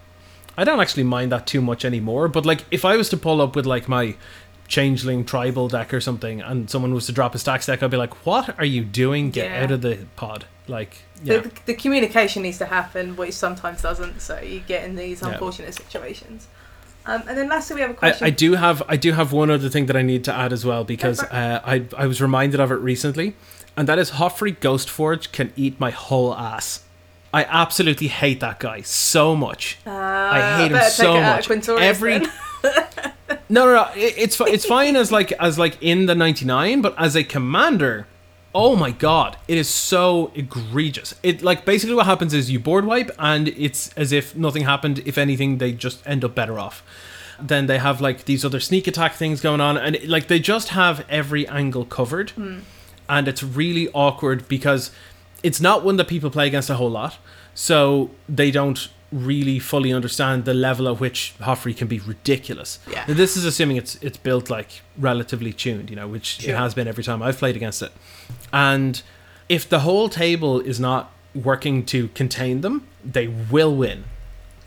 i 0.58 0.64
don't 0.64 0.80
actually 0.80 1.04
mind 1.04 1.32
that 1.32 1.46
too 1.46 1.62
much 1.62 1.86
anymore 1.86 2.28
but 2.28 2.44
like 2.44 2.66
if 2.70 2.84
i 2.84 2.96
was 2.96 3.08
to 3.08 3.16
pull 3.16 3.40
up 3.40 3.56
with 3.56 3.64
like 3.64 3.88
my 3.88 4.14
changeling 4.70 5.24
tribal 5.24 5.66
deck 5.68 5.92
or 5.92 6.00
something 6.00 6.40
and 6.40 6.70
someone 6.70 6.94
was 6.94 7.04
to 7.06 7.12
drop 7.12 7.34
a 7.34 7.38
stacks 7.38 7.66
deck 7.66 7.82
i'd 7.82 7.90
be 7.90 7.96
like 7.96 8.14
what 8.24 8.56
are 8.58 8.64
you 8.64 8.82
doing 8.84 9.30
get 9.30 9.50
Yeah. 9.50 9.64
out 9.64 9.70
of 9.72 9.80
the 9.82 9.98
pod 10.14 10.44
like 10.68 10.92
yeah 11.24 11.38
The, 11.40 11.50
the 11.66 11.74
communication 11.74 12.42
needs 12.44 12.58
to 12.58 12.66
happen, 12.66 13.16
which 13.16 13.34
sometimes 13.34 13.82
doesn't. 13.82 14.20
So 14.20 14.38
you 14.40 14.60
get 14.60 14.84
in 14.84 14.94
these 14.96 15.20
Yeah. 15.20 15.30
unfortunate 15.30 15.74
situations. 15.74 16.46
Um, 17.04 17.22
and 17.28 17.36
then 17.36 17.48
lastly, 17.48 17.74
we 17.74 17.80
have 17.82 17.90
a 17.90 17.94
question. 17.94 18.24
I 18.26 18.30
do 18.30 18.54
have 18.54 18.82
I 18.88 18.96
do 18.96 19.10
have 19.12 19.32
one 19.32 19.50
other 19.50 19.68
thing 19.68 19.86
that 19.86 19.96
I 19.96 20.02
need 20.02 20.22
to 20.24 20.32
add 20.32 20.52
as 20.52 20.64
well 20.64 20.84
because 20.84 21.18
uh, 21.24 21.60
I 21.64 21.84
I 21.96 22.06
was 22.06 22.22
reminded 22.22 22.60
of 22.60 22.70
it 22.70 22.76
recently, 22.92 23.34
and 23.76 23.88
that 23.88 23.98
is 23.98 24.12
Hofri 24.12 24.56
Ghostforge 24.56 25.32
can 25.32 25.52
eat 25.56 25.80
my 25.80 25.90
whole 25.90 26.32
ass. 26.34 26.84
I 27.34 27.42
absolutely 27.44 28.08
hate 28.08 28.38
that 28.40 28.60
guy 28.60 28.82
so 28.82 29.34
much. 29.34 29.78
Uh, 29.86 29.90
I 29.90 30.40
hate 30.58 30.72
him 30.72 30.82
so 30.90 31.16
it 31.16 31.22
out 31.22 31.50
of 31.50 31.50
much. 31.50 31.68
Every. 31.68 32.20
no, 33.50 33.64
no, 33.64 33.74
no, 33.74 33.90
it, 33.94 34.14
it's 34.16 34.40
it's 34.40 34.64
fine 34.64 34.96
as 34.96 35.10
like 35.10 35.32
as 35.32 35.58
like 35.58 35.76
in 35.80 36.06
the 36.06 36.14
ninety 36.14 36.44
nine, 36.44 36.80
but 36.80 36.94
as 36.96 37.16
a 37.16 37.24
commander, 37.24 38.06
oh 38.54 38.76
my 38.76 38.92
god, 38.92 39.36
it 39.48 39.58
is 39.58 39.68
so 39.68 40.30
egregious. 40.34 41.14
It 41.22 41.42
like 41.42 41.64
basically 41.64 41.96
what 41.96 42.06
happens 42.06 42.32
is 42.32 42.50
you 42.50 42.60
board 42.60 42.84
wipe, 42.84 43.10
and 43.18 43.48
it's 43.48 43.92
as 43.94 44.12
if 44.12 44.36
nothing 44.36 44.62
happened. 44.62 45.02
If 45.04 45.18
anything, 45.18 45.58
they 45.58 45.72
just 45.72 46.06
end 46.06 46.24
up 46.24 46.34
better 46.34 46.58
off. 46.58 46.84
Then 47.40 47.66
they 47.66 47.78
have 47.78 48.00
like 48.00 48.24
these 48.24 48.44
other 48.44 48.60
sneak 48.60 48.86
attack 48.86 49.14
things 49.14 49.40
going 49.40 49.60
on, 49.60 49.76
and 49.76 50.02
like 50.08 50.28
they 50.28 50.38
just 50.38 50.68
have 50.68 51.04
every 51.08 51.46
angle 51.48 51.84
covered, 51.84 52.30
hmm. 52.30 52.60
and 53.08 53.26
it's 53.26 53.42
really 53.42 53.88
awkward 53.92 54.46
because 54.46 54.92
it's 55.42 55.60
not 55.60 55.84
one 55.84 55.96
that 55.96 56.06
people 56.06 56.30
play 56.30 56.46
against 56.46 56.70
a 56.70 56.74
whole 56.74 56.90
lot, 56.90 57.18
so 57.52 58.10
they 58.28 58.52
don't 58.52 58.90
really 59.12 59.58
fully 59.58 59.92
understand 59.92 60.44
the 60.44 60.54
level 60.54 60.88
at 60.88 61.00
which 61.00 61.34
Hofri 61.40 61.76
can 61.76 61.88
be 61.88 61.98
ridiculous. 61.98 62.78
Yeah. 62.90 63.04
Now, 63.08 63.14
this 63.14 63.36
is 63.36 63.44
assuming 63.44 63.76
it's 63.76 63.96
it's 63.96 64.16
built 64.18 64.48
like 64.50 64.82
relatively 64.96 65.52
tuned, 65.52 65.90
you 65.90 65.96
know, 65.96 66.06
which 66.08 66.40
Sure. 66.40 66.54
it 66.54 66.56
has 66.56 66.74
been 66.74 66.86
every 66.86 67.02
time 67.04 67.22
I've 67.22 67.38
played 67.38 67.56
against 67.56 67.82
it. 67.82 67.92
And 68.52 69.02
if 69.48 69.68
the 69.68 69.80
whole 69.80 70.08
table 70.08 70.60
is 70.60 70.78
not 70.78 71.10
working 71.34 71.84
to 71.86 72.08
contain 72.08 72.60
them, 72.60 72.86
they 73.04 73.26
will 73.26 73.74
win. 73.74 74.04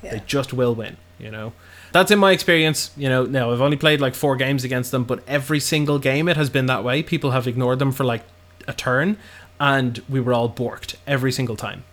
Yeah. 0.01 0.11
They 0.15 0.21
just 0.25 0.51
will 0.53 0.75
win, 0.75 0.97
you 1.19 1.31
know. 1.31 1.53
That's 1.93 2.11
in 2.11 2.19
my 2.19 2.31
experience, 2.31 2.91
you 2.97 3.07
know. 3.07 3.25
Now 3.25 3.51
I've 3.53 3.61
only 3.61 3.77
played 3.77 4.01
like 4.01 4.15
four 4.15 4.35
games 4.35 4.63
against 4.65 4.91
them, 4.91 5.03
but 5.05 5.23
every 5.27 5.59
single 5.61 5.99
game 5.99 6.27
it 6.27 6.35
has 6.35 6.49
been 6.49 6.65
that 6.65 6.83
way. 6.83 7.01
People 7.03 7.31
have 7.31 7.47
ignored 7.47 7.79
them 7.79 7.91
for 7.93 8.03
like 8.03 8.23
a 8.67 8.73
turn, 8.73 9.17
and 9.59 10.01
we 10.09 10.19
were 10.19 10.33
all 10.33 10.49
borked 10.49 10.95
every 11.07 11.31
single 11.31 11.55
time. 11.55 11.83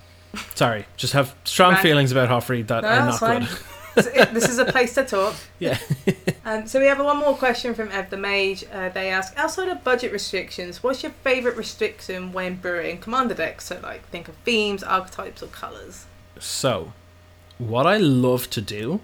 Sorry, 0.55 0.87
just 0.97 1.12
have 1.12 1.35
strong 1.45 1.73
Right. 1.75 1.83
feelings 1.83 2.12
about 2.12 2.29
Hofri 2.29 2.66
that 2.69 2.83
No, 2.83 2.88
are 2.88 3.07
not 3.07 3.19
fine. 3.19 3.40
good. 3.40 4.05
So 4.05 4.11
it- 4.14 4.33
this 4.35 4.49
is 4.49 4.59
a 4.59 4.64
place 4.64 4.95
to 4.95 5.05
talk. 5.05 5.35
Yeah. 5.59 5.77
Um, 6.45 6.66
so 6.69 6.79
we 6.81 6.87
have 6.87 7.01
one 7.01 7.16
more 7.19 7.35
question 7.37 7.75
from 7.75 7.90
Ev 7.90 8.09
the 8.11 8.16
Mage. 8.16 8.64
Uh, 8.73 8.88
they 8.88 9.11
ask, 9.11 9.35
outside 9.37 9.69
of 9.69 9.83
budget 9.85 10.12
restrictions, 10.12 10.83
what's 10.83 11.03
your 11.03 11.12
favourite 11.25 11.57
restriction 11.57 12.33
when 12.33 12.55
brewing 12.57 12.99
commander 12.99 13.35
decks? 13.35 13.66
So 13.66 13.79
like, 13.83 14.09
think 14.11 14.29
of 14.29 14.37
themes, 14.45 14.83
archetypes, 14.85 15.43
or 15.43 15.49
colours. 15.49 16.07
So, 16.38 16.93
what 17.59 17.87
I 17.87 17.97
love 17.99 18.49
to 18.51 18.61
do 18.61 19.01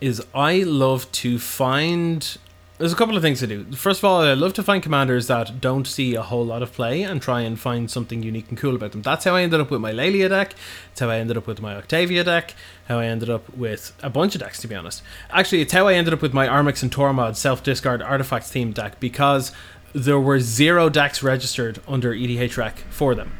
is 0.00 0.22
I 0.34 0.62
love 0.62 1.10
to 1.12 1.38
find. 1.38 2.38
There's 2.78 2.92
a 2.92 2.96
couple 2.96 3.16
of 3.16 3.22
things 3.22 3.40
to 3.40 3.48
do. 3.48 3.64
First 3.72 3.98
of 3.98 4.04
all, 4.04 4.20
I 4.20 4.34
love 4.34 4.52
to 4.52 4.62
find 4.62 4.80
commanders 4.80 5.26
that 5.26 5.60
don't 5.60 5.84
see 5.84 6.14
a 6.14 6.22
whole 6.22 6.46
lot 6.46 6.62
of 6.62 6.72
play 6.72 7.02
and 7.02 7.20
try 7.20 7.40
and 7.40 7.58
find 7.58 7.90
something 7.90 8.22
unique 8.22 8.50
and 8.50 8.56
cool 8.56 8.76
about 8.76 8.92
them. 8.92 9.02
That's 9.02 9.24
how 9.24 9.34
I 9.34 9.42
ended 9.42 9.60
up 9.60 9.72
with 9.72 9.80
my 9.80 9.90
Laelia 9.90 10.28
deck. 10.28 10.54
That's 10.90 11.00
how 11.00 11.10
I 11.10 11.18
ended 11.18 11.36
up 11.36 11.48
with 11.48 11.60
my 11.60 11.74
Octavia 11.74 12.22
deck. 12.22 12.54
How 12.86 13.00
I 13.00 13.06
ended 13.06 13.30
up 13.30 13.52
with 13.56 13.92
a 14.00 14.08
bunch 14.08 14.36
of 14.36 14.42
decks, 14.42 14.60
to 14.60 14.68
be 14.68 14.76
honest. 14.76 15.02
Actually, 15.30 15.62
it's 15.62 15.72
how 15.72 15.88
I 15.88 15.94
ended 15.94 16.14
up 16.14 16.22
with 16.22 16.32
my 16.32 16.46
Armix 16.46 16.80
and 16.84 16.92
Tormod 16.92 17.34
self 17.34 17.64
discard 17.64 18.00
artifacts 18.00 18.48
themed 18.52 18.74
deck 18.74 19.00
because 19.00 19.50
there 19.92 20.20
were 20.20 20.38
zero 20.38 20.88
decks 20.88 21.20
registered 21.20 21.80
under 21.88 22.14
EDH 22.14 22.56
Rec 22.56 22.78
for 22.90 23.16
them. 23.16 23.32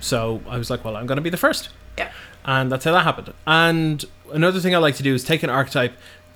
So 0.00 0.42
I 0.46 0.58
was 0.58 0.68
like, 0.68 0.84
well, 0.84 0.96
I'm 0.96 1.06
going 1.06 1.16
to 1.16 1.22
be 1.22 1.30
the 1.30 1.38
first. 1.38 1.70
Yeah. 1.96 2.12
And 2.44 2.70
that's 2.70 2.84
how 2.84 2.92
that 2.92 3.04
happened. 3.04 3.32
And 3.46 4.04
another 4.30 4.60
thing 4.60 4.74
I 4.74 4.78
like 4.78 4.96
to 4.96 5.02
do 5.02 5.14
is 5.14 5.24
take 5.24 5.42
an 5.42 5.48
archetype 5.48 5.94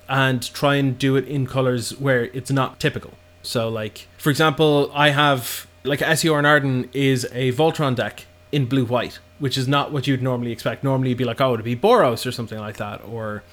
and 0.09 0.53
try 0.53 0.75
and 0.75 0.97
do 0.97 1.15
it 1.15 1.25
in 1.27 1.45
colors 1.45 1.97
where 1.99 2.25
it's 2.25 2.51
not 2.51 2.79
typical. 2.79 3.13
So, 3.43 3.69
like, 3.69 4.07
for 4.17 4.31
example, 4.31 4.91
I 4.93 5.11
have, 5.11 5.67
like, 5.83 5.99
SEO 5.99 6.43
Arden 6.43 6.89
is 6.91 7.25
a 7.31 7.53
Voltron 7.53 7.95
deck 7.95 8.25
in 8.51 8.65
blue 8.65 8.85
white, 8.85 9.19
which 9.37 9.57
is 9.57 9.67
not 9.67 9.91
what 9.91 10.07
you'd 10.07 10.23
normally 10.23 10.51
expect. 10.51 10.83
Normally, 10.83 11.09
you'd 11.09 11.19
be 11.19 11.23
like, 11.23 11.39
oh, 11.39 11.53
it'd 11.53 11.63
be 11.63 11.75
Boros 11.75 12.25
or 12.25 12.31
something 12.31 12.59
like 12.59 12.77
that. 12.77 13.01
Or, 13.05 13.43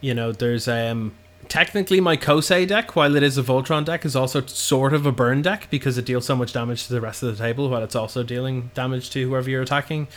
you 0.00 0.14
know, 0.14 0.32
there's 0.32 0.66
um, 0.66 1.14
technically 1.48 2.00
my 2.00 2.16
Kosei 2.16 2.66
deck, 2.66 2.96
while 2.96 3.14
it 3.14 3.22
is 3.22 3.36
a 3.36 3.42
Voltron 3.42 3.84
deck, 3.84 4.06
is 4.06 4.16
also 4.16 4.40
sort 4.46 4.94
of 4.94 5.04
a 5.04 5.12
burn 5.12 5.42
deck 5.42 5.68
because 5.70 5.98
it 5.98 6.06
deals 6.06 6.24
so 6.24 6.34
much 6.34 6.54
damage 6.54 6.86
to 6.86 6.92
the 6.94 7.02
rest 7.02 7.22
of 7.22 7.36
the 7.36 7.42
table 7.42 7.68
while 7.68 7.82
it's 7.82 7.94
also 7.94 8.22
dealing 8.22 8.70
damage 8.72 9.10
to 9.10 9.28
whoever 9.28 9.50
you're 9.50 9.62
attacking. 9.62 10.08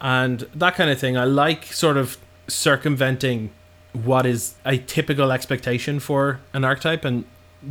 And 0.00 0.40
that 0.56 0.74
kind 0.74 0.90
of 0.90 0.98
thing. 0.98 1.16
I 1.16 1.24
like 1.24 1.66
sort 1.66 1.96
of 1.96 2.18
circumventing 2.48 3.50
what 3.92 4.26
is 4.26 4.54
a 4.64 4.78
typical 4.78 5.32
expectation 5.32 6.00
for 6.00 6.40
an 6.52 6.64
archetype 6.64 7.04
and 7.04 7.24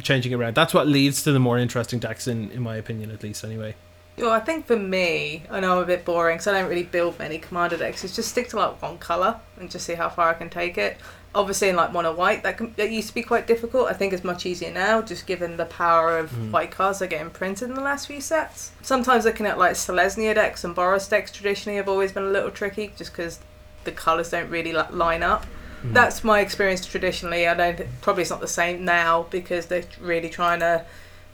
changing 0.03 0.31
it 0.31 0.35
around. 0.35 0.55
That's 0.55 0.73
what 0.73 0.87
leads 0.87 1.23
to 1.23 1.31
the 1.31 1.39
more 1.39 1.57
interesting 1.57 1.99
decks, 1.99 2.27
in, 2.27 2.51
in 2.51 2.61
my 2.61 2.75
opinion, 2.75 3.09
at 3.11 3.23
least, 3.23 3.43
anyway. 3.43 3.75
Well, 4.17 4.31
I 4.31 4.41
think 4.41 4.65
for 4.67 4.75
me, 4.75 5.43
I 5.49 5.61
know 5.61 5.77
I'm 5.77 5.83
a 5.83 5.85
bit 5.85 6.03
boring 6.03 6.35
because 6.35 6.47
I 6.47 6.59
don't 6.59 6.69
really 6.69 6.83
build 6.83 7.17
many 7.19 7.37
commander 7.39 7.77
decks. 7.77 8.03
It's 8.03 8.15
just 8.15 8.29
stick 8.29 8.49
to 8.49 8.57
like 8.57 8.81
one 8.81 8.97
color 8.97 9.39
and 9.57 9.71
just 9.71 9.85
see 9.85 9.93
how 9.95 10.09
far 10.09 10.29
I 10.29 10.33
can 10.33 10.49
take 10.49 10.77
it. 10.77 10.97
Obviously, 11.33 11.69
in 11.69 11.77
like 11.77 11.93
mono 11.93 12.13
white, 12.13 12.43
that, 12.43 12.57
can, 12.57 12.73
that 12.75 12.91
used 12.91 13.07
to 13.09 13.13
be 13.13 13.23
quite 13.23 13.47
difficult. 13.47 13.87
I 13.87 13.93
think 13.93 14.11
it's 14.11 14.23
much 14.25 14.45
easier 14.45 14.71
now, 14.71 15.01
just 15.01 15.25
given 15.25 15.55
the 15.55 15.65
power 15.65 16.17
of 16.17 16.31
Mm. 16.31 16.51
white 16.51 16.71
cards 16.71 16.99
that 16.99 17.05
are 17.05 17.07
getting 17.07 17.29
printed 17.29 17.69
in 17.69 17.75
the 17.75 17.81
last 17.81 18.07
few 18.07 18.19
sets. 18.19 18.71
Sometimes 18.81 19.23
looking 19.23 19.45
at 19.45 19.57
like 19.57 19.73
Selesnya 19.73 20.35
decks 20.35 20.65
and 20.65 20.75
Boros 20.75 21.09
decks 21.09 21.31
traditionally 21.31 21.77
have 21.77 21.87
always 21.87 22.11
been 22.11 22.23
a 22.23 22.29
little 22.29 22.51
tricky, 22.51 22.91
just 22.97 23.11
because 23.13 23.39
the 23.85 23.91
colors 23.93 24.31
don't 24.31 24.49
really 24.49 24.73
li- 24.73 24.83
line 24.91 25.23
up. 25.23 25.45
Mm. 25.83 25.93
That's 25.93 26.23
my 26.23 26.39
experience 26.41 26.85
traditionally. 26.85 27.47
I 27.47 27.53
don't 27.53 27.87
probably 28.01 28.21
it's 28.23 28.31
not 28.31 28.41
the 28.41 28.47
same 28.47 28.85
now 28.85 29.27
because 29.29 29.67
they're 29.67 29.85
really 30.01 30.29
trying 30.29 30.59
to 30.59 30.85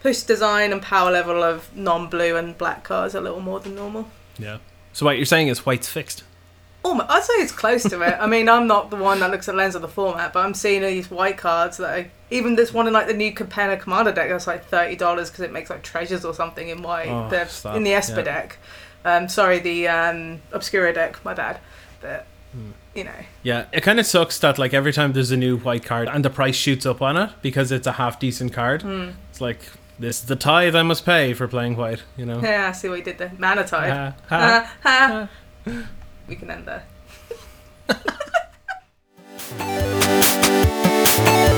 push 0.02 0.22
design 0.22 0.72
and 0.72 0.82
power 0.82 1.12
level 1.12 1.44
of 1.44 1.76
non-blue 1.76 2.36
and 2.36 2.58
black 2.58 2.84
cards 2.84 3.16
a 3.16 3.22
little 3.22 3.40
more 3.42 3.60
than 3.60 3.76
normal. 3.76 4.08
Yeah. 4.38 4.60
So 4.94 5.06
what 5.06 5.18
you're 5.18 5.26
saying 5.26 5.48
is 5.48 5.66
white's 5.66 5.90
fixed. 5.90 6.24
Almost, 6.84 7.10
I'd 7.10 7.24
say 7.24 7.34
it's 7.36 7.52
close 7.52 7.82
to 7.90 8.02
it. 8.04 8.16
I 8.20 8.28
mean, 8.28 8.48
I'm 8.48 8.68
not 8.68 8.92
the 8.92 8.96
one 8.96 9.20
that 9.22 9.32
looks 9.32 9.50
at 9.50 9.56
lens 9.56 9.74
of 9.74 9.82
the 9.82 9.88
format, 9.88 10.32
but 10.34 10.46
I'm 10.46 10.54
seeing 10.54 10.84
these 10.84 11.10
white 11.10 11.36
cards 11.36 11.78
that 11.78 12.00
are, 12.00 12.12
even 12.30 12.56
this 12.56 12.72
one 12.72 12.86
in 12.86 12.94
like 12.94 13.08
the 13.08 13.14
new 13.16 13.34
Capenna 13.34 13.80
Commander 13.80 14.12
deck 14.12 14.30
that's 14.30 14.46
like 14.46 14.66
thirty 14.66 14.96
dollars 14.96 15.32
because 15.32 15.44
it 15.44 15.52
makes 15.52 15.72
like 15.72 15.82
treasures 15.82 16.24
or 16.24 16.36
something 16.36 16.70
in 16.70 16.84
white. 16.84 17.08
Oh, 17.10 17.74
in 17.76 17.84
the 17.84 17.94
Esper 17.94 18.18
Yeah. 18.18 18.22
deck. 18.22 18.58
Um, 19.04 19.28
sorry, 19.28 19.58
the 19.58 19.88
um, 19.88 20.42
Obscura 20.52 20.94
deck. 20.94 21.26
My 21.26 21.34
bad. 21.34 21.60
But. 22.02 22.28
You 22.94 23.04
know, 23.04 23.12
Yeah, 23.44 23.66
it 23.72 23.82
kind 23.82 24.00
of 24.00 24.06
sucks 24.06 24.40
that 24.40 24.58
like 24.58 24.74
every 24.74 24.94
time 24.94 25.14
there's 25.14 25.32
a 25.32 25.38
new 25.38 25.58
white 25.58 25.84
card 25.84 26.08
and 26.08 26.24
the 26.24 26.30
price 26.30 26.56
shoots 26.56 26.86
up 26.86 27.02
on 27.02 27.18
it 27.18 27.32
because 27.42 27.72
it's 27.72 27.88
a 27.88 27.94
half 27.94 28.20
decent 28.20 28.54
card. 28.54 28.82
Hmm. 28.84 29.10
It's 29.30 29.42
like 29.42 29.60
this 30.00 30.22
is 30.22 30.26
the 30.26 30.36
tithe 30.36 30.76
I 30.76 30.84
must 30.84 31.06
pay 31.06 31.34
for 31.34 31.48
playing 31.48 31.76
white. 31.76 32.04
You 32.18 32.26
know. 32.26 32.40
yeah, 32.42 32.70
I 32.70 32.72
see 32.72 32.90
what 32.90 33.00
you 33.00 33.04
did 33.04 33.18
there. 33.18 33.32
Mana. 33.38 33.68
Ha, 33.68 34.16
ha. 34.30 34.76
Ha, 34.84 35.30
ha. 35.66 35.84
we 36.28 36.36
can 36.36 36.52
end 36.52 36.68
there. 36.68 36.84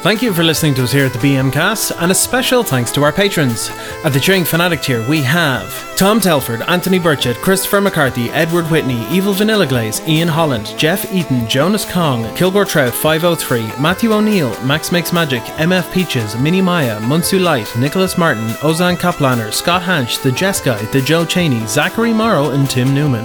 Thank 0.00 0.22
you 0.22 0.32
for 0.32 0.44
listening 0.44 0.74
to 0.74 0.84
us 0.84 0.92
here 0.92 1.06
at 1.06 1.12
the 1.12 1.18
BM 1.18 1.52
Cast, 1.52 1.90
and 1.98 2.12
a 2.12 2.14
special 2.14 2.62
thanks 2.62 2.92
to 2.92 3.02
our 3.02 3.12
patrons. 3.12 3.68
At 4.04 4.12
the 4.12 4.20
Cheering 4.20 4.44
Fanatic 4.44 4.80
tier, 4.80 5.06
we 5.08 5.22
have 5.22 5.96
Tom 5.96 6.20
Telford, 6.20 6.62
Anthony 6.62 7.00
Burchett, 7.00 7.34
Christopher 7.42 7.80
McCarthy, 7.80 8.30
Edward 8.30 8.66
Whitney, 8.66 9.04
Evil 9.10 9.32
Vanilla 9.32 9.66
Glaze, 9.66 10.00
Ian 10.06 10.28
Holland, 10.28 10.72
Jeff 10.78 11.12
Eaton, 11.12 11.48
Jonas 11.48 11.84
Kong, 11.84 12.32
Kilgore 12.36 12.64
Trout 12.64 12.94
503, 12.94 13.82
Matthew 13.82 14.12
O'Neill, 14.12 14.50
Max 14.62 14.92
Makes 14.92 15.12
Magic, 15.12 15.42
MF 15.42 15.92
Peaches, 15.92 16.36
Minnie 16.36 16.62
Maya, 16.62 17.00
Munsu 17.00 17.42
Light, 17.42 17.68
Nicholas 17.76 18.16
Martin, 18.16 18.46
Ozan 18.60 18.96
Kaplaner, 18.96 19.52
Scott 19.52 19.82
Hanch, 19.82 20.20
The 20.20 20.30
Jess 20.30 20.60
Guy, 20.60 20.80
The 20.92 21.00
Joe 21.00 21.24
Cheney, 21.24 21.66
Zachary 21.66 22.12
Morrow, 22.12 22.50
and 22.50 22.70
Tim 22.70 22.94
Newman. 22.94 23.24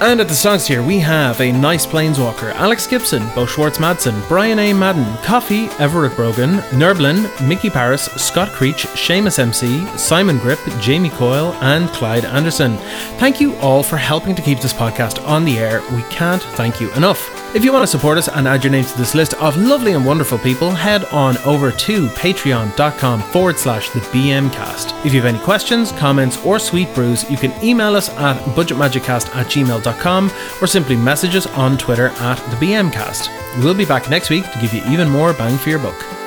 And 0.00 0.22
at 0.22 0.28
the 0.28 0.34
songs 0.34 0.64
tier, 0.64 0.82
we 0.82 0.98
have 1.00 1.42
A 1.42 1.52
Nice 1.52 1.84
Planeswalker, 1.86 2.54
Alex 2.54 2.86
Gibson, 2.86 3.28
Bo 3.34 3.44
Schwartz 3.44 3.76
Madsen, 3.76 4.26
Brian 4.28 4.58
A. 4.58 4.72
Madden, 4.72 5.16
Coffee, 5.18 5.66
Everett 5.78 6.05
Brogan, 6.14 6.58
Nerblin, 6.70 7.26
Mickey 7.46 7.70
Paris, 7.70 8.04
Scott 8.16 8.52
Creech, 8.52 8.86
Seamus 8.94 9.38
MC, 9.38 9.86
Simon 9.96 10.38
Grip, 10.38 10.60
Jamie 10.80 11.10
Coyle, 11.10 11.52
and 11.60 11.88
Clyde 11.90 12.24
Anderson. 12.24 12.76
Thank 13.18 13.40
you 13.40 13.56
all 13.56 13.82
for 13.82 13.96
helping 13.96 14.34
to 14.34 14.42
keep 14.42 14.60
this 14.60 14.72
podcast 14.72 15.26
on 15.26 15.44
the 15.44 15.58
air. 15.58 15.82
We 15.94 16.02
can't 16.04 16.42
thank 16.42 16.80
you 16.80 16.92
enough. 16.94 17.35
If 17.56 17.64
you 17.64 17.72
want 17.72 17.84
to 17.84 17.86
support 17.86 18.18
us 18.18 18.28
and 18.28 18.46
add 18.46 18.62
your 18.62 18.70
name 18.70 18.84
to 18.84 18.98
this 18.98 19.14
list 19.14 19.32
of 19.40 19.56
lovely 19.56 19.94
and 19.94 20.04
wonderful 20.04 20.36
people, 20.36 20.72
head 20.72 21.06
on 21.06 21.38
over 21.38 21.72
to 21.72 22.08
patreon.com 22.08 23.22
forward 23.22 23.56
slash 23.56 23.88
the 23.88 24.00
BMcast. 24.00 25.06
If 25.06 25.14
you 25.14 25.22
have 25.22 25.34
any 25.34 25.42
questions, 25.42 25.90
comments, 25.92 26.36
or 26.44 26.58
sweet 26.58 26.94
brews, 26.94 27.28
you 27.30 27.38
can 27.38 27.54
email 27.64 27.96
us 27.96 28.10
at 28.10 28.36
budgetmagiccast 28.54 29.34
at 29.34 29.46
gmail.com 29.46 30.30
or 30.60 30.66
simply 30.66 30.96
message 30.96 31.34
us 31.34 31.46
on 31.46 31.78
Twitter 31.78 32.08
at 32.18 32.36
the 32.50 32.56
BMcast. 32.56 33.30
We'll 33.64 33.72
be 33.72 33.86
back 33.86 34.10
next 34.10 34.28
week 34.28 34.44
to 34.52 34.60
give 34.60 34.74
you 34.74 34.82
even 34.84 35.08
more 35.08 35.32
bang 35.32 35.56
for 35.56 35.70
your 35.70 35.78
buck. 35.78 36.25